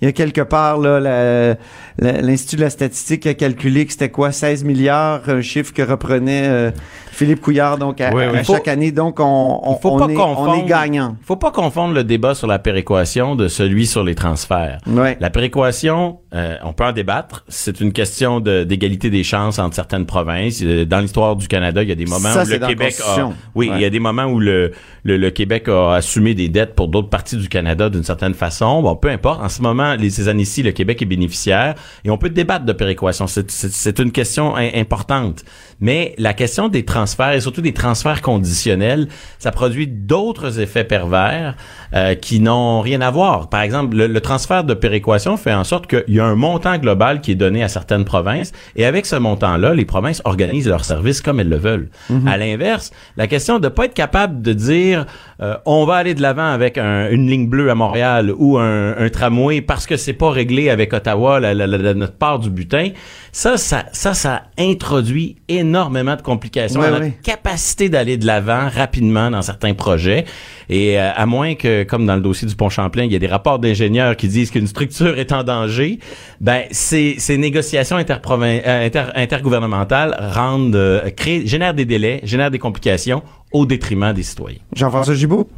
Il 0.00 0.04
y 0.04 0.08
a 0.08 0.12
quelque 0.12 0.40
part, 0.42 0.78
là, 0.78 1.56
l'Institut 1.98 2.56
de 2.56 2.60
la 2.62 2.70
statistique 2.70 3.26
a 3.26 3.34
calculé 3.34 3.84
que 3.86 3.92
c'était 3.92 4.10
quoi, 4.10 4.30
16 4.32 4.62
milliards, 4.64 5.22
un 5.28 5.40
chiffre 5.40 5.72
que 5.72 5.82
reprenait 5.82 6.46
euh, 6.46 6.70
Philippe 7.10 7.40
Couillard, 7.40 7.78
donc, 7.78 8.00
à, 8.00 8.10
Oui, 8.14 8.22
oui. 8.30 8.36
à 8.36 8.40
Il 8.40 8.44
faut- 8.44 8.54
chaque 8.54 8.68
année. 8.68 8.92
Donc, 8.92 9.18
on, 9.18 9.24
on, 9.64 9.74
Il 9.76 9.80
faut 9.82 9.90
on 9.90 9.98
pas 9.98 10.12
est, 10.12 10.14
confondre- 10.14 10.50
on 10.50 10.64
est 10.64 10.68
gagnant. 10.68 11.16
faut 11.24 11.34
pas 11.36 11.50
confondre 11.50 11.94
le 11.94 12.04
débat 12.04 12.34
sur 12.36 12.46
la 12.46 12.60
péréquation 12.60 13.34
de 13.34 13.48
celui 13.48 13.86
sur 13.86 14.04
les 14.04 14.14
transferts. 14.14 14.78
La 14.86 15.30
péréquation, 15.30 16.18
euh, 16.34 16.54
on 16.62 16.72
peut 16.72 16.84
en 16.84 16.92
débattre. 16.92 17.44
C'est 17.48 17.80
une 17.80 17.92
question 17.92 18.38
de- 18.38 18.62
d'égalité 18.62 19.10
des 19.10 19.24
chances 19.24 19.58
entre 19.58 19.74
certaines 19.74 20.06
provinces. 20.06 20.60
Euh, 20.62 20.84
Dans 20.84 21.00
l'histoire 21.00 21.34
du 21.34 21.48
Canada, 21.48 21.82
il 21.82 21.88
y 21.88 21.92
a 21.92 21.96
des 21.96 22.06
moments 22.06 22.28
Ça, 22.30 22.44
où 22.44 22.48
le 22.48 22.58
Québec 22.58 22.94
a, 23.04 23.30
oui, 23.56 23.68
Ouais. 23.68 23.76
il 23.76 23.82
y 23.82 23.84
a 23.84 23.90
des 23.90 23.98
moments 24.00 24.26
où 24.26 24.38
le, 24.38 24.70
le, 25.02 25.16
le 25.16 25.30
Québec 25.30 25.68
a 25.68 25.94
assumé 25.94 26.34
des 26.34 26.48
dettes 26.48 26.74
pour 26.76 26.86
d'autres 26.88 27.08
parties 27.10 27.36
du 27.36 27.48
Canada 27.48 27.90
d'une 27.90 28.04
certaine 28.04 28.34
façon. 28.34 28.80
Bon, 28.82 28.94
peu 28.94 29.08
importe. 29.08 29.42
En 29.42 29.48
ce 29.48 29.60
moment, 29.60 29.87
les, 29.96 30.10
ces 30.10 30.28
années-ci, 30.28 30.62
le 30.62 30.72
Québec 30.72 31.02
est 31.02 31.06
bénéficiaire 31.06 31.74
et 32.04 32.10
on 32.10 32.18
peut 32.18 32.30
débattre 32.30 32.64
de 32.64 32.72
péréquation. 32.72 33.26
C'est- 33.26 33.98
une 33.98 34.12
question 34.12 34.56
im- 34.56 34.70
importante. 34.74 35.44
Mais 35.80 36.14
la 36.18 36.34
question 36.34 36.68
des 36.68 36.84
transferts 36.84 37.32
et 37.32 37.40
surtout 37.40 37.60
des 37.60 37.72
transferts 37.72 38.20
conditionnels, 38.20 39.06
ça 39.38 39.52
produit 39.52 39.86
d'autres 39.86 40.58
effets 40.60 40.82
pervers 40.84 41.54
euh, 41.94 42.14
qui 42.16 42.40
n'ont 42.40 42.80
rien 42.80 43.00
à 43.00 43.10
voir. 43.12 43.48
Par 43.48 43.60
exemple, 43.62 43.96
le, 43.96 44.06
le 44.08 44.20
transfert 44.20 44.64
de 44.64 44.74
péréquation 44.74 45.36
fait 45.36 45.54
en 45.54 45.62
sorte 45.62 45.86
qu'il 45.86 46.02
y 46.14 46.18
a 46.18 46.24
un 46.24 46.34
montant 46.34 46.76
global 46.78 47.20
qui 47.20 47.30
est 47.32 47.36
donné 47.36 47.62
à 47.62 47.68
certaines 47.68 48.04
provinces 48.04 48.50
et 48.74 48.86
avec 48.86 49.06
ce 49.06 49.14
montant-là, 49.16 49.72
les 49.72 49.84
provinces 49.84 50.20
organisent 50.24 50.66
leurs 50.68 50.84
services 50.84 51.20
comme 51.20 51.38
elles 51.38 51.48
le 51.48 51.56
veulent. 51.56 51.88
À 52.26 52.36
l'inverse, 52.36 52.90
la 53.16 53.28
question 53.28 53.60
de 53.60 53.68
pas 53.68 53.84
être 53.84 53.94
capable 53.94 54.42
de 54.42 54.52
dire 54.52 55.06
euh, 55.40 55.54
on 55.64 55.84
va 55.84 55.94
aller 55.94 56.14
de 56.14 56.22
l'avant 56.22 56.50
avec 56.50 56.76
un- 56.78 57.08
une 57.10 57.28
ligne 57.30 57.48
bleue 57.48 57.70
à 57.70 57.76
Montréal 57.76 58.32
ou 58.36 58.58
un, 58.58 58.96
un 58.98 59.08
tramway 59.10 59.60
parce 59.60 59.86
que 59.86 59.96
c'est 59.96 60.12
pas 60.12 60.30
réglé 60.30 60.70
avec 60.70 60.92
Ottawa 60.92 61.38
la, 61.38 61.54
la- 61.54 61.66
la- 61.68 61.94
notre 61.94 62.14
part 62.16 62.40
du 62.40 62.50
butin, 62.50 62.88
ça, 63.30 63.56
ça, 63.56 63.84
ça, 63.92 64.14
ça 64.14 64.42
introduit 64.58 65.36
énormément 65.48 65.67
de 65.72 66.22
complications 66.22 66.80
Ouais, 66.80 66.86
à 66.86 66.90
notre 66.90 67.02
ouais. 67.04 67.18
capacité 67.22 67.88
d'aller 67.88 68.16
de 68.16 68.26
l'avant 68.26 68.68
rapidement 68.68 69.30
dans 69.30 69.42
certains 69.42 69.74
projets. 69.74 70.24
Et 70.68 70.98
euh, 70.98 71.10
à 71.14 71.26
moins 71.26 71.54
que, 71.54 71.82
comme 71.84 72.04
dans 72.06 72.14
le 72.16 72.20
dossier 72.20 72.46
du 72.48 72.54
pont 72.54 72.68
Champlain, 72.68 73.04
il 73.04 73.12
y 73.12 73.16
a 73.16 73.18
des 73.18 73.26
rapports 73.26 73.58
d'ingénieurs 73.58 74.16
qui 74.16 74.28
disent 74.28 74.50
qu'une 74.50 74.66
structure 74.66 75.18
est 75.18 75.32
en 75.32 75.42
danger, 75.44 75.98
ben 76.40 76.62
ces, 76.70 77.16
ces 77.18 77.38
négociations 77.38 77.96
interprovin- 77.96 78.60
euh, 78.66 78.86
inter- 78.86 79.10
intergouvernementales 79.14 80.16
rendent, 80.34 80.74
euh, 80.76 81.08
créent, 81.10 81.46
génèrent 81.46 81.74
des 81.74 81.84
délais, 81.84 82.20
génèrent 82.24 82.50
des 82.50 82.58
complications 82.58 83.22
au 83.52 83.64
détriment 83.64 84.12
des 84.12 84.22
citoyens. 84.22 84.58
Jean-François 84.74 85.14
Gibault? 85.14 85.48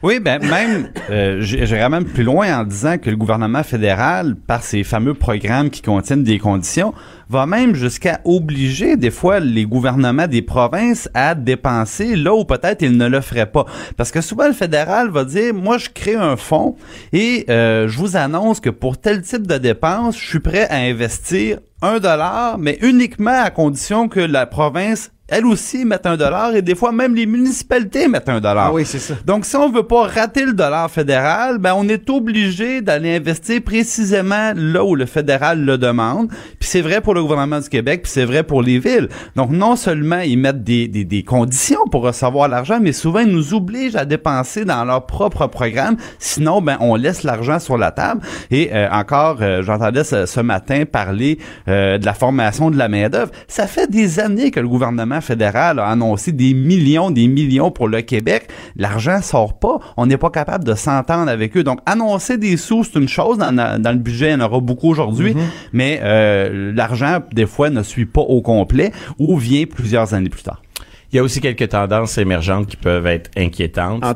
Oui, 0.00 0.20
ben 0.20 0.40
même, 0.40 0.90
euh, 1.10 1.88
même 1.90 2.04
plus 2.04 2.22
loin 2.22 2.60
en 2.60 2.64
disant 2.64 2.98
que 2.98 3.10
le 3.10 3.16
gouvernement 3.16 3.64
fédéral, 3.64 4.36
par 4.36 4.62
ses 4.62 4.84
fameux 4.84 5.14
programmes 5.14 5.70
qui 5.70 5.82
contiennent 5.82 6.22
des 6.22 6.38
conditions, 6.38 6.94
va 7.28 7.46
même 7.46 7.74
jusqu'à 7.74 8.20
obliger 8.24 8.96
des 8.96 9.10
fois 9.10 9.40
les 9.40 9.64
gouvernements 9.64 10.28
des 10.28 10.40
provinces 10.40 11.08
à 11.14 11.34
dépenser 11.34 12.14
là 12.14 12.32
où 12.32 12.44
peut-être 12.44 12.82
ils 12.82 12.96
ne 12.96 13.08
le 13.08 13.20
feraient 13.20 13.50
pas. 13.50 13.66
Parce 13.96 14.12
que 14.12 14.20
souvent 14.20 14.46
le 14.46 14.52
fédéral 14.52 15.10
va 15.10 15.24
dire, 15.24 15.52
moi 15.52 15.78
je 15.78 15.88
crée 15.92 16.14
un 16.14 16.36
fonds 16.36 16.76
et 17.12 17.44
euh, 17.50 17.88
je 17.88 17.98
vous 17.98 18.16
annonce 18.16 18.60
que 18.60 18.70
pour 18.70 18.98
tel 18.98 19.22
type 19.22 19.48
de 19.48 19.58
dépenses, 19.58 20.16
je 20.16 20.28
suis 20.28 20.40
prêt 20.40 20.68
à 20.70 20.76
investir 20.76 21.58
un 21.82 21.98
dollar, 21.98 22.56
mais 22.56 22.78
uniquement 22.82 23.42
à 23.42 23.50
condition 23.50 24.08
que 24.08 24.20
la 24.20 24.46
province 24.46 25.10
elle 25.28 25.44
aussi 25.46 25.84
mette 25.84 26.06
un 26.06 26.16
dollar 26.16 26.56
et 26.56 26.62
des 26.62 26.74
fois 26.74 26.90
même 26.90 27.14
les 27.14 27.26
municipalités 27.26 28.08
mettent 28.08 28.28
un 28.28 28.40
dollar. 28.40 28.68
Ah 28.68 28.72
oui, 28.72 28.84
c'est 28.86 28.98
ça. 28.98 29.14
Donc, 29.26 29.44
si 29.44 29.56
on 29.56 29.70
veut 29.70 29.82
pas 29.82 30.06
rater 30.06 30.44
le 30.44 30.54
dollar 30.54 30.90
fédéral, 30.90 31.58
ben 31.58 31.74
on 31.76 31.86
est 31.88 32.08
obligé 32.08 32.80
d'aller 32.80 33.16
investir 33.16 33.62
précisément 33.62 34.52
là 34.56 34.84
où 34.84 34.94
le 34.94 35.04
fédéral 35.06 35.64
le 35.64 35.76
demande. 35.76 36.28
Puis 36.58 36.68
c'est 36.68 36.80
vrai 36.80 37.00
pour 37.02 37.14
le 37.14 37.22
gouvernement 37.22 37.60
du 37.60 37.68
Québec, 37.68 38.02
puis 38.02 38.10
c'est 38.10 38.24
vrai 38.24 38.42
pour 38.42 38.62
les 38.62 38.78
villes. 38.78 39.08
Donc, 39.36 39.50
non 39.50 39.76
seulement 39.76 40.20
ils 40.20 40.38
mettent 40.38 40.64
des, 40.64 40.88
des, 40.88 41.04
des 41.04 41.22
conditions 41.22 41.86
pour 41.90 42.02
recevoir 42.02 42.48
l'argent, 42.48 42.78
mais 42.80 42.92
souvent 42.92 43.20
ils 43.20 43.30
nous 43.30 43.52
obligent 43.52 43.96
à 43.96 44.06
dépenser 44.06 44.64
dans 44.64 44.84
leur 44.84 45.04
propre 45.06 45.46
programme. 45.46 45.96
Sinon, 46.18 46.62
ben 46.62 46.78
on 46.80 46.96
laisse 46.96 47.22
l'argent 47.22 47.58
sur 47.58 47.76
la 47.76 47.90
table. 47.90 48.22
Et 48.50 48.70
euh, 48.72 48.88
encore, 48.90 49.38
euh, 49.42 49.62
j'entendais 49.62 50.04
ce, 50.04 50.24
ce 50.24 50.40
matin 50.40 50.84
parler 50.90 51.38
euh, 51.68 51.98
de 51.98 52.06
la 52.06 52.14
formation 52.14 52.70
de 52.70 52.78
la 52.78 52.88
main 52.88 53.08
d'œuvre. 53.10 53.30
Ça 53.46 53.66
fait 53.66 53.90
des 53.90 54.20
années 54.20 54.50
que 54.50 54.60
le 54.60 54.68
gouvernement 54.68 55.17
gouvernement 55.18 55.20
fédéral 55.20 55.78
a 55.78 55.86
annoncé 55.86 56.32
des 56.32 56.54
millions, 56.54 57.10
des 57.10 57.28
millions 57.28 57.70
pour 57.70 57.88
le 57.88 58.02
Québec. 58.02 58.48
L'argent 58.76 59.20
sort 59.22 59.58
pas. 59.58 59.78
On 59.96 60.06
n'est 60.06 60.16
pas 60.16 60.30
capable 60.30 60.64
de 60.64 60.74
s'entendre 60.74 61.30
avec 61.30 61.56
eux. 61.56 61.64
Donc, 61.64 61.80
annoncer 61.86 62.38
des 62.38 62.56
sous, 62.56 62.84
c'est 62.84 62.98
une 62.98 63.08
chose. 63.08 63.38
Dans, 63.38 63.54
dans 63.54 63.92
le 63.92 63.98
budget, 63.98 64.30
il 64.30 64.32
y 64.32 64.34
en 64.34 64.40
aura 64.40 64.60
beaucoup 64.60 64.88
aujourd'hui. 64.88 65.34
Mais 65.72 66.00
euh, 66.02 66.72
l'argent, 66.74 67.20
des 67.32 67.46
fois, 67.46 67.70
ne 67.70 67.82
suit 67.82 68.06
pas 68.06 68.20
au 68.20 68.40
complet 68.42 68.92
ou 69.18 69.36
vient 69.36 69.64
plusieurs 69.64 70.14
années 70.14 70.30
plus 70.30 70.42
tard. 70.42 70.62
Il 71.10 71.16
y 71.16 71.18
a 71.18 71.22
aussi 71.22 71.40
quelques 71.40 71.70
tendances 71.70 72.18
émergentes 72.18 72.66
qui 72.66 72.76
peuvent 72.76 73.06
être 73.06 73.30
inquiétantes. 73.36 74.04
En 74.04 74.12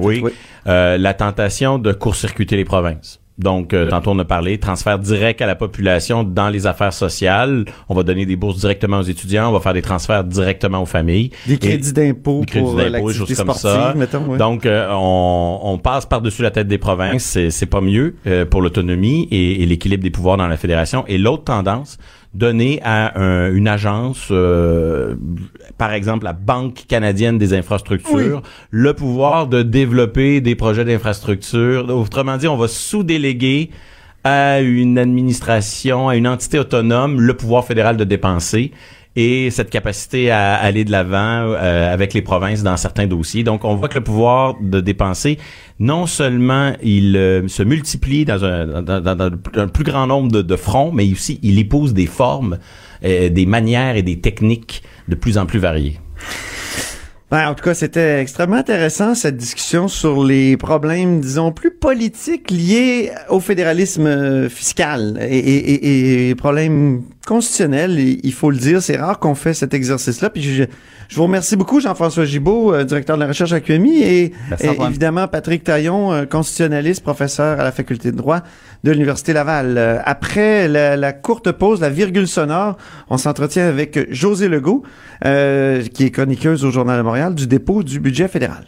oui, 0.00 0.20
oui. 0.22 0.30
euh, 0.68 0.96
la 0.96 1.12
tentation 1.12 1.78
de 1.78 1.92
court-circuiter 1.92 2.56
les 2.56 2.64
provinces. 2.64 3.19
Donc, 3.40 3.72
euh, 3.72 3.88
tantôt 3.88 4.10
on 4.10 4.18
a 4.18 4.24
parlé, 4.24 4.58
transfert 4.58 4.98
direct 4.98 5.40
à 5.42 5.46
la 5.46 5.54
population 5.54 6.22
dans 6.24 6.48
les 6.48 6.66
affaires 6.66 6.92
sociales. 6.92 7.64
On 7.88 7.94
va 7.94 8.02
donner 8.02 8.26
des 8.26 8.36
bourses 8.36 8.58
directement 8.58 8.98
aux 8.98 9.02
étudiants, 9.02 9.48
on 9.48 9.52
va 9.52 9.60
faire 9.60 9.72
des 9.72 9.82
transferts 9.82 10.24
directement 10.24 10.82
aux 10.82 10.86
familles. 10.86 11.30
Des 11.46 11.58
crédits 11.58 11.92
d'impôt 11.92 12.40
des 12.40 12.46
crédits 12.46 12.64
pour 12.64 12.78
euh, 12.78 12.88
l'activité 12.88 13.34
choses 13.34 13.36
comme 13.44 13.54
sportive, 13.54 13.70
ça. 13.70 13.94
mettons. 13.96 14.24
ouais. 14.26 14.38
Donc, 14.38 14.66
euh, 14.66 14.88
on, 14.90 15.60
on 15.62 15.78
passe 15.78 16.06
par-dessus 16.06 16.42
la 16.42 16.50
tête 16.50 16.68
des 16.68 16.78
provinces. 16.78 17.24
C'est, 17.24 17.50
c'est 17.50 17.66
pas 17.66 17.80
mieux 17.80 18.16
euh, 18.26 18.44
pour 18.44 18.62
l'autonomie 18.62 19.26
et, 19.30 19.62
et 19.62 19.66
l'équilibre 19.66 20.02
des 20.02 20.10
pouvoirs 20.10 20.36
dans 20.36 20.46
la 20.48 20.56
fédération. 20.56 21.04
Et 21.08 21.16
l'autre 21.18 21.44
tendance, 21.44 21.98
donner 22.34 22.80
à 22.84 23.18
un- 23.20 23.52
une 23.52 23.66
agence, 23.66 24.28
euh, 24.30 25.16
par 25.78 25.92
exemple 25.92 26.24
la 26.24 26.32
Banque 26.32 26.84
canadienne 26.86 27.38
des 27.38 27.54
infrastructures, 27.54 28.42
le 28.70 28.94
pouvoir 28.94 29.46
de 29.48 29.62
développer 29.62 30.40
des 30.40 30.54
projets 30.54 30.84
d'infrastructure. 30.84 31.88
Autrement 31.88 32.36
dit, 32.36 32.46
on 32.46 32.56
va 32.56 32.68
sous-déléguer 32.68 33.70
à 34.22 34.60
une 34.60 34.98
administration, 34.98 36.08
à 36.08 36.16
une 36.16 36.28
entité 36.28 36.58
autonome, 36.58 37.20
le 37.20 37.34
pouvoir 37.34 37.64
fédéral 37.64 37.96
de 37.96 38.04
dépenser 38.04 38.70
et 39.16 39.50
cette 39.50 39.70
capacité 39.70 40.30
à 40.30 40.54
aller 40.54 40.84
de 40.84 40.92
l'avant 40.92 41.18
euh, 41.18 41.92
avec 41.92 42.14
les 42.14 42.22
provinces 42.22 42.62
dans 42.62 42.76
certains 42.76 43.06
dossiers. 43.06 43.42
Donc, 43.42 43.64
on 43.64 43.74
voit 43.74 43.88
que 43.88 43.98
le 43.98 44.04
pouvoir 44.04 44.56
de 44.60 44.80
dépenser, 44.80 45.38
non 45.78 46.06
seulement 46.06 46.72
il 46.82 47.16
euh, 47.16 47.48
se 47.48 47.62
multiplie 47.62 48.24
dans 48.24 48.44
un, 48.44 48.82
dans, 48.82 49.30
un 49.54 49.68
plus 49.68 49.84
grand 49.84 50.06
nombre 50.06 50.30
de, 50.30 50.42
de 50.42 50.56
fronts, 50.56 50.92
mais 50.92 51.10
aussi 51.12 51.40
il 51.42 51.58
épouse 51.58 51.92
des 51.92 52.06
formes, 52.06 52.58
euh, 53.04 53.28
des 53.28 53.46
manières 53.46 53.96
et 53.96 54.02
des 54.02 54.20
techniques 54.20 54.82
de 55.08 55.16
plus 55.16 55.38
en 55.38 55.46
plus 55.46 55.58
variées. 55.58 55.98
Ben, 57.30 57.48
en 57.48 57.54
tout 57.54 57.62
cas, 57.62 57.74
c'était 57.74 58.20
extrêmement 58.20 58.56
intéressant 58.56 59.14
cette 59.14 59.36
discussion 59.36 59.86
sur 59.86 60.24
les 60.24 60.56
problèmes, 60.56 61.20
disons, 61.20 61.52
plus 61.52 61.70
politiques 61.70 62.50
liés 62.50 63.12
au 63.28 63.38
fédéralisme 63.38 64.06
euh, 64.06 64.48
fiscal 64.48 65.16
et, 65.20 65.38
et, 65.38 66.26
et, 66.26 66.30
et 66.30 66.34
problèmes 66.34 67.02
constitutionnels. 67.30 67.98
Et 68.00 68.18
il 68.24 68.32
faut 68.32 68.50
le 68.50 68.56
dire, 68.56 68.82
c'est 68.82 68.96
rare 68.96 69.20
qu'on 69.20 69.36
fait 69.36 69.54
cet 69.54 69.72
exercice-là. 69.72 70.30
Puis 70.30 70.42
je, 70.42 70.64
je 71.08 71.16
vous 71.16 71.22
remercie 71.22 71.54
beaucoup, 71.54 71.80
Jean-François 71.80 72.24
Gibault, 72.24 72.74
euh, 72.74 72.82
directeur 72.82 73.16
de 73.16 73.22
la 73.22 73.28
recherche 73.28 73.52
à 73.52 73.60
QMI, 73.60 74.02
et, 74.02 74.32
Merci, 74.48 74.66
et 74.66 74.68
Antoine. 74.70 74.90
évidemment 74.90 75.28
Patrick 75.28 75.62
Taillon, 75.62 76.12
euh, 76.12 76.24
constitutionnaliste, 76.26 77.04
professeur 77.04 77.60
à 77.60 77.62
la 77.62 77.70
faculté 77.70 78.10
de 78.10 78.16
droit 78.16 78.40
de 78.82 78.90
l'Université 78.90 79.32
Laval. 79.32 79.78
Euh, 79.78 79.98
après 80.04 80.66
la, 80.66 80.96
la 80.96 81.12
courte 81.12 81.52
pause, 81.52 81.80
la 81.80 81.88
virgule 81.90 82.26
sonore, 82.26 82.76
on 83.10 83.16
s'entretient 83.16 83.66
avec 83.68 84.12
José 84.12 84.48
Legault, 84.48 84.82
euh, 85.24 85.84
qui 85.94 86.06
est 86.06 86.10
chroniqueuse 86.10 86.64
au 86.64 86.72
Journal 86.72 86.98
de 86.98 87.02
Montréal, 87.02 87.36
du 87.36 87.46
dépôt 87.46 87.84
du 87.84 88.00
budget 88.00 88.26
fédéral. 88.26 88.64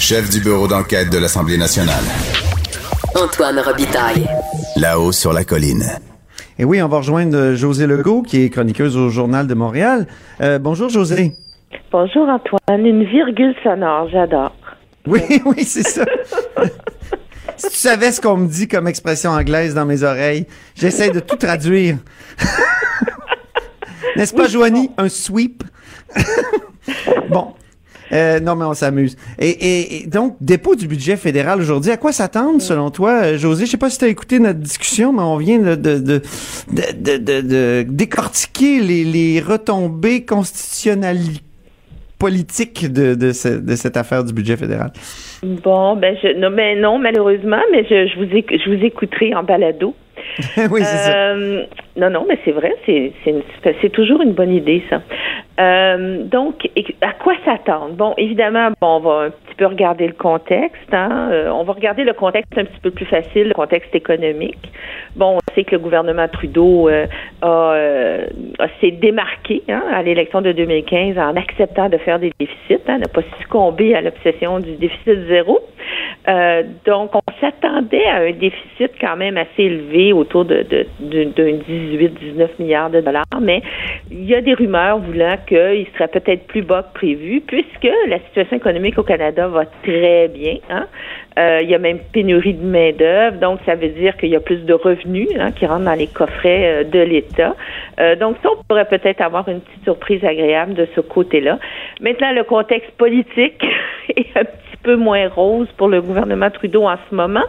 Chef 0.00 0.28
du 0.28 0.40
bureau 0.40 0.66
d'enquête 0.66 1.08
de 1.10 1.18
l'Assemblée 1.18 1.56
nationale. 1.56 2.02
Antoine 3.14 3.60
Robitaille. 3.60 4.26
Là-haut 4.80 5.12
sur 5.12 5.34
la 5.34 5.44
colline. 5.44 5.84
Et 6.58 6.64
oui, 6.64 6.80
on 6.80 6.88
va 6.88 6.96
rejoindre 6.98 7.36
euh, 7.36 7.54
José 7.54 7.86
Legault, 7.86 8.22
qui 8.22 8.42
est 8.42 8.48
chroniqueuse 8.48 8.96
au 8.96 9.10
Journal 9.10 9.46
de 9.46 9.52
Montréal. 9.52 10.06
Euh, 10.40 10.58
bonjour, 10.58 10.88
José. 10.88 11.32
Bonjour 11.92 12.26
Antoine, 12.26 12.86
une 12.86 13.04
virgule 13.04 13.54
sonore, 13.62 14.08
j'adore. 14.08 14.56
Oui, 15.06 15.20
oui, 15.44 15.64
c'est 15.64 15.82
ça. 15.82 16.06
si 17.58 17.68
tu 17.68 17.76
savais 17.76 18.10
ce 18.10 18.22
qu'on 18.22 18.38
me 18.38 18.48
dit 18.48 18.68
comme 18.68 18.88
expression 18.88 19.32
anglaise 19.32 19.74
dans 19.74 19.84
mes 19.84 20.02
oreilles, 20.02 20.46
j'essaie 20.74 21.10
de 21.10 21.20
tout 21.20 21.36
traduire. 21.36 21.96
N'est-ce 24.16 24.32
pas, 24.32 24.48
Joanie? 24.48 24.90
Un 24.96 25.10
sweep? 25.10 25.62
bon. 27.28 27.52
Euh, 28.12 28.40
non, 28.40 28.56
mais 28.56 28.64
on 28.64 28.74
s'amuse. 28.74 29.16
Et, 29.38 30.04
donc, 30.06 30.36
dépôt 30.40 30.74
du 30.74 30.88
budget 30.88 31.16
fédéral 31.16 31.60
aujourd'hui, 31.60 31.90
à 31.90 31.96
quoi 31.96 32.12
s'attendre 32.12 32.60
selon 32.60 32.90
toi, 32.90 33.22
euh, 33.22 33.38
José? 33.38 33.66
Je 33.66 33.70
sais 33.70 33.76
pas 33.76 33.90
si 33.90 33.98
tu 33.98 34.04
as 34.04 34.08
écouté 34.08 34.38
notre 34.38 34.58
discussion, 34.58 35.12
mais 35.12 35.22
on 35.22 35.36
vient 35.36 35.58
de, 35.58 36.22
décortiquer 37.82 38.80
les, 38.80 39.40
retombées 39.40 40.24
constitutionnelles 40.24 41.18
politiques 42.18 42.92
de, 42.92 43.14
de, 43.14 43.32
ce- 43.32 43.60
de 43.60 43.76
cette 43.76 43.96
affaire 43.96 44.24
du 44.24 44.32
budget 44.32 44.56
fédéral. 44.56 44.92
Bon, 45.42 45.96
ben 45.96 46.14
je 46.22 46.36
non, 46.38 46.50
non, 46.80 46.98
malheureusement, 46.98 47.62
mais 47.72 47.84
je, 47.88 48.18
vous 48.18 48.26
je 48.28 48.76
vous 48.76 48.84
écouterai 48.84 49.34
en 49.34 49.42
balado. 49.42 49.94
oui, 50.70 50.82
c'est. 50.82 51.14
Euh, 51.14 51.64
non, 51.96 52.10
non, 52.10 52.26
mais 52.28 52.38
c'est 52.44 52.52
vrai, 52.52 52.74
c'est 52.86 53.92
toujours 53.92 54.22
une 54.22 54.32
bonne 54.32 54.52
idée 54.52 54.82
ça. 54.88 55.02
Euh, 55.58 56.22
donc, 56.24 56.68
à 57.02 57.12
quoi 57.12 57.34
s'attendre? 57.44 57.94
Bon, 57.94 58.14
évidemment, 58.16 58.70
on 58.80 59.00
va 59.00 59.26
un 59.26 59.30
petit 59.30 59.54
peu 59.56 59.66
regarder 59.66 60.06
le 60.06 60.14
contexte. 60.14 60.92
Hein, 60.92 61.28
euh, 61.32 61.50
on 61.50 61.64
va 61.64 61.74
regarder 61.74 62.04
le 62.04 62.14
contexte 62.14 62.56
un 62.56 62.64
petit 62.64 62.80
peu 62.80 62.90
plus 62.90 63.04
facile, 63.04 63.48
le 63.48 63.54
contexte 63.54 63.94
économique. 63.94 64.72
Bon, 65.16 65.36
on 65.36 65.54
sait 65.54 65.64
que 65.64 65.72
le 65.72 65.78
gouvernement 65.78 66.28
Trudeau 66.28 66.88
s'est 68.80 68.90
démarqué 68.92 69.62
hein, 69.68 69.82
à 69.92 70.02
l'élection 70.02 70.40
de 70.40 70.52
2015 70.52 71.18
en 71.18 71.36
acceptant 71.36 71.88
de 71.88 71.98
faire 71.98 72.18
des 72.18 72.32
déficits, 72.38 72.80
hein, 72.88 72.98
n'a 72.98 73.08
pas 73.08 73.22
succombé 73.40 73.94
à 73.94 74.00
l'obsession 74.00 74.60
du 74.60 74.76
déficit 74.76 75.26
zéro. 75.28 75.60
Euh, 76.30 76.62
donc, 76.86 77.10
on 77.14 77.20
s'attendait 77.40 78.04
à 78.04 78.16
un 78.18 78.30
déficit 78.30 78.92
quand 79.00 79.16
même 79.16 79.36
assez 79.36 79.64
élevé, 79.64 80.12
autour 80.12 80.44
de, 80.44 80.62
de, 80.62 80.86
de- 81.00 81.24
d'un 81.24 81.58
18-19 81.68 82.48
milliards 82.58 82.90
de 82.90 83.00
dollars, 83.00 83.24
mais 83.40 83.62
il 84.10 84.24
y 84.24 84.34
a 84.34 84.40
des 84.40 84.54
rumeurs 84.54 84.98
voulant 84.98 85.36
qu'il 85.46 85.86
serait 85.94 86.08
peut-être 86.08 86.46
plus 86.46 86.62
bas 86.62 86.82
que 86.82 86.98
prévu, 86.98 87.40
puisque 87.40 87.88
la 88.06 88.18
situation 88.20 88.56
économique 88.56 88.98
au 88.98 89.02
Canada 89.02 89.48
va 89.48 89.64
très 89.82 90.28
bien. 90.28 90.56
Hein? 90.68 90.86
Euh, 91.38 91.60
il 91.62 91.70
y 91.70 91.74
a 91.74 91.78
même 91.78 91.98
pénurie 92.12 92.54
de 92.54 92.64
main-d'œuvre, 92.64 93.38
donc 93.38 93.60
ça 93.66 93.74
veut 93.74 93.88
dire 93.88 94.16
qu'il 94.16 94.28
y 94.28 94.36
a 94.36 94.40
plus 94.40 94.64
de 94.64 94.74
revenus 94.74 95.28
hein, 95.38 95.50
qui 95.52 95.66
rentrent 95.66 95.84
dans 95.84 95.94
les 95.94 96.06
coffrets 96.08 96.82
euh, 96.82 96.84
de 96.84 97.00
l'État. 97.00 97.56
Donc, 98.18 98.36
ça, 98.42 98.48
on 98.50 98.62
pourrait 98.64 98.86
peut-être 98.86 99.20
avoir 99.20 99.46
une 99.48 99.60
petite 99.60 99.84
surprise 99.84 100.24
agréable 100.24 100.72
de 100.72 100.86
ce 100.94 101.00
côté-là. 101.02 101.58
Maintenant, 102.00 102.32
le 102.32 102.44
contexte 102.44 102.90
politique 102.92 103.62
est 104.16 104.36
un 104.36 104.44
petit 104.44 104.69
peu 104.82 104.96
moins 104.96 105.28
rose 105.28 105.68
pour 105.76 105.88
le 105.88 106.00
gouvernement 106.00 106.50
Trudeau 106.50 106.84
en 106.84 106.96
ce 107.08 107.14
moment, 107.14 107.44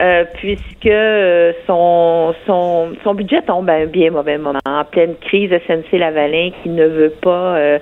euh, 0.00 0.24
puisque 0.34 0.86
euh, 0.86 1.52
son, 1.66 2.34
son, 2.46 2.92
son 3.02 3.14
budget 3.14 3.42
tombe 3.42 3.68
à 3.70 3.74
un 3.74 3.86
bien 3.86 4.10
mauvais 4.10 4.38
moment, 4.38 4.60
en 4.66 4.84
pleine 4.84 5.14
crise 5.20 5.50
SNC-Lavalin 5.50 6.50
qui 6.62 6.68
ne 6.68 6.86
veut 6.86 7.12
pas 7.22 7.56
euh, 7.56 7.78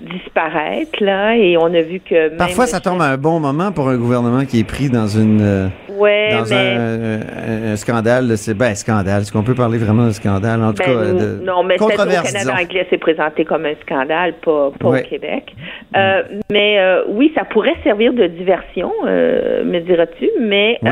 disparaître, 0.00 1.02
là, 1.02 1.36
et 1.36 1.56
on 1.56 1.66
a 1.74 1.82
vu 1.82 2.00
que... 2.00 2.28
même 2.30 2.36
Parfois, 2.38 2.66
ça 2.66 2.80
tombe 2.80 3.00
à 3.02 3.06
un 3.06 3.16
bon 3.16 3.38
moment 3.40 3.70
pour 3.72 3.88
un 3.88 3.96
gouvernement 3.96 4.44
qui 4.44 4.60
est 4.60 4.64
pris 4.64 4.88
dans 4.88 5.06
une 5.06 5.40
euh, 5.42 5.68
Ouais, 5.98 6.30
dans 6.32 6.44
mais... 6.48 6.76
un, 6.76 7.20
un- 7.20 7.72
un 7.72 7.76
scandale. 7.76 8.36
C'est 8.38 8.54
ben 8.54 8.74
scandale. 8.74 9.22
Est-ce 9.22 9.32
qu'on 9.32 9.42
peut 9.42 9.54
parler 9.54 9.78
vraiment 9.78 10.06
de 10.06 10.12
scandale? 10.12 10.62
En 10.62 10.72
tout 10.72 10.82
Ben, 10.84 10.86
cas, 10.86 11.12
de 11.24 11.44
non, 11.44 11.62
mais 11.62 11.76
c'est 11.76 11.84
au 11.84 11.88
controverse, 11.88 12.32
Canada 12.32 12.52
disons. 12.52 12.64
anglais, 12.64 12.86
c'est 12.90 12.98
présenté 12.98 13.44
comme 13.44 13.66
un 13.66 13.74
scandale, 13.82 14.34
pas, 14.44 14.70
pas 14.78 14.88
Ouais. 14.88 15.02
au 15.04 15.08
Québec. 15.08 15.54
Euh, 15.96 16.22
mais 16.50 16.78
euh, 16.78 17.02
oui, 17.08 17.30
ça 17.34 17.44
pourrait 17.44 17.76
servir 17.84 18.12
de 18.14 18.26
diversion, 18.26 18.90
euh, 19.06 19.62
me 19.64 19.80
diras-tu, 19.80 20.28
mais 20.40 20.78
Oui. 20.82 20.90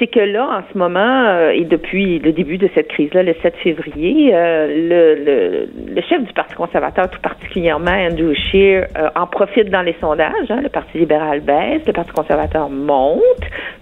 C'est 0.00 0.06
que 0.06 0.20
là, 0.20 0.48
en 0.48 0.62
ce 0.72 0.78
moment, 0.78 1.24
euh, 1.26 1.50
et 1.50 1.64
depuis 1.64 2.18
le 2.18 2.32
début 2.32 2.56
de 2.56 2.68
cette 2.74 2.88
crise-là, 2.88 3.22
le 3.22 3.34
7 3.42 3.54
février, 3.56 4.30
euh, 4.34 5.68
le 5.94 6.00
chef 6.02 6.24
du 6.24 6.32
Parti 6.32 6.54
conservateur, 6.54 7.10
tout 7.10 7.20
particulièrement 7.20 7.90
Andrew 7.90 8.32
Scheer, 8.34 8.86
euh, 8.96 9.10
en 9.14 9.26
profite 9.26 9.68
dans 9.70 9.82
les 9.82 9.94
sondages. 10.00 10.50
hein. 10.50 10.60
le 10.62 10.70
Parti 10.70 10.98
libéral 10.98 11.40
baisse, 11.40 11.82
le 11.86 11.92
Parti 11.92 12.12
conservateur 12.12 12.70
monte, 12.70 13.20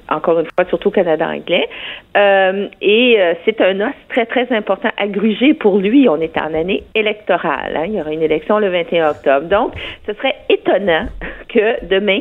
encore 0.09 0.41
une 0.41 0.47
fois, 0.47 0.69
surtout 0.69 0.89
au 0.89 0.93
Canada 0.93 1.29
anglais. 1.29 1.69
Euh, 2.17 2.69
et 2.81 3.17
euh, 3.19 3.35
c'est 3.45 3.61
un 3.61 3.81
os 3.81 3.95
très, 4.09 4.27
très 4.27 4.51
important 4.55 4.91
à 4.97 5.07
gruger 5.07 5.55
pour 5.55 5.79
lui. 5.79 6.09
On 6.09 6.21
est 6.21 6.37
en 6.39 6.55
année 6.55 6.85
électorale. 6.95 7.77
hein. 7.77 7.85
Il 7.87 7.95
y 7.95 8.01
aura 8.01 8.13
une 8.13 8.23
élection 8.23 8.59
le 8.59 8.69
21 8.69 9.11
octobre. 9.11 9.47
Donc, 9.49 9.73
ce 10.07 10.13
serait 10.15 10.37
étonnant 10.49 11.07
que 11.49 11.85
demain, 11.87 12.21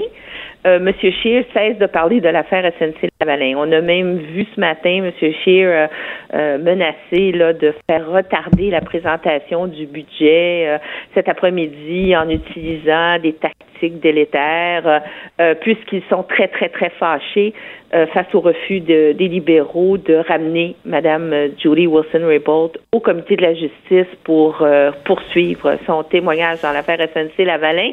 euh, 0.65 0.77
M. 0.77 0.91
Scheer 0.99 1.45
cesse 1.53 1.77
de 1.77 1.85
parler 1.85 2.19
de 2.19 2.29
l'affaire 2.29 2.63
SNC-Lavalin. 2.79 3.55
On 3.57 3.71
a 3.71 3.81
même 3.81 4.17
vu 4.17 4.45
ce 4.53 4.59
matin 4.59 5.03
M. 5.03 5.11
Scheer 5.19 5.69
euh, 5.69 5.87
euh, 6.33 6.57
menacer 6.57 7.31
là, 7.31 7.53
de 7.53 7.73
faire 7.89 8.09
retarder 8.09 8.69
la 8.69 8.81
présentation 8.81 9.67
du 9.67 9.85
budget 9.85 10.65
euh, 10.67 10.77
cet 11.13 11.29
après-midi 11.29 12.15
en 12.17 12.29
utilisant 12.29 13.19
des 13.19 13.33
tactiques 13.33 13.99
délétères, 14.01 15.01
euh, 15.39 15.55
puisqu'ils 15.61 16.03
sont 16.09 16.23
très, 16.23 16.47
très, 16.47 16.69
très 16.69 16.89
fâchés 16.89 17.53
face 17.91 18.27
au 18.33 18.41
refus 18.41 18.81
de, 18.81 19.13
des 19.13 19.27
libéraux 19.27 19.97
de 19.97 20.15
ramener 20.27 20.75
Mme 20.85 21.51
Julie 21.57 21.87
Wilson-Raybould 21.87 22.77
au 22.91 22.99
comité 22.99 23.35
de 23.37 23.41
la 23.41 23.53
justice 23.53 24.13
pour 24.23 24.65
poursuivre 25.05 25.77
son 25.85 26.03
témoignage 26.03 26.61
dans 26.61 26.73
l'affaire 26.73 26.99
SNC-Lavalin. 26.99 27.91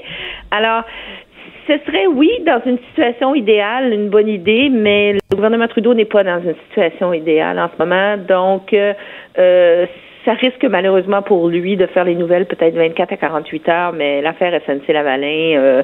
Alors, 0.51 0.83
ce 1.67 1.79
serait, 1.87 2.07
oui, 2.07 2.31
dans 2.45 2.61
une 2.67 2.79
situation 2.89 3.35
idéale, 3.35 3.93
une 3.93 4.11
bonne 4.11 4.29
idée, 4.29 4.69
mais 4.71 5.15
le 5.15 5.21
gouvernement 5.35 5.69
Trudeau 5.69 5.95
n'est 5.95 6.05
pas 6.05 6.23
dans 6.23 6.41
une 6.43 6.55
situation 6.69 7.13
idéale 7.13 7.59
en 7.59 7.69
ce 7.69 7.83
moment. 7.83 8.17
Donc, 8.19 8.73
euh, 8.73 8.93
euh, 9.39 9.87
ça 10.25 10.33
risque 10.35 10.65
malheureusement 10.65 11.23
pour 11.23 11.49
lui 11.49 11.77
de 11.77 11.87
faire 11.87 12.05
les 12.05 12.15
nouvelles 12.15 12.47
peut-être 12.47 12.75
24 12.75 13.13
à 13.13 13.17
48 13.17 13.69
heures, 13.69 13.93
mais 13.93 14.23
l'affaire 14.23 14.59
SNC-Lavalin, 14.67 15.57
euh, 15.57 15.83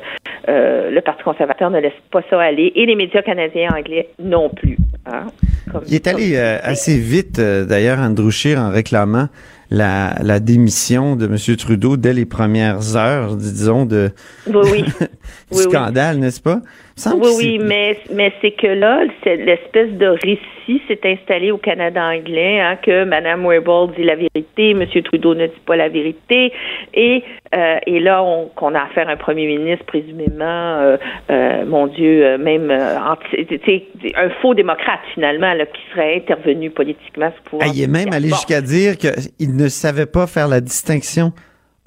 euh, 0.48 0.90
le 0.90 1.00
Parti 1.00 1.22
conservateur 1.22 1.70
ne 1.70 1.78
laisse 1.78 1.92
pas 2.10 2.22
ça 2.30 2.40
aller 2.40 2.72
et 2.74 2.86
les 2.86 2.96
médias 2.96 3.22
canadiens 3.22 3.68
anglais 3.76 4.08
non 4.18 4.48
plus. 4.48 4.78
Hein, 5.06 5.26
comme, 5.70 5.82
Il 5.86 5.94
est 5.94 6.06
allé 6.06 6.36
euh, 6.36 6.58
assez 6.62 6.96
vite, 6.96 7.38
euh, 7.38 7.64
d'ailleurs, 7.64 7.98
Andrew 7.98 8.30
Scheer, 8.30 8.58
en 8.58 8.70
réclamant 8.70 9.28
la, 9.70 10.14
la 10.22 10.40
démission 10.40 11.16
de 11.16 11.26
M. 11.26 11.56
Trudeau 11.56 11.96
dès 11.96 12.12
les 12.12 12.26
premières 12.26 12.96
heures, 12.96 13.36
disons, 13.36 13.86
de 13.86 14.10
oui, 14.46 14.62
oui. 14.72 14.84
du 15.52 15.58
scandale, 15.58 16.18
n'est-ce 16.18 16.40
pas? 16.40 16.60
Oui, 17.06 17.30
oui, 17.36 17.58
mais, 17.58 17.98
mais 18.12 18.32
c'est 18.40 18.52
que 18.52 18.66
là, 18.66 19.04
l'espèce 19.24 19.90
de 19.92 20.06
récit 20.06 20.82
s'est 20.86 21.00
installé 21.04 21.50
au 21.50 21.58
Canada 21.58 22.02
anglais, 22.04 22.60
hein, 22.60 22.76
que 22.76 23.04
Mme 23.04 23.46
Weibald 23.46 23.94
dit 23.96 24.04
la 24.04 24.16
vérité, 24.16 24.70
M. 24.70 24.86
Trudeau 25.04 25.34
ne 25.34 25.46
dit 25.46 25.62
pas 25.66 25.76
la 25.76 25.88
vérité, 25.88 26.52
et, 26.94 27.24
euh, 27.54 27.78
et 27.86 28.00
là, 28.00 28.22
on, 28.22 28.46
qu'on 28.48 28.74
a 28.74 28.82
affaire 28.82 29.08
à 29.08 29.12
un 29.12 29.16
premier 29.16 29.46
ministre, 29.46 29.84
présumément, 29.86 30.44
euh, 30.44 30.96
euh, 31.30 31.64
mon 31.66 31.86
Dieu, 31.86 32.38
même 32.38 32.70
anti, 32.70 33.84
un 34.16 34.30
faux 34.42 34.54
démocrate, 34.54 35.00
finalement, 35.14 35.54
là, 35.54 35.66
qui 35.66 35.80
serait 35.92 36.16
intervenu 36.16 36.70
politiquement. 36.70 37.30
Ah, 37.60 37.66
il 37.74 37.82
est 37.82 37.86
même 37.86 38.12
allé 38.12 38.28
jusqu'à 38.28 38.60
dire 38.60 38.96
qu'il 38.96 39.56
ne 39.56 39.68
savait 39.68 40.06
pas 40.06 40.26
faire 40.26 40.48
la 40.48 40.60
distinction 40.60 41.32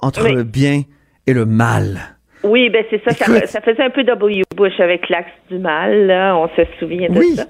entre 0.00 0.24
oui. 0.24 0.34
le 0.34 0.44
bien 0.44 0.82
et 1.26 1.32
le 1.32 1.46
mal. 1.46 2.13
Oui, 2.44 2.68
ben 2.68 2.84
c'est 2.90 3.02
ça, 3.04 3.10
ça, 3.12 3.46
ça. 3.46 3.60
faisait 3.60 3.82
un 3.82 3.90
peu 3.90 4.04
W. 4.04 4.42
Bush 4.54 4.78
avec 4.78 5.08
l'axe 5.08 5.32
du 5.50 5.58
mal, 5.58 6.06
là, 6.06 6.36
on 6.36 6.48
se 6.48 6.62
souvient 6.78 7.08
de 7.08 7.18
oui. 7.18 7.36
ça. 7.36 7.46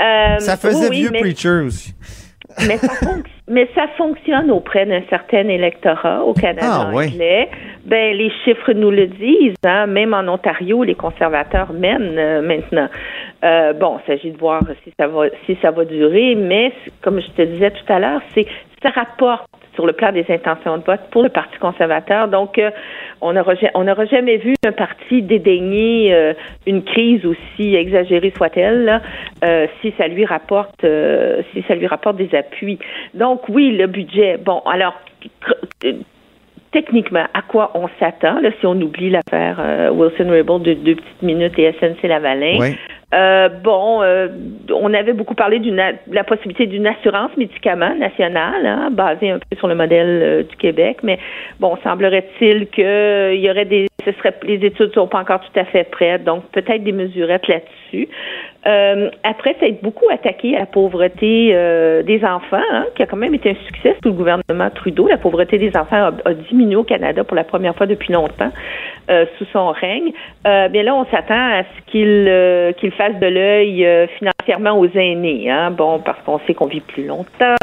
Euh, 0.00 0.38
ça 0.38 0.56
faisait 0.56 0.88
oui, 0.88 1.02
vieux 1.02 1.10
mais, 1.12 1.20
preacher 1.20 1.60
aussi. 1.66 1.94
mais, 2.66 2.78
ça 2.78 2.88
mais 3.48 3.68
ça 3.74 3.86
fonctionne 3.96 4.50
auprès 4.50 4.86
d'un 4.86 5.02
certain 5.08 5.46
électorat 5.48 6.24
au 6.24 6.34
Canada 6.34 6.66
ah, 6.68 6.86
anglais. 6.88 7.48
Oui. 7.52 7.58
Ben 7.86 8.16
les 8.16 8.30
chiffres 8.44 8.72
nous 8.72 8.90
le 8.90 9.06
disent. 9.06 9.54
Hein? 9.64 9.86
Même 9.86 10.14
en 10.14 10.26
Ontario, 10.26 10.82
les 10.82 10.96
conservateurs 10.96 11.72
mènent 11.72 12.18
euh, 12.18 12.42
maintenant. 12.42 12.88
Euh, 13.44 13.72
bon, 13.72 13.98
il 14.02 14.06
s'agit 14.06 14.30
de 14.32 14.38
voir 14.38 14.62
si 14.82 14.92
ça 14.98 15.06
va 15.06 15.26
si 15.46 15.56
ça 15.62 15.70
va 15.70 15.84
durer, 15.84 16.34
mais 16.34 16.72
comme 17.02 17.20
je 17.20 17.28
te 17.28 17.42
disais 17.42 17.70
tout 17.70 17.92
à 17.92 18.00
l'heure, 18.00 18.22
c'est 18.34 18.46
ça 18.82 18.90
rapporte 18.90 19.48
sur 19.74 19.86
le 19.86 19.92
plan 19.92 20.12
des 20.12 20.24
intentions 20.28 20.78
de 20.78 20.84
vote 20.84 21.00
pour 21.10 21.22
le 21.22 21.28
Parti 21.28 21.58
conservateur. 21.58 22.28
Donc, 22.28 22.58
euh, 22.58 22.70
on 23.20 23.32
n'aura 23.32 23.54
on 23.74 24.06
jamais 24.06 24.36
vu 24.36 24.54
un 24.66 24.72
parti 24.72 25.22
dédaigner 25.22 26.14
euh, 26.14 26.34
une 26.66 26.82
crise 26.82 27.24
aussi 27.24 27.74
exagérée 27.74 28.32
soit-elle, 28.36 29.00
euh, 29.44 29.66
si 29.80 29.92
ça 29.98 30.08
lui 30.08 30.24
rapporte, 30.24 30.84
si 31.52 31.62
ça 31.66 31.74
lui 31.74 31.86
rapporte 31.86 32.16
des 32.16 32.34
appuis. 32.34 32.78
Donc, 33.14 33.48
oui, 33.48 33.72
le 33.72 33.86
budget. 33.86 34.38
Bon, 34.38 34.60
alors 34.66 34.94
techniquement, 36.74 37.24
à 37.32 37.42
quoi 37.42 37.70
on 37.74 37.88
s'attend, 38.00 38.40
si 38.58 38.66
on 38.66 38.74
oublie 38.80 39.08
l'affaire 39.08 39.58
euh, 39.60 39.90
Wilson-Raybould 39.90 40.62
de 40.62 40.74
deux 40.74 40.96
petites 40.96 41.22
minutes 41.22 41.56
et 41.56 41.72
SNC-Lavalin. 41.72 42.58
Oui. 42.58 42.76
Euh, 43.12 43.48
bon, 43.48 44.02
euh, 44.02 44.28
on 44.72 44.92
avait 44.94 45.12
beaucoup 45.12 45.34
parlé 45.34 45.58
d'une 45.58 45.82
la 46.10 46.24
possibilité 46.24 46.66
d'une 46.66 46.86
assurance 46.86 47.36
médicaments 47.36 47.94
nationale, 47.94 48.66
hein, 48.66 48.88
basée 48.90 49.30
un 49.30 49.38
peu 49.38 49.56
sur 49.56 49.68
le 49.68 49.74
modèle 49.74 50.22
euh, 50.22 50.42
du 50.42 50.56
Québec, 50.56 50.98
mais 51.02 51.18
bon, 51.60 51.76
semblerait-il 51.84 52.68
qu'il 52.68 53.40
y 53.40 53.50
aurait 53.50 53.66
des 53.66 53.86
ce 54.04 54.12
serait 54.12 54.34
les 54.42 54.64
études 54.64 54.92
sont 54.94 55.06
pas 55.06 55.18
encore 55.18 55.40
tout 55.40 55.58
à 55.58 55.64
fait 55.64 55.84
prêtes, 55.90 56.24
donc 56.24 56.44
peut-être 56.52 56.82
des 56.84 56.92
mesurettes 56.92 57.48
là-dessus. 57.48 58.08
Euh, 58.66 59.10
après, 59.22 59.56
ça 59.60 59.66
a 59.66 59.68
été 59.68 59.80
beaucoup 59.82 60.08
attaqué 60.10 60.56
à 60.56 60.60
la 60.60 60.66
pauvreté 60.66 61.50
euh, 61.52 62.02
des 62.02 62.24
enfants, 62.24 62.56
hein, 62.72 62.86
qui 62.94 63.02
a 63.02 63.06
quand 63.06 63.16
même 63.16 63.34
été 63.34 63.50
un 63.50 63.66
succès 63.66 63.94
sous 64.02 64.08
le 64.08 64.14
gouvernement 64.14 64.70
Trudeau. 64.74 65.06
La 65.06 65.18
pauvreté 65.18 65.58
des 65.58 65.76
enfants 65.76 66.10
a, 66.24 66.34
diminué 66.48 66.76
au 66.76 66.84
Canada 66.84 67.24
pour 67.24 67.36
la 67.36 67.44
première 67.44 67.74
fois 67.76 67.86
depuis 67.86 68.12
longtemps 68.12 68.50
euh, 69.10 69.26
sous 69.36 69.44
son 69.52 69.68
règne. 69.68 70.12
Euh, 70.46 70.68
bien 70.68 70.82
là, 70.82 70.94
on 70.94 71.04
s'attend 71.06 71.34
à 71.34 71.62
ce 71.62 71.90
qu'il 71.92 72.26
euh, 72.28 72.72
qu'il 72.72 72.92
fasse 72.96 73.18
de 73.20 73.26
l'œil 73.26 74.08
financièrement 74.18 74.78
aux 74.78 74.88
aînés. 74.94 75.50
Hein, 75.50 75.70
bon, 75.70 75.98
parce 75.98 76.20
qu'on 76.22 76.38
sait 76.40 76.54
qu'on 76.54 76.66
vit 76.66 76.80
plus 76.80 77.06
longtemps 77.06 77.54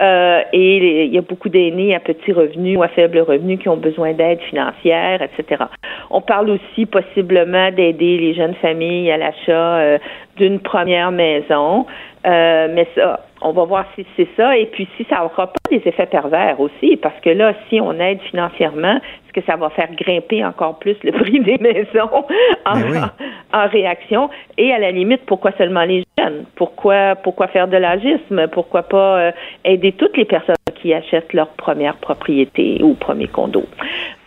et 0.00 1.06
il 1.06 1.12
y 1.12 1.18
a 1.18 1.22
beaucoup 1.22 1.48
d'aînés 1.48 1.94
à 1.94 2.00
petits 2.00 2.32
revenus 2.32 2.78
ou 2.78 2.82
à 2.82 2.88
faible 2.88 3.18
revenu 3.20 3.58
qui 3.58 3.68
ont 3.68 3.76
besoin 3.76 4.12
d'aide 4.12 4.40
financière, 4.40 5.20
etc. 5.22 5.64
On 6.10 6.20
parle 6.20 6.50
aussi 6.50 6.86
possiblement 6.86 7.70
d'aider 7.70 8.18
les 8.18 8.34
jeunes 8.34 8.54
familles 8.54 9.10
à 9.10 9.16
l'achat 9.16 9.98
d'une 10.36 10.60
première 10.60 11.10
maison. 11.10 11.86
Euh, 12.26 12.68
mais 12.72 12.86
ça, 12.94 13.20
on 13.40 13.52
va 13.52 13.64
voir 13.64 13.86
si 13.94 14.04
c'est 14.16 14.28
ça. 14.36 14.56
Et 14.56 14.66
puis, 14.66 14.88
si 14.96 15.06
ça 15.08 15.20
n'aura 15.20 15.48
pas 15.48 15.60
des 15.70 15.82
effets 15.84 16.06
pervers 16.06 16.58
aussi, 16.60 16.96
parce 16.96 17.18
que 17.20 17.30
là, 17.30 17.54
si 17.68 17.80
on 17.80 17.92
aide 18.00 18.20
financièrement, 18.30 18.96
est-ce 18.96 19.32
que 19.32 19.46
ça 19.46 19.56
va 19.56 19.70
faire 19.70 19.88
grimper 19.94 20.44
encore 20.44 20.78
plus 20.78 20.96
le 21.04 21.12
prix 21.20 21.40
des 21.40 21.58
maisons 21.58 22.24
en, 22.64 22.80
oui. 22.80 22.98
en, 22.98 23.58
en, 23.58 23.68
réaction? 23.68 24.30
Et 24.56 24.72
à 24.72 24.78
la 24.78 24.90
limite, 24.90 25.22
pourquoi 25.26 25.52
seulement 25.56 25.84
les 25.84 26.04
jeunes? 26.18 26.44
Pourquoi, 26.56 27.16
pourquoi 27.16 27.48
faire 27.48 27.68
de 27.68 27.76
l'agisme? 27.76 28.48
Pourquoi 28.52 28.82
pas 28.82 29.18
euh, 29.18 29.32
aider 29.64 29.92
toutes 29.92 30.16
les 30.16 30.24
personnes 30.24 30.56
qui 30.80 30.92
achètent 30.92 31.32
leur 31.32 31.48
première 31.48 31.96
propriété 31.96 32.80
ou 32.82 32.94
premier 32.94 33.28
condo? 33.28 33.64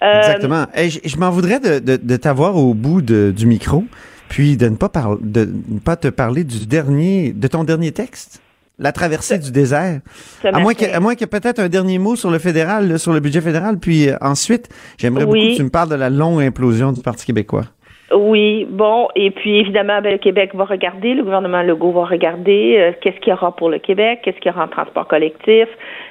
Euh, 0.03 0.17
Exactement. 0.19 0.65
Hey, 0.73 0.89
je, 0.89 0.99
je 1.03 1.17
m'en 1.17 1.29
voudrais 1.29 1.59
de, 1.59 1.79
de, 1.79 1.97
de 1.97 2.15
t'avoir 2.17 2.55
au 2.55 2.73
bout 2.73 3.01
de, 3.01 3.33
du 3.35 3.45
micro 3.45 3.83
puis 4.29 4.55
de 4.55 4.69
ne 4.69 4.77
pas 4.77 4.87
par, 4.87 5.17
de 5.19 5.45
ne 5.67 5.79
pas 5.79 5.97
te 5.97 6.07
parler 6.07 6.45
du 6.45 6.65
dernier 6.65 7.33
de 7.33 7.47
ton 7.49 7.65
dernier 7.65 7.91
texte 7.91 8.41
la 8.81 8.91
traversée 8.91 9.39
du 9.39 9.51
désert 9.51 10.01
à 10.43 10.59
moins, 10.59 10.73
que, 10.73 10.93
à 10.93 10.99
moins 10.99 11.15
que 11.15 11.25
peut-être 11.25 11.59
un 11.59 11.69
dernier 11.69 11.99
mot 11.99 12.15
sur 12.15 12.31
le 12.31 12.39
fédéral 12.39 12.89
là, 12.89 12.97
sur 12.97 13.13
le 13.13 13.19
budget 13.19 13.41
fédéral 13.41 13.77
puis 13.79 14.09
euh, 14.09 14.17
ensuite 14.21 14.67
j'aimerais 14.97 15.23
oui. 15.23 15.39
beaucoup 15.39 15.51
que 15.53 15.57
tu 15.57 15.63
me 15.63 15.69
parles 15.69 15.89
de 15.89 15.95
la 15.95 16.09
longue 16.09 16.41
implosion 16.41 16.91
du 16.91 17.01
Parti 17.01 17.25
québécois 17.25 17.65
oui, 18.13 18.67
bon, 18.69 19.07
et 19.15 19.31
puis 19.31 19.59
évidemment, 19.59 20.01
ben, 20.01 20.11
le 20.11 20.17
Québec 20.17 20.53
va 20.53 20.65
regarder, 20.65 21.13
le 21.13 21.23
gouvernement 21.23 21.61
Legault 21.61 21.91
va 21.91 22.05
regarder 22.05 22.75
euh, 22.77 22.91
qu'est-ce 22.99 23.17
qu'il 23.19 23.29
y 23.29 23.33
aura 23.33 23.55
pour 23.55 23.69
le 23.69 23.79
Québec, 23.79 24.19
qu'est-ce 24.23 24.37
qu'il 24.39 24.51
y 24.51 24.53
aura 24.53 24.65
en 24.65 24.67
transport 24.67 25.07
collectif, 25.07 25.67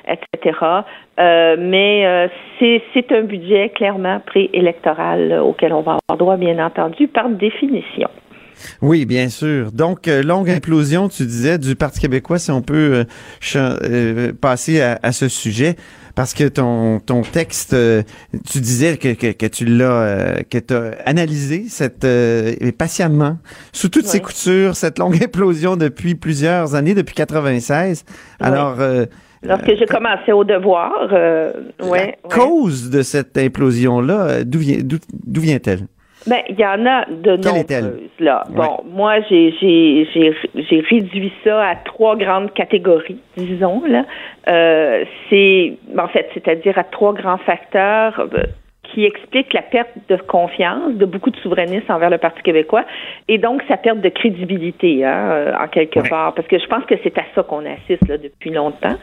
etc. 0.09 0.59
Euh, 1.19 1.57
mais 1.59 2.07
euh, 2.07 2.29
c'est 2.59 3.13
un 3.13 3.23
budget 3.23 3.71
clairement 3.71 4.21
préélectoral 4.21 5.41
auquel 5.41 5.75
on 5.75 5.83
va 5.83 5.99
avoir 6.09 6.19
droit, 6.19 6.37
bien 6.37 6.65
entendu, 6.65 7.07
par 7.07 7.29
définition. 7.29 8.09
Oui, 8.83 9.05
bien 9.07 9.29
sûr. 9.29 9.73
Donc, 9.73 10.09
euh, 10.09 10.23
longue 10.23 10.51
implosion, 10.51 11.09
tu 11.09 11.25
disais, 11.25 11.59
du 11.59 11.77
Parti 11.77 12.01
québécois, 12.01 12.39
si 12.39 12.51
on 12.51 12.63
peut 12.63 13.05
euh, 13.57 14.33
passer 14.41 14.81
à, 14.81 14.99
à, 15.03 15.13
ce 15.13 15.29
sujet, 15.29 15.77
parce 16.15 16.35
que 16.35 16.45
ton, 16.45 17.01
ton 17.01 17.23
texte, 17.23 17.73
euh, 17.73 18.03
tu 18.51 18.61
disais 18.61 18.97
que, 18.97 19.15
que, 19.15 19.33
que 19.33 19.47
tu 19.47 19.65
l'as, 19.65 20.43
que 20.49 20.59
tu 20.59 20.75
as 20.75 20.93
analysé 21.07 21.67
cette, 21.69 22.07
patiemment, 22.77 23.39
sous 23.73 23.89
toutes 23.89 24.05
oui. 24.05 24.11
ses 24.11 24.21
coutures, 24.21 24.77
cette 24.77 24.99
longue 24.99 25.23
implosion 25.23 25.77
depuis 25.77 26.15
plusieurs 26.15 26.75
années, 26.75 26.95
depuis 26.95 27.15
96. 27.15 28.05
Oui. 28.09 28.15
Alors... 28.47 28.77
Lorsque 29.43 29.75
j'ai 29.75 29.87
commencé 29.87 30.33
au 30.33 30.45
devoir, 30.45 30.93
euh, 31.13 31.53
ouais. 31.83 32.19
La 32.23 32.37
cause 32.37 32.91
de 32.91 33.01
cette 33.01 33.39
implosion-là, 33.39 34.45
d'où 34.45 34.59
vient, 34.59 34.79
d'où 34.83 35.41
vient-elle? 35.41 35.87
Ben, 36.27 36.43
il 36.49 36.59
y 36.59 36.67
en 36.67 36.85
a 36.87 37.07
de 37.07 37.37
nombreuses, 37.37 38.11
là. 38.19 38.45
Bon, 38.51 38.85
moi, 38.85 39.21
j'ai, 39.29 39.55
j'ai, 39.61 40.07
j'ai, 40.13 40.35
j'ai 40.55 40.81
réduit 40.81 41.33
ça 41.45 41.67
à 41.67 41.77
trois 41.77 42.17
grandes 42.17 42.53
catégories, 42.53 43.21
disons, 43.37 43.83
là. 43.87 44.05
Euh, 44.49 45.05
c'est, 45.29 45.79
en 45.99 46.09
fait, 46.09 46.29
c'est-à-dire 46.35 46.79
à 46.79 46.85
trois 46.85 47.15
grands 47.15 47.39
facteurs 47.39 48.29
euh, 48.35 48.43
qui 48.93 49.05
explique 49.05 49.53
la 49.53 49.63
perte 49.63 49.91
de 50.09 50.17
confiance 50.17 50.95
de 50.95 51.05
beaucoup 51.05 51.31
de 51.31 51.37
souverainistes 51.37 51.91
envers 51.91 52.11
le 52.11 52.19
Parti 52.19 52.43
québécois 52.43 52.85
et 53.29 53.39
donc 53.39 53.63
sa 53.69 53.77
perte 53.77 54.01
de 54.01 54.09
crédibilité, 54.09 55.05
hein, 55.05 55.31
euh, 55.31 55.53
en 55.59 55.69
quelque 55.69 56.09
part, 56.09 56.35
parce 56.35 56.49
que 56.49 56.59
je 56.59 56.67
pense 56.67 56.85
que 56.85 56.95
c'est 57.03 57.17
à 57.19 57.23
ça 57.35 57.43
qu'on 57.43 57.65
assiste 57.67 58.07
là, 58.09 58.19
depuis 58.19 58.51
longtemps. 58.51 58.97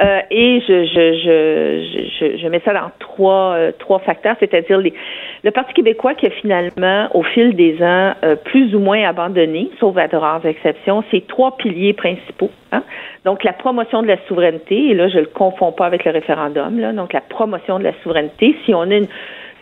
Euh, 0.00 0.20
et 0.30 0.60
je, 0.66 0.84
je, 0.84 1.14
je, 1.24 2.08
je, 2.18 2.36
je, 2.38 2.48
mets 2.48 2.60
ça 2.64 2.72
dans 2.72 2.90
trois, 2.98 3.54
euh, 3.54 3.72
trois 3.78 3.98
facteurs, 4.00 4.36
c'est-à-dire 4.40 4.78
les, 4.78 4.94
le 5.42 5.50
Parti 5.50 5.72
québécois 5.74 6.14
qui 6.14 6.26
a 6.26 6.30
finalement, 6.30 7.08
au 7.14 7.22
fil 7.22 7.54
des 7.54 7.82
ans, 7.82 8.14
euh, 8.24 8.36
plus 8.36 8.74
ou 8.74 8.78
moins 8.78 9.02
abandonné, 9.04 9.70
sauf 9.78 9.96
à 9.96 10.08
de 10.08 10.16
rares 10.16 10.46
exceptions, 10.46 11.04
ces 11.10 11.22
trois 11.22 11.56
piliers 11.56 11.92
principaux. 11.92 12.50
Hein? 12.72 12.82
Donc, 13.24 13.44
la 13.44 13.52
promotion 13.52 14.02
de 14.02 14.08
la 14.08 14.16
souveraineté, 14.26 14.90
et 14.90 14.94
là, 14.94 15.08
je 15.08 15.18
le 15.18 15.26
confonds 15.26 15.72
pas 15.72 15.86
avec 15.86 16.04
le 16.04 16.10
référendum, 16.10 16.78
là, 16.78 16.92
donc 16.92 17.12
la 17.12 17.20
promotion 17.20 17.78
de 17.78 17.84
la 17.84 17.92
souveraineté, 18.02 18.56
si 18.64 18.74
on 18.74 18.82
a 18.82 18.94
une 18.94 19.08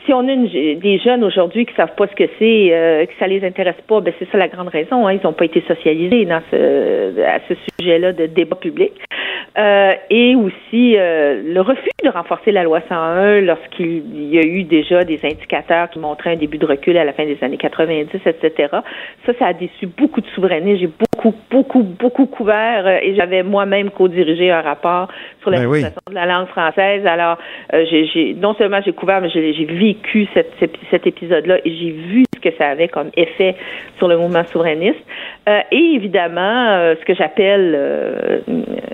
si 0.08 0.14
on 0.14 0.26
a 0.26 0.32
une, 0.32 0.48
des 0.78 0.98
jeunes 0.98 1.22
aujourd'hui 1.22 1.66
qui 1.66 1.74
savent 1.74 1.94
pas 1.94 2.06
ce 2.06 2.14
que 2.14 2.30
c'est, 2.38 2.68
euh, 2.72 3.04
que 3.04 3.12
ça 3.18 3.26
les 3.26 3.44
intéresse 3.44 3.76
pas, 3.86 4.00
ben 4.00 4.14
c'est 4.18 4.28
ça 4.30 4.38
la 4.38 4.48
grande 4.48 4.68
raison. 4.68 5.06
Hein, 5.06 5.12
ils 5.12 5.20
n'ont 5.22 5.34
pas 5.34 5.44
été 5.44 5.62
socialisés 5.68 6.24
dans 6.24 6.40
ce, 6.50 7.20
à 7.20 7.40
ce 7.46 7.54
sujet-là 7.78 8.14
de 8.14 8.24
débat 8.24 8.56
public. 8.56 8.92
Euh, 9.58 9.94
et 10.08 10.36
aussi 10.36 10.94
euh, 10.96 11.42
le 11.44 11.60
refus 11.60 11.90
de 12.04 12.10
renforcer 12.10 12.52
la 12.52 12.62
loi 12.62 12.80
101 12.88 13.40
lorsqu'il 13.40 14.30
y 14.30 14.38
a 14.38 14.42
eu 14.42 14.62
déjà 14.62 15.02
des 15.02 15.18
indicateurs 15.24 15.90
qui 15.90 15.98
montraient 15.98 16.34
un 16.34 16.36
début 16.36 16.58
de 16.58 16.66
recul 16.66 16.96
à 16.96 17.04
la 17.04 17.12
fin 17.12 17.24
des 17.24 17.36
années 17.42 17.56
90, 17.56 18.20
etc. 18.24 18.68
Ça, 19.26 19.32
ça 19.36 19.46
a 19.46 19.52
déçu 19.54 19.86
beaucoup 19.86 20.20
de 20.20 20.26
souverainistes. 20.28 20.80
J'ai 20.80 20.86
beaucoup, 20.86 21.34
beaucoup, 21.50 21.82
beaucoup 21.82 22.26
couvert 22.26 22.86
euh, 22.86 22.98
et 23.02 23.16
j'avais 23.16 23.42
moi-même 23.42 23.90
co-dirigé 23.90 24.50
un 24.52 24.60
rapport 24.60 25.08
sur 25.40 25.50
la 25.50 25.60
Ben 25.60 25.66
oui. 25.66 25.82
de 25.82 26.14
la 26.14 26.26
langue 26.26 26.48
française. 26.48 27.04
Alors, 27.04 27.38
j'ai, 27.72 28.36
non 28.40 28.54
seulement 28.54 28.80
j'ai 28.84 28.92
couvert, 28.92 29.20
mais 29.20 29.30
j'ai, 29.30 29.54
j'ai 29.54 29.64
vécu 29.98 30.26
cette- 30.34 30.52
cet, 30.90 31.06
épisode-là 31.06 31.58
et 31.64 31.70
j'ai 31.70 31.90
vu 31.90 32.24
ce 32.34 32.40
que 32.40 32.54
ça 32.56 32.68
avait 32.68 32.88
comme 32.88 33.10
effet 33.16 33.54
sur 33.98 34.08
le 34.08 34.16
mouvement 34.16 34.44
souverainiste. 34.44 34.98
Euh, 35.48 35.60
et 35.72 35.76
évidemment, 35.94 36.68
euh, 36.70 36.94
ce 37.00 37.04
que 37.04 37.14
j'appelle, 37.14 37.72
euh, 37.76 38.38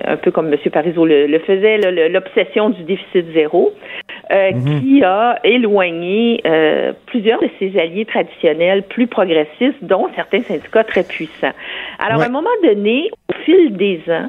un 0.06 0.16
peu 0.16 0.30
comme 0.30 0.52
M. 0.52 0.58
Parizeau 0.72 1.04
le, 1.06 1.26
le 1.26 1.38
faisait, 1.40 1.78
l'obsession 2.08 2.70
du 2.70 2.82
déficit 2.84 3.26
zéro, 3.32 3.72
euh, 4.32 4.52
qui 4.80 5.02
a 5.04 5.38
éloigné 5.44 6.40
plusieurs 7.06 7.40
de 7.40 7.48
ses 7.58 7.78
alliés 7.78 8.04
traditionnels 8.04 8.82
plus 8.82 9.06
progressistes, 9.06 9.82
dont 9.82 10.08
certains 10.14 10.40
syndicats 10.42 10.84
très 10.84 11.04
puissants. 11.04 11.52
Alors, 11.98 12.18
Ouais. 12.18 12.24
à 12.24 12.28
un 12.28 12.32
moment 12.32 12.50
donné, 12.62 13.10
au 13.30 13.34
fil 13.44 13.76
des 13.76 14.00
ans, 14.08 14.28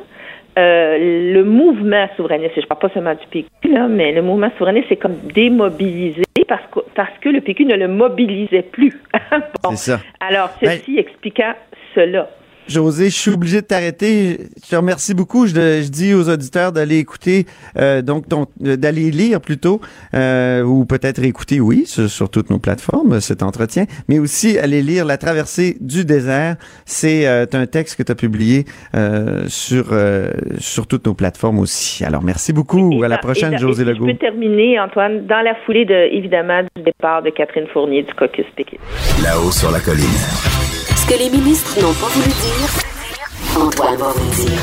euh, 0.58 1.34
le 1.34 1.43
mouvement 1.43 2.08
souverainiste, 2.16 2.53
je 2.56 2.62
ne 2.62 2.66
parle 2.66 2.80
pas 2.82 2.89
seulement 2.89 3.14
du 3.14 3.26
PQ, 3.30 3.74
là, 3.74 3.88
mais 3.88 4.12
le 4.12 4.22
mouvement 4.22 4.49
souverainiste 4.58 4.88
c'est 4.89 4.95
comme 4.95 5.18
démobilisé 5.34 6.24
parce 6.47 6.64
que, 6.72 6.80
parce 6.95 7.18
que 7.22 7.30
le 7.30 7.41
PQ 7.41 7.66
ne 7.66 7.76
le 7.76 7.88
mobilisait 7.88 8.62
plus. 8.64 8.93
Bon. 9.64 9.72
C'est 9.72 9.91
ça. 9.91 9.99
Alors, 10.20 10.49
Ben- 10.62 10.78
ceci 10.78 10.97
expliquant 10.99 11.53
cela. 11.95 12.30
José, 12.68 13.05
je 13.09 13.16
suis 13.16 13.32
obligé 13.32 13.61
de 13.61 13.66
t'arrêter. 13.68 14.39
Je 14.63 14.70
te 14.70 14.76
remercie 14.76 15.13
beaucoup. 15.13 15.45
Je, 15.45 15.53
je 15.53 15.88
dis 15.89 16.13
aux 16.13 16.30
auditeurs 16.30 16.72
d'aller 16.72 16.97
écouter, 16.97 17.45
euh, 17.78 18.01
donc 18.01 18.28
ton- 18.28 18.47
euh, 18.66 18.76
d'aller 18.76 19.11
lire 19.11 19.39
plutôt, 19.39 19.82
euh, 20.16 20.63
ou 20.63 20.86
peut-être 20.86 21.24
écouter, 21.24 21.59
oui, 21.59 21.84
sur, 21.86 22.09
sur 22.09 22.30
toutes 22.30 22.49
nos 22.49 22.57
plateformes, 22.59 23.22
cet 23.22 23.43
entretien, 23.43 23.86
mais 24.07 24.18
aussi 24.20 24.57
aller 24.57 24.82
lire 24.82 25.05
La 25.05 25.18
traversée 25.18 25.78
du 25.80 26.05
désert. 26.05 26.55
C'est 26.86 27.28
euh, 27.28 27.45
un 27.53 27.68
texte 27.68 27.97
que 27.97 28.03
tu 28.03 28.11
as 28.11 28.16
publié 28.16 28.66
euh, 28.95 29.43
sur 29.47 29.89
euh, 29.91 30.32
sur 30.57 30.88
toutes 30.88 31.05
nos 31.05 31.13
plateformes 31.13 31.59
aussi. 31.59 32.03
Alors 32.03 32.24
merci 32.24 32.51
beaucoup. 32.51 32.91
Et 32.93 33.05
à 33.05 33.07
la 33.07 33.18
prochaine, 33.20 33.53
et 33.53 33.57
José 33.57 33.84
et 33.84 33.86
Legault. 33.86 34.07
Je 34.07 34.11
peux 34.13 34.18
terminer, 34.18 34.80
Antoine, 34.80 35.28
dans 35.28 35.41
la 35.41 35.53
foulée, 35.66 35.86
de, 35.86 36.13
évidemment, 36.16 36.63
du 36.76 36.82
départ 36.84 37.22
de 37.22 37.30
Catherine 37.30 37.68
Fournier 37.72 38.01
du 38.03 38.13
caucus 38.16 38.45
péquiste. 38.55 38.82
Là-haut 39.24 39.51
sur 39.51 39.72
la 39.72 39.80
colline. 39.80 40.85
Ce 41.06 41.14
que 41.14 41.20
les 41.20 41.30
ministres 41.30 41.80
n'ont 41.80 41.93
pas 41.93 42.08
voulu 42.08 42.26
dire, 42.26 43.62
Antoine 43.62 43.95
va 43.97 44.12
vous 44.12 44.43
dire. 44.43 44.60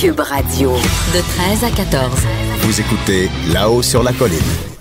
Cube 0.00 0.20
Radio, 0.20 0.70
de 0.70 1.20
13 1.20 1.64
à 1.64 1.70
14. 1.70 2.10
Vous 2.62 2.80
écoutez 2.80 3.30
Là-haut 3.52 3.82
sur 3.82 4.02
la 4.02 4.14
colline. 4.14 4.71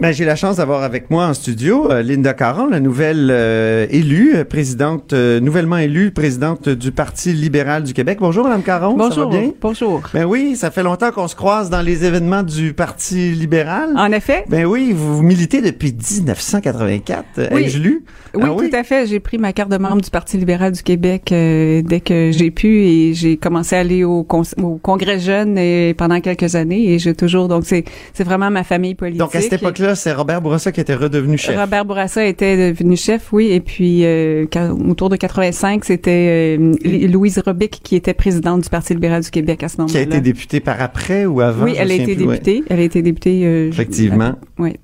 Ben, 0.00 0.10
j'ai 0.10 0.24
la 0.24 0.36
chance 0.36 0.56
d'avoir 0.56 0.82
avec 0.82 1.10
moi 1.10 1.26
en 1.26 1.34
studio 1.34 1.88
euh, 1.92 2.02
Linda 2.02 2.32
Caron, 2.32 2.66
la 2.66 2.80
nouvelle 2.80 3.28
euh, 3.30 3.86
élue, 3.90 4.32
euh, 4.34 4.44
présidente, 4.44 5.12
euh, 5.12 5.38
nouvellement 5.38 5.76
élue 5.76 6.10
présidente 6.10 6.68
du 6.70 6.90
Parti 6.92 7.32
libéral 7.34 7.84
du 7.84 7.92
Québec. 7.92 8.16
Bonjour, 8.20 8.42
Madame 8.44 8.62
Caron. 8.62 8.92
Ça 8.98 9.08
Bonjour. 9.08 9.30
va 9.30 9.38
bien? 9.38 9.50
Bonjour. 9.60 10.00
Ben 10.14 10.24
oui, 10.24 10.56
ça 10.56 10.70
fait 10.70 10.82
longtemps 10.82 11.12
qu'on 11.12 11.28
se 11.28 11.36
croise 11.36 11.68
dans 11.68 11.82
les 11.82 12.04
événements 12.06 12.42
du 12.42 12.72
Parti 12.72 13.32
libéral. 13.32 13.90
En 13.96 14.10
effet. 14.12 14.44
Ben 14.48 14.64
oui, 14.64 14.92
vous, 14.92 15.18
vous 15.18 15.22
militez 15.22 15.60
depuis 15.60 15.92
1984. 15.92 17.24
euh, 17.38 17.48
Oui. 17.52 17.64
Ai-je 17.64 17.78
lu? 17.78 18.02
Oui, 18.34 18.42
Ah 18.46 18.54
tout 18.58 18.74
à 18.76 18.82
fait. 18.84 19.06
J'ai 19.06 19.20
pris 19.20 19.36
ma 19.36 19.52
carte 19.52 19.70
de 19.70 19.76
membre 19.76 20.00
du 20.00 20.10
Parti 20.10 20.38
libéral 20.38 20.72
du 20.72 20.82
Québec 20.82 21.24
dès 21.28 22.00
que 22.02 22.30
j'ai 22.32 22.50
pu 22.50 22.86
et 22.86 23.12
j'ai 23.14 23.36
commencé 23.36 23.76
à 23.76 23.80
aller 23.80 24.04
au, 24.04 24.26
au 24.62 24.76
congrès 24.78 25.20
jeune 25.20 25.94
pendant 25.94 26.18
quelques 26.20 26.54
années 26.54 26.92
et 26.94 26.98
j'ai 26.98 27.14
toujours 27.14 27.46
donc 27.48 27.64
c'est 27.66 27.84
vraiment 28.20 28.50
ma 28.50 28.64
famille 28.64 28.94
politique. 28.94 29.18
Donc 29.20 29.34
à 29.36 29.42
cette 29.42 29.60
époque-là, 29.82 29.94
c'est 29.94 30.12
Robert 30.12 30.40
Bourassa 30.40 30.72
qui 30.72 30.80
était 30.80 30.94
redevenu 30.94 31.36
chef. 31.38 31.58
Robert 31.58 31.84
Bourassa 31.84 32.24
était 32.24 32.72
devenu 32.72 32.96
chef, 32.96 33.32
oui, 33.32 33.50
et 33.52 33.60
puis 33.60 34.04
euh, 34.04 34.46
quand- 34.52 34.76
autour 34.88 35.08
de 35.08 35.16
85, 35.16 35.84
c'était 35.84 36.56
euh, 36.58 36.74
Louise 37.08 37.38
Robic 37.44 37.80
qui 37.82 37.96
était 37.96 38.14
présidente 38.14 38.62
du 38.62 38.68
Parti 38.68 38.94
libéral 38.94 39.22
du 39.22 39.30
Québec 39.30 39.62
à 39.62 39.68
ce 39.68 39.74
Qui 39.76 39.80
a 39.80 39.84
moment-là. 39.84 40.00
été 40.02 40.20
députée 40.20 40.60
par 40.60 40.80
après 40.80 41.26
ou 41.26 41.40
avant? 41.40 41.64
Oui, 41.64 41.74
elle 41.78 41.90
a 41.90 41.94
été 41.94 42.16
ouais. 42.16 42.26
députée. 42.38 42.64
Elle 42.68 42.80
a 42.80 42.82
été 42.82 43.02
députée. 43.02 43.42
euh, 43.44 43.68
Effectivement. 43.68 44.34
Oui. 44.58 44.74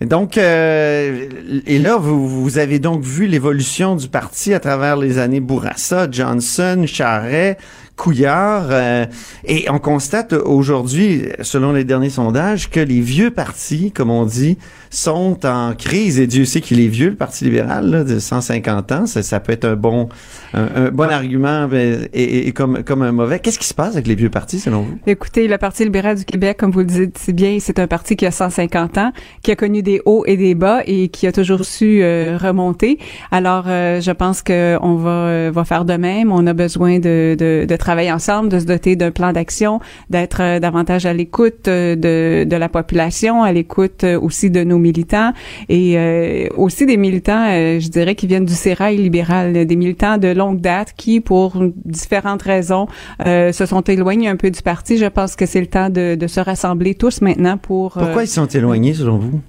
Et 0.00 0.06
Donc, 0.06 0.36
et 0.36 1.78
là, 1.78 1.96
vous, 1.96 2.28
vous 2.28 2.58
avez 2.58 2.78
donc 2.78 3.02
vu 3.02 3.26
l'évolution 3.26 3.96
du 3.96 4.08
parti 4.08 4.52
à 4.54 4.60
travers 4.60 4.96
les 4.96 5.18
années 5.18 5.40
Bourassa, 5.40 6.08
Johnson, 6.10 6.84
Charret, 6.86 7.56
Couillard, 7.96 8.66
euh, 8.70 9.06
et 9.44 9.66
on 9.70 9.78
constate 9.78 10.32
aujourd'hui, 10.32 11.22
selon 11.42 11.72
les 11.72 11.84
derniers 11.84 12.10
sondages, 12.10 12.68
que 12.68 12.80
les 12.80 13.00
vieux 13.00 13.30
partis, 13.30 13.92
comme 13.92 14.10
on 14.10 14.24
dit, 14.24 14.58
sont 14.90 15.44
en 15.44 15.74
crise. 15.74 16.18
Et 16.18 16.26
Dieu 16.26 16.44
sait 16.44 16.60
qu'il 16.60 16.80
est 16.80 16.88
vieux, 16.88 17.10
le 17.10 17.16
Parti 17.16 17.44
libéral, 17.44 17.90
là, 17.90 18.04
de 18.04 18.18
150 18.18 18.92
ans. 18.92 19.06
Ça, 19.06 19.22
ça 19.22 19.40
peut 19.40 19.52
être 19.52 19.64
un 19.64 19.76
bon, 19.76 20.08
un, 20.54 20.86
un 20.86 20.90
bon 20.90 21.08
argument 21.10 21.68
ben, 21.68 22.08
et, 22.12 22.52
comme, 22.52 22.82
comme 22.82 23.02
un 23.02 23.12
mauvais. 23.12 23.38
Qu'est-ce 23.38 23.58
qui 23.58 23.66
se 23.66 23.74
passe 23.74 23.94
avec 23.94 24.06
les 24.06 24.14
vieux 24.14 24.30
partis, 24.30 24.58
selon 24.58 24.82
vous? 24.82 24.98
Écoutez, 25.06 25.46
le 25.46 25.58
Parti 25.58 25.84
libéral 25.84 26.16
du 26.16 26.24
Québec, 26.24 26.56
comme 26.58 26.70
vous 26.70 26.80
le 26.80 26.86
dites 26.86 27.18
si 27.18 27.32
bien, 27.32 27.58
c'est 27.60 27.78
un 27.78 27.86
parti 27.86 28.16
qui 28.16 28.26
a 28.26 28.30
150 28.30 28.98
ans, 28.98 29.12
qui 29.42 29.50
a 29.50 29.56
connu 29.56 29.82
des 29.82 30.00
hauts 30.04 30.24
et 30.26 30.36
des 30.36 30.54
bas 30.54 30.82
et 30.86 31.08
qui 31.08 31.26
a 31.26 31.32
toujours 31.32 31.64
su 31.64 32.02
euh, 32.02 32.38
remonter. 32.40 32.98
Alors, 33.30 33.64
euh, 33.68 34.00
je 34.00 34.10
pense 34.10 34.42
que 34.42 34.76
on 34.80 34.96
va 34.96 35.50
va 35.50 35.64
faire 35.64 35.84
de 35.84 35.94
même. 35.94 36.32
On 36.32 36.46
a 36.46 36.52
besoin 36.52 36.98
de, 36.98 37.36
de, 37.38 37.64
de 37.66 37.76
travailler 37.84 38.12
ensemble, 38.12 38.48
de 38.48 38.58
se 38.58 38.64
doter 38.64 38.96
d'un 38.96 39.10
plan 39.18 39.32
d'action, 39.32 39.80
d'être 40.08 40.40
euh, 40.40 40.58
davantage 40.58 41.04
à 41.06 41.12
l'écoute 41.12 41.68
euh, 41.68 41.96
de, 42.06 42.48
de 42.52 42.56
la 42.56 42.70
population, 42.78 43.42
à 43.42 43.52
l'écoute 43.52 44.04
euh, 44.04 44.18
aussi 44.26 44.48
de 44.50 44.62
nos 44.64 44.78
militants 44.78 45.32
et 45.68 45.98
euh, 45.98 46.48
aussi 46.56 46.86
des 46.86 46.96
militants, 46.96 47.46
je 47.84 47.88
dirais, 47.88 48.14
qui 48.14 48.26
viennent 48.26 48.46
du 48.54 48.58
sérail 48.66 48.96
libéral, 48.96 49.66
des 49.66 49.76
militants 49.76 50.18
de 50.18 50.28
longue 50.28 50.60
date 50.60 50.90
qui, 50.96 51.20
pour 51.20 51.62
différentes 51.84 52.42
raisons, 52.54 52.86
euh, 53.26 53.52
se 53.52 53.66
sont 53.66 53.82
éloignés 53.82 54.28
un 54.28 54.36
peu 54.36 54.50
du 54.50 54.62
parti. 54.62 54.96
Je 54.96 55.10
pense 55.18 55.36
que 55.36 55.46
c'est 55.46 55.60
le 55.60 55.66
temps 55.76 55.90
de, 55.90 56.14
de 56.22 56.26
se 56.26 56.40
rassembler 56.40 56.94
tous 56.94 57.20
maintenant 57.20 57.58
pour. 57.58 57.92
Pourquoi 57.92 58.22
ils 58.24 58.28
sont 58.40 58.46
éloignés, 58.46 58.94
selon 58.94 59.18
vous? 59.18 59.40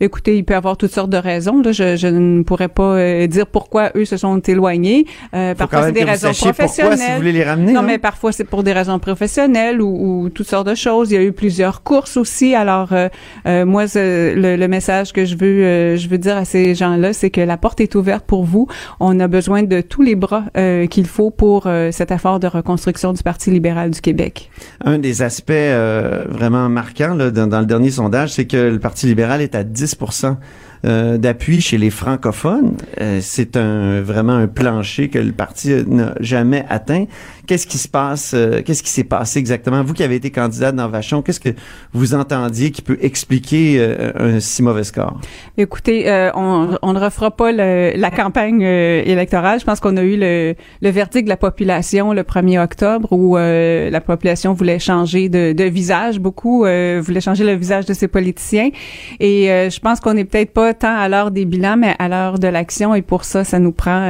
Écoutez, 0.00 0.36
il 0.36 0.44
peut 0.44 0.54
y 0.54 0.56
avoir 0.56 0.76
toutes 0.76 0.92
sortes 0.92 1.10
de 1.10 1.16
raisons. 1.16 1.60
Là. 1.62 1.72
Je, 1.72 1.96
je 1.96 2.06
ne 2.06 2.42
pourrais 2.42 2.68
pas 2.68 2.94
euh, 2.96 3.26
dire 3.26 3.46
pourquoi 3.46 3.90
eux 3.96 4.04
se 4.04 4.16
sont 4.16 4.38
éloignés. 4.40 5.06
Euh, 5.34 5.54
parfois, 5.54 5.84
c'est 5.84 5.92
des 5.92 6.04
raisons 6.04 6.28
sachiez 6.28 6.48
pourquoi, 6.50 6.64
professionnelles. 6.66 6.98
si 6.98 7.10
vous 7.12 7.16
voulez 7.18 7.32
les 7.32 7.44
ramener, 7.44 7.72
Non, 7.72 7.80
hein? 7.80 7.84
mais 7.86 7.98
parfois 7.98 8.32
c'est 8.32 8.44
pour 8.44 8.62
des 8.62 8.72
raisons 8.72 8.98
professionnelles 8.98 9.80
ou, 9.82 10.22
ou 10.24 10.28
toutes 10.30 10.46
sortes 10.48 10.68
de 10.68 10.74
choses. 10.74 11.10
Il 11.10 11.14
y 11.14 11.18
a 11.18 11.22
eu 11.22 11.32
plusieurs 11.32 11.82
courses 11.82 12.16
aussi. 12.16 12.54
Alors, 12.54 12.92
euh, 12.92 13.08
euh, 13.46 13.64
moi, 13.64 13.84
le, 13.94 14.56
le 14.56 14.68
message 14.68 15.12
que 15.12 15.24
je 15.24 15.36
veux, 15.36 15.64
euh, 15.64 15.96
je 15.96 16.08
veux 16.08 16.18
dire 16.18 16.36
à 16.36 16.44
ces 16.44 16.74
gens-là, 16.74 17.12
c'est 17.12 17.30
que 17.30 17.40
la 17.40 17.56
porte 17.56 17.80
est 17.80 17.94
ouverte 17.94 18.24
pour 18.26 18.44
vous. 18.44 18.68
On 19.00 19.18
a 19.20 19.26
besoin 19.28 19.62
de 19.62 19.80
tous 19.80 20.02
les 20.02 20.14
bras 20.14 20.44
euh, 20.56 20.86
qu'il 20.86 21.06
faut 21.06 21.30
pour 21.30 21.66
euh, 21.66 21.90
cet 21.92 22.10
effort 22.10 22.38
de 22.40 22.46
reconstruction 22.46 23.12
du 23.12 23.22
Parti 23.22 23.50
libéral 23.50 23.90
du 23.90 24.00
Québec. 24.00 24.50
Un 24.84 24.98
des 24.98 25.22
aspects 25.22 25.50
euh, 25.50 26.24
vraiment 26.28 26.68
marquants 26.68 27.14
là, 27.14 27.30
dans, 27.30 27.46
dans 27.46 27.60
le 27.60 27.66
dernier 27.66 27.90
sondage, 27.90 28.32
c'est 28.32 28.46
que 28.46 28.56
le 28.56 28.78
Parti 28.78 29.06
libéral 29.06 29.40
est 29.40 29.54
à 29.54 29.64
10 29.64 29.87
euh, 30.84 31.18
d'appui 31.18 31.60
chez 31.60 31.78
les 31.78 31.90
francophones. 31.90 32.76
Euh, 33.00 33.18
c'est 33.20 33.56
vraiment 33.56 34.34
un 34.34 34.46
plancher 34.46 35.08
que 35.08 35.18
le 35.18 35.32
parti 35.32 35.70
n'a 35.86 36.14
jamais 36.20 36.64
atteint. 36.68 37.06
Qu'est-ce 37.48 37.66
qui 37.66 37.78
se 37.78 37.88
passe, 37.88 38.32
euh, 38.34 38.62
qu'est-ce 38.64 38.82
qui 38.82 38.90
s'est 38.90 39.02
passé 39.04 39.40
exactement? 39.40 39.82
Vous 39.82 39.94
qui 39.94 40.04
avez 40.04 40.16
été 40.16 40.30
candidate 40.30 40.76
dans 40.76 40.88
Vachon, 40.88 41.22
qu'est-ce 41.22 41.40
que 41.40 41.48
vous 41.92 42.14
entendiez 42.14 42.70
qui 42.70 42.82
peut 42.82 42.98
expliquer 43.00 43.76
euh, 43.80 44.12
un 44.36 44.38
si 44.38 44.62
mauvais 44.62 44.84
score? 44.84 45.18
Écoutez, 45.56 46.08
euh, 46.10 46.30
on, 46.34 46.76
on 46.82 46.92
ne 46.92 47.00
refera 47.00 47.30
pas 47.32 47.50
le- 47.50 47.92
la 47.96 48.10
campagne 48.10 48.62
euh, 48.64 49.02
électorale. 49.04 49.58
Je 49.58 49.64
pense 49.64 49.80
qu'on 49.80 49.96
a 49.96 50.02
eu 50.02 50.16
le, 50.16 50.54
le 50.82 50.90
verdict 50.90 51.24
de 51.24 51.30
la 51.30 51.36
population 51.38 52.12
le 52.12 52.22
1er 52.22 52.62
octobre 52.62 53.08
où 53.12 53.36
euh, 53.38 53.88
la 53.90 54.00
population 54.00 54.52
voulait 54.52 54.78
changer 54.78 55.28
de, 55.30 55.52
de 55.52 55.64
visage. 55.64 56.20
Beaucoup 56.20 56.66
euh, 56.66 57.00
voulaient 57.02 57.22
changer 57.22 57.44
le 57.44 57.54
visage 57.54 57.86
de 57.86 57.94
ses 57.94 58.08
politiciens. 58.08 58.68
Et 59.20 59.46
je 59.46 59.80
pense 59.80 60.00
qu'on 60.00 60.12
n'est 60.14 60.24
peut-être 60.26 60.52
pas 60.52 60.74
tant 60.74 60.94
à 60.96 61.08
l'heure 61.08 61.30
des 61.30 61.46
bilans, 61.46 61.76
mais 61.78 61.94
à 61.98 62.08
l'heure 62.08 62.38
de 62.38 62.48
l'action. 62.48 62.94
Et 62.94 63.02
pour 63.02 63.24
ça, 63.24 63.42
ça 63.44 63.58
nous 63.58 63.72
prend 63.72 64.02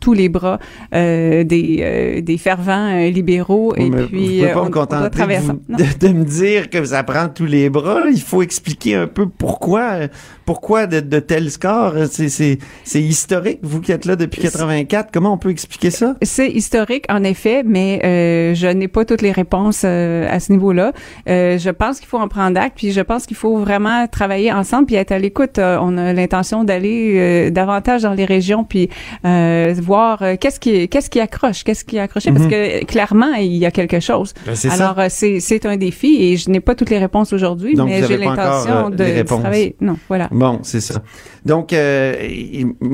tous 0.00 0.14
les 0.14 0.28
bras 0.30 0.58
des, 0.92 2.22
des 2.24 2.38
fervents 2.38 2.77
euh, 2.86 3.10
libéraux. 3.10 3.74
Oui, 3.76 3.86
et 3.86 3.90
puis, 3.90 4.06
pouvez 4.06 4.50
euh, 4.50 4.54
pas 4.54 4.60
on, 4.62 4.64
me 4.66 4.70
contenter 4.70 5.18
de, 5.20 5.76
de- 5.76 5.98
de 6.06 6.12
me 6.12 6.24
dire 6.24 6.70
que 6.70 6.84
ça 6.84 7.02
prend 7.02 7.28
tous 7.28 7.46
les 7.46 7.68
bras. 7.70 8.00
là. 8.00 8.10
Il 8.12 8.20
faut 8.20 8.42
expliquer 8.42 8.94
un 8.94 9.06
peu 9.06 9.28
pourquoi, 9.28 9.80
euh, 9.92 10.08
pourquoi 10.48 10.86
de, 10.86 11.00
de 11.00 11.18
tels 11.18 11.50
scores? 11.50 11.92
C'est, 12.10 12.30
c'est, 12.30 12.56
c'est 12.82 13.02
historique. 13.02 13.58
Vous 13.62 13.82
qui 13.82 13.92
êtes 13.92 14.06
là 14.06 14.16
depuis 14.16 14.40
84, 14.40 15.10
comment 15.12 15.34
on 15.34 15.36
peut 15.36 15.50
expliquer 15.50 15.90
ça? 15.90 16.14
C'est 16.22 16.48
historique, 16.48 17.04
en 17.10 17.22
effet, 17.22 17.62
mais 17.66 18.00
euh, 18.02 18.54
je 18.54 18.66
n'ai 18.66 18.88
pas 18.88 19.04
toutes 19.04 19.20
les 19.20 19.30
réponses 19.30 19.82
euh, 19.84 20.26
à 20.30 20.40
ce 20.40 20.50
niveau-là. 20.50 20.94
Euh, 21.28 21.58
je 21.58 21.68
pense 21.68 21.98
qu'il 21.98 22.08
faut 22.08 22.16
en 22.16 22.28
prendre 22.28 22.58
acte, 22.58 22.78
puis 22.78 22.92
je 22.92 23.00
pense 23.02 23.26
qu'il 23.26 23.36
faut 23.36 23.58
vraiment 23.58 24.06
travailler 24.06 24.50
ensemble, 24.50 24.86
puis 24.86 24.94
être 24.96 25.12
à 25.12 25.18
l'écoute. 25.18 25.58
Euh, 25.58 25.76
on 25.82 25.98
a 25.98 26.14
l'intention 26.14 26.64
d'aller 26.64 27.12
euh, 27.16 27.50
davantage 27.50 28.00
dans 28.00 28.14
les 28.14 28.24
régions, 28.24 28.64
puis 28.64 28.88
euh, 29.26 29.74
voir 29.82 30.22
qu'est-ce 30.40 30.58
qui 30.58 30.88
qu'est-ce 30.88 31.10
qui 31.10 31.20
accroche, 31.20 31.62
qu'est-ce 31.62 31.84
qui 31.84 31.98
accroché, 31.98 32.32
parce 32.32 32.46
Mhm. 32.46 32.50
que 32.50 32.84
clairement 32.86 33.34
il 33.34 33.54
y 33.58 33.66
a 33.66 33.70
quelque 33.70 34.00
chose. 34.00 34.32
Ben, 34.46 34.54
c'est 34.54 34.70
ça. 34.70 34.88
Alors 34.88 35.10
c'est 35.10 35.40
c'est 35.40 35.66
un 35.66 35.76
défi 35.76 36.16
et 36.22 36.38
je 36.38 36.48
n'ai 36.48 36.60
pas 36.60 36.74
toutes 36.74 36.88
les 36.88 36.98
réponses 36.98 37.34
aujourd'hui, 37.34 37.74
mais 37.76 38.02
j'ai 38.08 38.16
l'intention 38.16 38.88
de, 38.88 39.22
travailler. 39.24 39.76
Non, 39.82 39.98
voilà. 40.08 40.30
Bon, 40.38 40.60
c'est 40.62 40.80
ça. 40.80 41.02
Donc, 41.44 41.72
euh, 41.72 42.14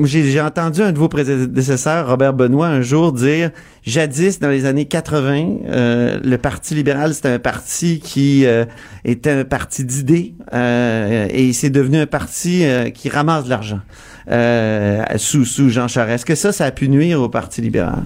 j'ai 0.03 0.41
entendu 0.41 0.81
un 0.81 0.91
de 0.91 0.97
vos 0.97 1.07
prédécesseurs, 1.07 2.09
Robert 2.09 2.33
Benoît, 2.33 2.65
un 2.65 2.81
jour 2.81 3.13
dire, 3.13 3.51
jadis, 3.83 4.39
dans 4.39 4.49
les 4.49 4.65
années 4.65 4.85
80, 4.85 5.57
euh, 5.67 6.19
le 6.23 6.37
Parti 6.39 6.73
libéral, 6.73 7.13
c'était 7.13 7.29
un 7.29 7.37
parti 7.37 7.99
qui 7.99 8.47
euh, 8.47 8.65
était 9.03 9.29
un 9.29 9.43
parti 9.43 9.85
d'idées 9.85 10.33
euh, 10.53 11.27
et 11.29 11.53
c'est 11.53 11.69
devenu 11.69 11.99
un 11.99 12.07
parti 12.07 12.65
euh, 12.65 12.89
qui 12.89 13.09
ramasse 13.09 13.43
de 13.43 13.51
l'argent 13.51 13.81
euh, 14.31 15.03
sous, 15.17 15.45
sous 15.45 15.69
Jean 15.69 15.87
Charest. 15.87 16.15
Est-ce 16.15 16.25
que 16.25 16.33
ça, 16.33 16.51
ça 16.51 16.65
a 16.65 16.71
pu 16.71 16.89
nuire 16.89 17.21
au 17.21 17.29
Parti 17.29 17.61
libéral? 17.61 18.01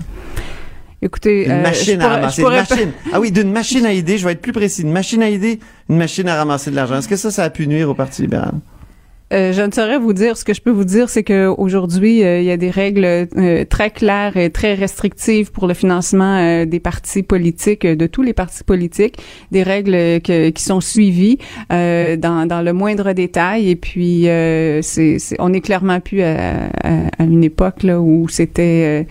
Écoutez, 1.02 1.46
Une 1.46 1.52
euh, 1.52 1.62
machine 1.62 2.02
à 2.02 2.10
ramasser. 2.10 2.42
pourrais 2.42 2.60
Une 2.60 2.76
machine. 2.76 2.92
Ah 3.14 3.22
oui, 3.22 3.32
d'une 3.32 3.54
machine 3.54 3.86
à 3.86 3.94
idées, 3.94 4.18
je 4.18 4.26
vais 4.26 4.34
être 4.34 4.42
plus 4.42 4.52
précis. 4.52 4.82
Une 4.82 4.92
machine 4.92 5.24
à 5.24 5.30
idées, 5.30 5.62
une 5.90 5.96
machine 5.98 6.28
à 6.28 6.36
ramasser 6.36 6.72
de 6.72 6.76
l'argent. 6.76 6.98
Est-ce 6.98 7.08
que 7.08 7.16
ça, 7.16 7.32
ça 7.32 7.44
a 7.46 7.50
pu 7.50 7.68
nuire 7.68 7.90
au 7.90 7.94
Parti 7.94 8.24
libéral? 8.24 8.52
Euh, 9.32 9.54
je 9.54 9.62
ne 9.62 9.72
saurais 9.72 10.00
vous 10.00 10.14
dire. 10.14 10.38
Ce 10.38 10.44
que 10.44 10.54
je 10.56 10.62
peux 10.62 10.72
vous 10.72 10.86
dire, 10.86 11.08
c'est 11.10 11.24
que 11.24 11.48
aujourd'hui, 11.48 12.24
euh, 12.24 12.40
il 12.40 12.46
y 12.46 12.52
a 12.52 12.58
des 12.58 12.72
règles 12.72 13.06
euh, 13.06 13.64
très 13.70 13.92
claires 13.92 14.38
et 14.38 14.50
très 14.50 14.74
restrictives 14.74 15.52
pour 15.52 15.68
le 15.68 15.74
financement 15.76 16.38
euh, 16.40 16.66
des 16.66 16.80
partis 16.80 17.22
politiques, 17.22 17.86
euh, 17.86 17.96
de 17.96 18.08
tous 18.08 18.24
les 18.24 18.34
partis 18.34 18.64
politiques, 18.64 19.18
des 19.52 19.62
règles 19.62 20.20
que- 20.22 20.50
qui 20.50 20.64
sont 20.64 20.82
suivies 20.82 21.38
dans, 21.70 22.48
dans 22.48 22.62
le 22.64 22.74
moindre 22.74 23.14
détail. 23.14 23.70
Et 23.70 23.76
puis, 23.76 24.24
c'est, 24.82 25.18
on 25.40 25.54
est 25.54 25.62
clairement 25.62 26.00
plus 26.00 26.22
à, 26.24 26.66
à- 26.84 27.08
à 27.20 27.24
une 27.24 27.44
époque 27.44 27.84
là 27.84 28.00
où 28.02 28.28
c'était 28.30 29.06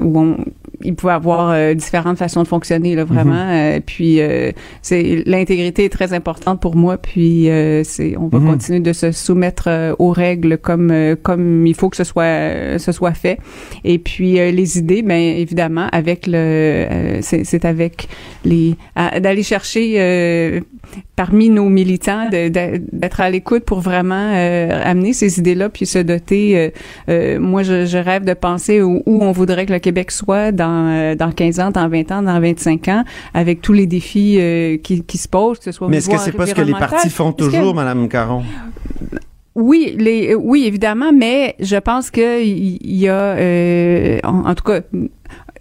où 0.00 0.18
on 0.18 0.36
il 0.84 0.94
pouvait 0.94 1.12
avoir 1.12 1.50
euh, 1.50 1.74
différentes 1.74 2.18
façons 2.18 2.42
de 2.42 2.48
fonctionner 2.48 2.94
là 2.94 3.04
vraiment. 3.04 3.46
Euh, 3.50 3.80
puis 3.84 4.20
euh, 4.20 4.50
c'est 4.82 5.22
l'intégrité 5.26 5.84
est 5.84 5.88
très 5.92 6.12
importante 6.12 6.60
pour 6.60 6.76
moi. 6.76 6.96
Puis 6.98 7.48
euh, 7.50 7.82
c'est 7.84 8.16
on 8.16 8.28
va 8.28 8.38
Mhm. 8.38 8.50
continuer 8.50 8.80
de 8.80 8.92
se 8.92 9.12
soumettre 9.12 9.64
euh, 9.68 9.94
aux 9.98 10.10
règles 10.10 10.58
comme 10.58 10.90
euh, 10.90 11.16
comme 11.20 11.66
il 11.66 11.74
faut 11.74 11.88
que 11.90 11.96
ce 11.96 12.04
soit 12.04 12.78
ce 12.78 12.92
soit 12.92 13.14
fait. 13.14 13.38
Et 13.84 13.98
puis 13.98 14.38
euh, 14.40 14.50
les 14.50 14.78
idées 14.78 15.02
ben 15.02 15.20
évidemment 15.20 15.88
avec 15.92 16.26
le 16.26 16.34
euh, 16.36 17.18
c'est 17.22 17.44
c'est 17.44 17.64
avec 17.64 18.08
les 18.44 18.76
d'aller 19.20 19.42
chercher 19.42 19.94
euh, 19.98 20.60
parmi 21.16 21.48
nos 21.48 21.68
militants 21.68 22.28
d'être 22.30 23.20
à 23.20 23.30
l'écoute 23.30 23.64
pour 23.64 23.80
vraiment 23.80 24.32
euh, 24.34 24.80
amener 24.84 25.12
ces 25.12 25.38
idées-là 25.38 25.68
puis 25.68 25.86
se 25.86 25.98
doter 25.98 26.58
euh, 26.58 26.70
euh, 27.08 27.40
moi 27.40 27.62
je, 27.62 27.86
je 27.86 27.98
rêve 27.98 28.24
de 28.24 28.34
penser 28.34 28.82
où, 28.82 29.02
où 29.06 29.22
on 29.22 29.32
voudrait 29.32 29.66
que 29.66 29.72
le 29.72 29.78
Québec 29.78 30.10
soit 30.10 30.52
dans 30.52 30.71
euh, 30.72 31.14
dans 31.14 31.30
15 31.32 31.60
ans, 31.60 31.70
dans 31.70 31.88
20 31.88 32.10
ans, 32.12 32.22
dans 32.22 32.40
25 32.40 32.88
ans 32.88 33.04
avec 33.34 33.60
tous 33.60 33.72
les 33.72 33.86
défis 33.86 34.36
euh, 34.40 34.76
qui, 34.78 35.02
qui 35.02 35.18
se 35.18 35.28
posent 35.28 35.58
que 35.58 35.64
ce 35.64 35.72
soit 35.72 35.86
au 35.86 35.90
Mais 35.90 35.98
est-ce 35.98 36.08
que 36.10 36.18
c'est 36.18 36.32
pas 36.32 36.46
ce 36.46 36.54
que 36.54 36.62
les 36.62 36.72
partis 36.72 37.10
font 37.10 37.32
toujours, 37.32 37.74
Madame 37.74 38.08
Caron? 38.08 38.42
oui, 39.54 39.94
les, 39.98 40.32
euh, 40.32 40.36
oui, 40.40 40.64
évidemment, 40.66 41.12
mais 41.12 41.54
je 41.60 41.76
pense 41.76 42.10
que 42.10 42.42
il 42.42 42.78
y 42.96 43.08
a, 43.08 43.12
euh, 43.36 44.18
en, 44.24 44.46
en 44.46 44.54
tout 44.54 44.64
cas, 44.64 44.80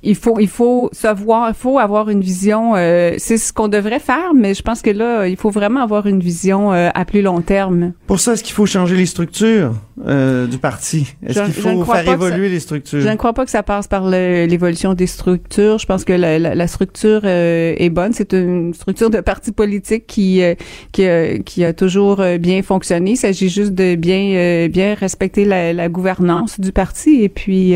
il 0.03 0.15
faut, 0.15 0.39
il 0.39 0.47
faut 0.47 0.89
savoir, 0.93 1.49
il 1.49 1.53
faut 1.55 1.77
avoir 1.77 2.09
une 2.09 2.21
vision. 2.21 2.73
euh, 2.75 3.13
c'est 3.17 3.37
ce 3.37 3.53
qu'on 3.53 3.67
devrait 3.67 3.99
faire, 3.99 4.33
mais 4.33 4.53
je 4.53 4.61
pense 4.63 4.81
que 4.81 4.89
là, 4.89 5.27
il 5.27 5.35
faut 5.37 5.49
vraiment 5.51 5.81
avoir 5.81 6.07
une 6.07 6.19
vision 6.21 6.73
euh, 6.73 6.89
à 6.95 7.05
plus 7.05 7.21
long 7.21 7.41
terme. 7.41 7.91
Pour 8.07 8.19
ça, 8.19 8.33
est-ce 8.33 8.43
qu'il 8.43 8.53
faut 8.55 8.65
changer 8.65 8.95
les 8.95 9.05
structures? 9.05 9.73
Euh, 10.07 10.47
du 10.47 10.57
parti? 10.57 11.13
Est-ce 11.25 11.43
qu'il 11.43 11.53
faut 11.53 11.83
faire 11.85 12.07
évoluer 12.07 12.47
ça- 12.47 12.53
les 12.53 12.59
structures? 12.59 13.01
Je 13.01 13.07
ne 13.07 13.15
crois 13.15 13.33
pas 13.33 13.45
que 13.45 13.51
ça 13.51 13.63
passe 13.63 13.87
par 13.87 14.07
l'évolution 14.09 14.93
des 14.93 15.07
structures. 15.07 15.77
Je 15.79 15.85
pense 15.85 16.03
que 16.03 16.13
la, 16.13 16.39
la- 16.39 16.55
la 16.55 16.67
structure 16.67 17.21
euh, 17.23 17.73
est 17.77 17.89
bonne. 17.89 18.13
C'est 18.13 18.33
une 18.33 18.73
structure 18.73 19.09
de 19.09 19.19
parti 19.21 19.51
politique 19.51 20.07
qui 20.07 20.41
euh, 20.41 20.55
qui, 20.91 21.05
a- 21.05 21.39
qui 21.39 21.63
a 21.63 21.73
toujours 21.73 22.21
bien 22.39 22.61
fonctionné. 22.61 23.11
Il 23.11 23.17
s'agit 23.17 23.49
juste 23.49 23.73
de 23.73 23.95
bien 23.95 24.67
bien 24.69 24.93
respecter 24.95 25.45
la, 25.45 25.73
la 25.73 25.89
gouvernance 25.89 26.59
du 26.59 26.71
parti. 26.71 27.21
Et 27.23 27.29
puis, 27.29 27.73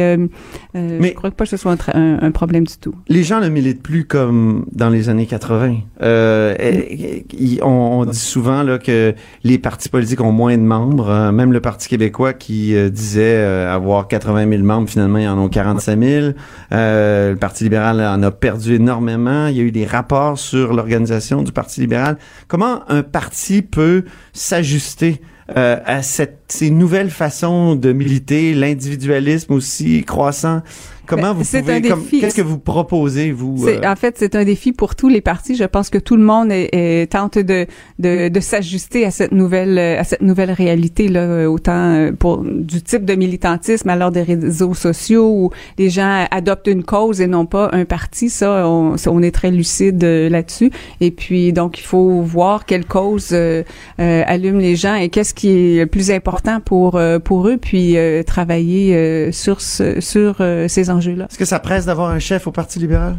Mais- 0.74 1.10
je 1.10 1.14
crois 1.14 1.32
pas 1.32 1.46
que 1.46 1.50
ce 1.50 1.58
soit 1.58 1.72
un, 1.72 1.76
tra- 1.76 1.96
un- 1.96 2.20
un 2.22 2.32
problème 2.32 2.66
du 2.66 2.78
tout. 2.78 2.96
Les 3.08 3.24
gens 3.24 3.40
ne 3.40 3.50
militent 3.50 3.84
plus 3.84 4.06
comme 4.06 4.66
dans 4.72 4.90
les 4.90 5.10
années 5.10 5.26
80. 5.26 5.78
Euh, 6.02 6.56
et- 6.60 7.26
et- 7.38 7.64
on, 7.64 8.00
on 8.00 8.06
dit 8.06 8.18
souvent 8.18 8.64
là, 8.64 8.78
que 8.78 9.14
les 9.44 9.58
partis 9.58 9.90
politiques 9.90 10.22
ont 10.22 10.32
moins 10.32 10.58
de 10.58 10.64
membres. 10.64 11.32
Même 11.32 11.52
le 11.54 11.60
Parti 11.62 11.88
québécois 11.88 12.15
qui 12.38 12.76
euh, 12.76 12.90
disait 12.90 13.36
euh, 13.38 13.74
avoir 13.74 14.08
80 14.08 14.50
000 14.50 14.64
membres, 14.64 14.90
finalement, 14.90 15.20
ils 15.20 15.28
en 15.28 15.38
ont 15.38 15.50
45 15.50 16.00
000. 16.00 16.26
Euh, 16.72 17.32
le 17.32 17.38
Parti 17.38 17.64
libéral 17.66 18.02
en 18.02 18.22
a 18.24 18.32
perdu 18.32 18.76
énormément. 18.76 19.48
Il 19.48 19.58
y 19.58 19.60
a 19.60 19.64
eu 19.64 19.72
des 19.72 19.86
rapports 19.86 20.40
sur 20.40 20.74
l'organisation 20.74 21.42
du 21.42 21.52
Parti 21.52 21.82
libéral. 21.82 22.18
Comment 22.48 22.90
un 22.90 23.04
parti 23.04 23.62
peut 23.62 24.06
s'ajuster 24.34 25.22
à 25.48 26.02
cette, 26.02 26.40
ces 26.48 26.72
nouvelles 26.72 27.12
façons 27.12 27.76
de 27.76 27.94
militer, 27.94 28.56
l'individualisme 28.56 29.54
aussi 29.54 30.04
croissant? 30.04 30.64
Comment 31.08 31.22
Ben, 31.32 31.34
vous 31.34 31.44
c'est 31.44 31.62
pouvez, 31.62 31.74
un 31.76 31.82
comme- 31.82 32.02
défi. 32.02 32.20
qu'est-ce 32.22 32.36
que 32.36 32.42
vous 32.42 32.58
proposez, 32.60 33.32
vous? 33.32 33.68
Euh, 33.68 33.82
En 33.86 33.96
fait, 33.96 34.16
c'est 34.18 34.36
un 34.36 34.44
défi 34.44 34.72
pour 34.72 34.96
tous 34.96 35.10
les 35.10 35.22
partis. 35.22 35.56
Je 35.56 35.64
pense 35.64 35.90
que 35.90 35.98
tout 35.98 36.16
le 36.16 36.24
monde 36.24 36.52
est, 36.52 36.70
est- 36.74 37.12
tente 37.12 37.38
de, 37.38 37.66
de, 38.00 38.30
de 38.30 38.40
s'ajuster 38.40 39.06
à 39.06 39.12
cette 39.12 39.32
nouvelle 39.32 39.78
à 39.78 40.04
cette 40.04 40.22
nouvelle 40.22 40.52
réalité 40.52 41.08
là, 41.08 41.22
euh, 41.22 41.46
autant 41.48 41.94
euh, 41.94 42.12
pour 42.12 42.44
du 42.44 42.82
type 42.82 43.06
de 43.06 43.16
militantisme 43.16 43.90
à 43.90 43.96
l'heure 43.96 44.12
des 44.12 44.24
réseaux 44.24 44.74
sociaux 44.74 45.30
où 45.32 45.50
les 45.78 45.90
gens 45.90 46.26
adoptent 46.32 46.68
une 46.68 46.84
cause 46.84 47.22
et 47.22 47.28
non 47.28 47.46
pas 47.46 47.70
un 47.74 47.86
parti. 47.86 48.30
Ça, 48.30 48.68
on, 48.68 48.96
on 49.08 49.22
est 49.22 49.32
très 49.32 49.52
lucide 49.52 50.04
euh, 50.04 50.30
là-dessus. 50.30 50.72
Et 51.02 51.12
puis 51.12 51.54
donc, 51.54 51.80
il 51.80 51.84
faut 51.84 52.22
voir 52.22 52.66
quelle 52.66 52.86
cause 52.86 53.30
euh, 53.34 53.64
euh, 54.00 54.24
allume 54.26 54.60
les 54.60 54.76
gens 54.76 54.96
et 54.96 55.10
qu'est-ce 55.10 55.34
qui 55.34 55.50
est 55.50 55.80
le 55.80 55.86
plus 55.88 56.12
important 56.12 56.60
pour 56.60 56.96
euh, 56.96 57.20
pour 57.20 57.48
eux, 57.48 57.58
puis 57.58 57.98
euh, 57.98 58.24
travailler 58.24 58.96
euh, 58.96 59.32
sur 59.32 59.62
ce, 59.62 60.00
sur 60.02 60.38
euh, 60.40 60.68
ces 60.68 60.90
enjeux-là. 60.96 61.26
Est-ce 61.30 61.38
que 61.38 61.46
ça 61.46 61.60
presse 61.60 61.86
d'avoir 61.86 62.10
un 62.10 62.20
chef 62.20 62.48
au 62.48 62.52
Parti 62.52 62.80
libéral? 62.80 63.18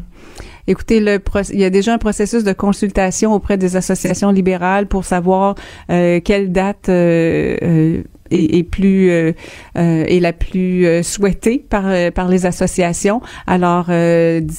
Écoutez, 0.69 0.99
le 1.01 1.21
il 1.53 1.61
y 1.61 1.65
a 1.65 1.71
déjà 1.71 1.93
un 1.95 1.99
processus 1.99 2.43
de 2.43 2.53
consultation 2.53 3.33
auprès 3.33 3.57
des 3.57 3.77
associations 3.77 4.31
libérales 4.33 4.87
pour 4.89 5.05
savoir 5.05 5.55
euh, 5.91 6.21
quelle 6.25 6.51
date 6.51 6.89
euh, 6.89 7.57
euh, 7.63 8.03
est, 8.33 8.59
est 8.59 8.63
plus 8.65 9.09
est 9.77 10.21
la 10.21 10.33
plus 10.33 11.05
souhaitée 11.05 11.65
par 11.71 11.85
par 12.13 12.27
les 12.29 12.47
associations. 12.47 13.21
Alors 13.47 13.89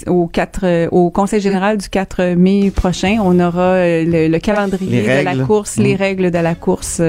au 0.07 0.28
4 0.28 0.88
au 0.91 1.11
Conseil 1.11 1.41
général 1.41 1.78
du 1.78 1.89
4 1.89 2.36
mai 2.36 2.72
prochain, 2.72 3.18
on 3.22 3.38
aura 3.41 3.76
le, 3.84 4.30
le 4.30 4.39
calendrier 4.39 5.01
de 5.01 5.26
la 5.26 5.36
course, 5.45 5.76
les 5.78 5.95
Mm. 5.95 5.97
règles 5.97 6.32
de 6.32 6.39
la 6.39 6.55
course. 6.55 7.01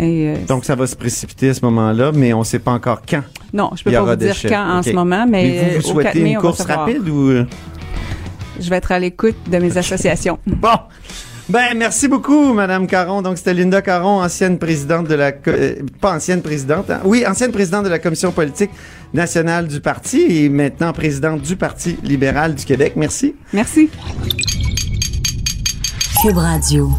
Euh, 0.00 0.36
Donc, 0.46 0.64
ça 0.64 0.74
va 0.74 0.86
se 0.86 0.96
précipiter 0.96 1.50
à 1.50 1.54
ce 1.54 1.64
moment-là, 1.64 2.12
mais 2.12 2.32
on 2.32 2.40
ne 2.40 2.44
sait 2.44 2.58
pas 2.58 2.72
encore 2.72 3.02
quand. 3.08 3.22
Non, 3.52 3.70
je 3.74 3.80
ne 3.80 3.84
peux 3.84 3.90
pas 3.92 4.14
vous 4.14 4.16
dire 4.16 4.36
quand 4.48 4.78
en 4.78 4.82
ce 4.82 4.90
moment, 4.90 5.26
mais, 5.28 5.48
vous, 5.48 5.76
euh, 5.78 5.80
souhaitez 5.80 6.20
une 6.20 6.38
course 6.38 6.62
rapide 6.62 7.08
ou 7.08 7.30
euh? 7.30 7.46
Je 8.60 8.68
vais 8.70 8.76
être 8.76 8.92
à 8.92 8.98
l'écoute 8.98 9.36
de 9.50 9.58
mes 9.58 9.76
associations. 9.76 10.38
Bon. 10.46 10.76
Ben 11.48 11.74
merci 11.74 12.08
beaucoup, 12.08 12.52
Madame 12.52 12.86
Caron. 12.86 13.22
Donc 13.22 13.38
c'était 13.38 13.54
Linda 13.54 13.80
Caron, 13.80 14.22
ancienne 14.22 14.58
présidente 14.58 15.08
de 15.08 15.14
la 15.14 15.32
pas 15.32 16.14
ancienne 16.14 16.42
présidente, 16.42 16.90
hein. 16.90 17.00
oui 17.04 17.24
ancienne 17.26 17.52
présidente 17.52 17.84
de 17.84 17.88
la 17.88 17.98
commission 17.98 18.32
politique 18.32 18.70
nationale 19.14 19.66
du 19.66 19.80
parti 19.80 20.20
et 20.28 20.50
maintenant 20.50 20.92
présidente 20.92 21.40
du 21.40 21.56
Parti 21.56 21.96
libéral 22.02 22.54
du 22.54 22.66
Québec. 22.66 22.92
Merci. 22.96 23.34
Merci. 23.54 23.88
Cube 26.20 26.36
Radio. 26.36 26.90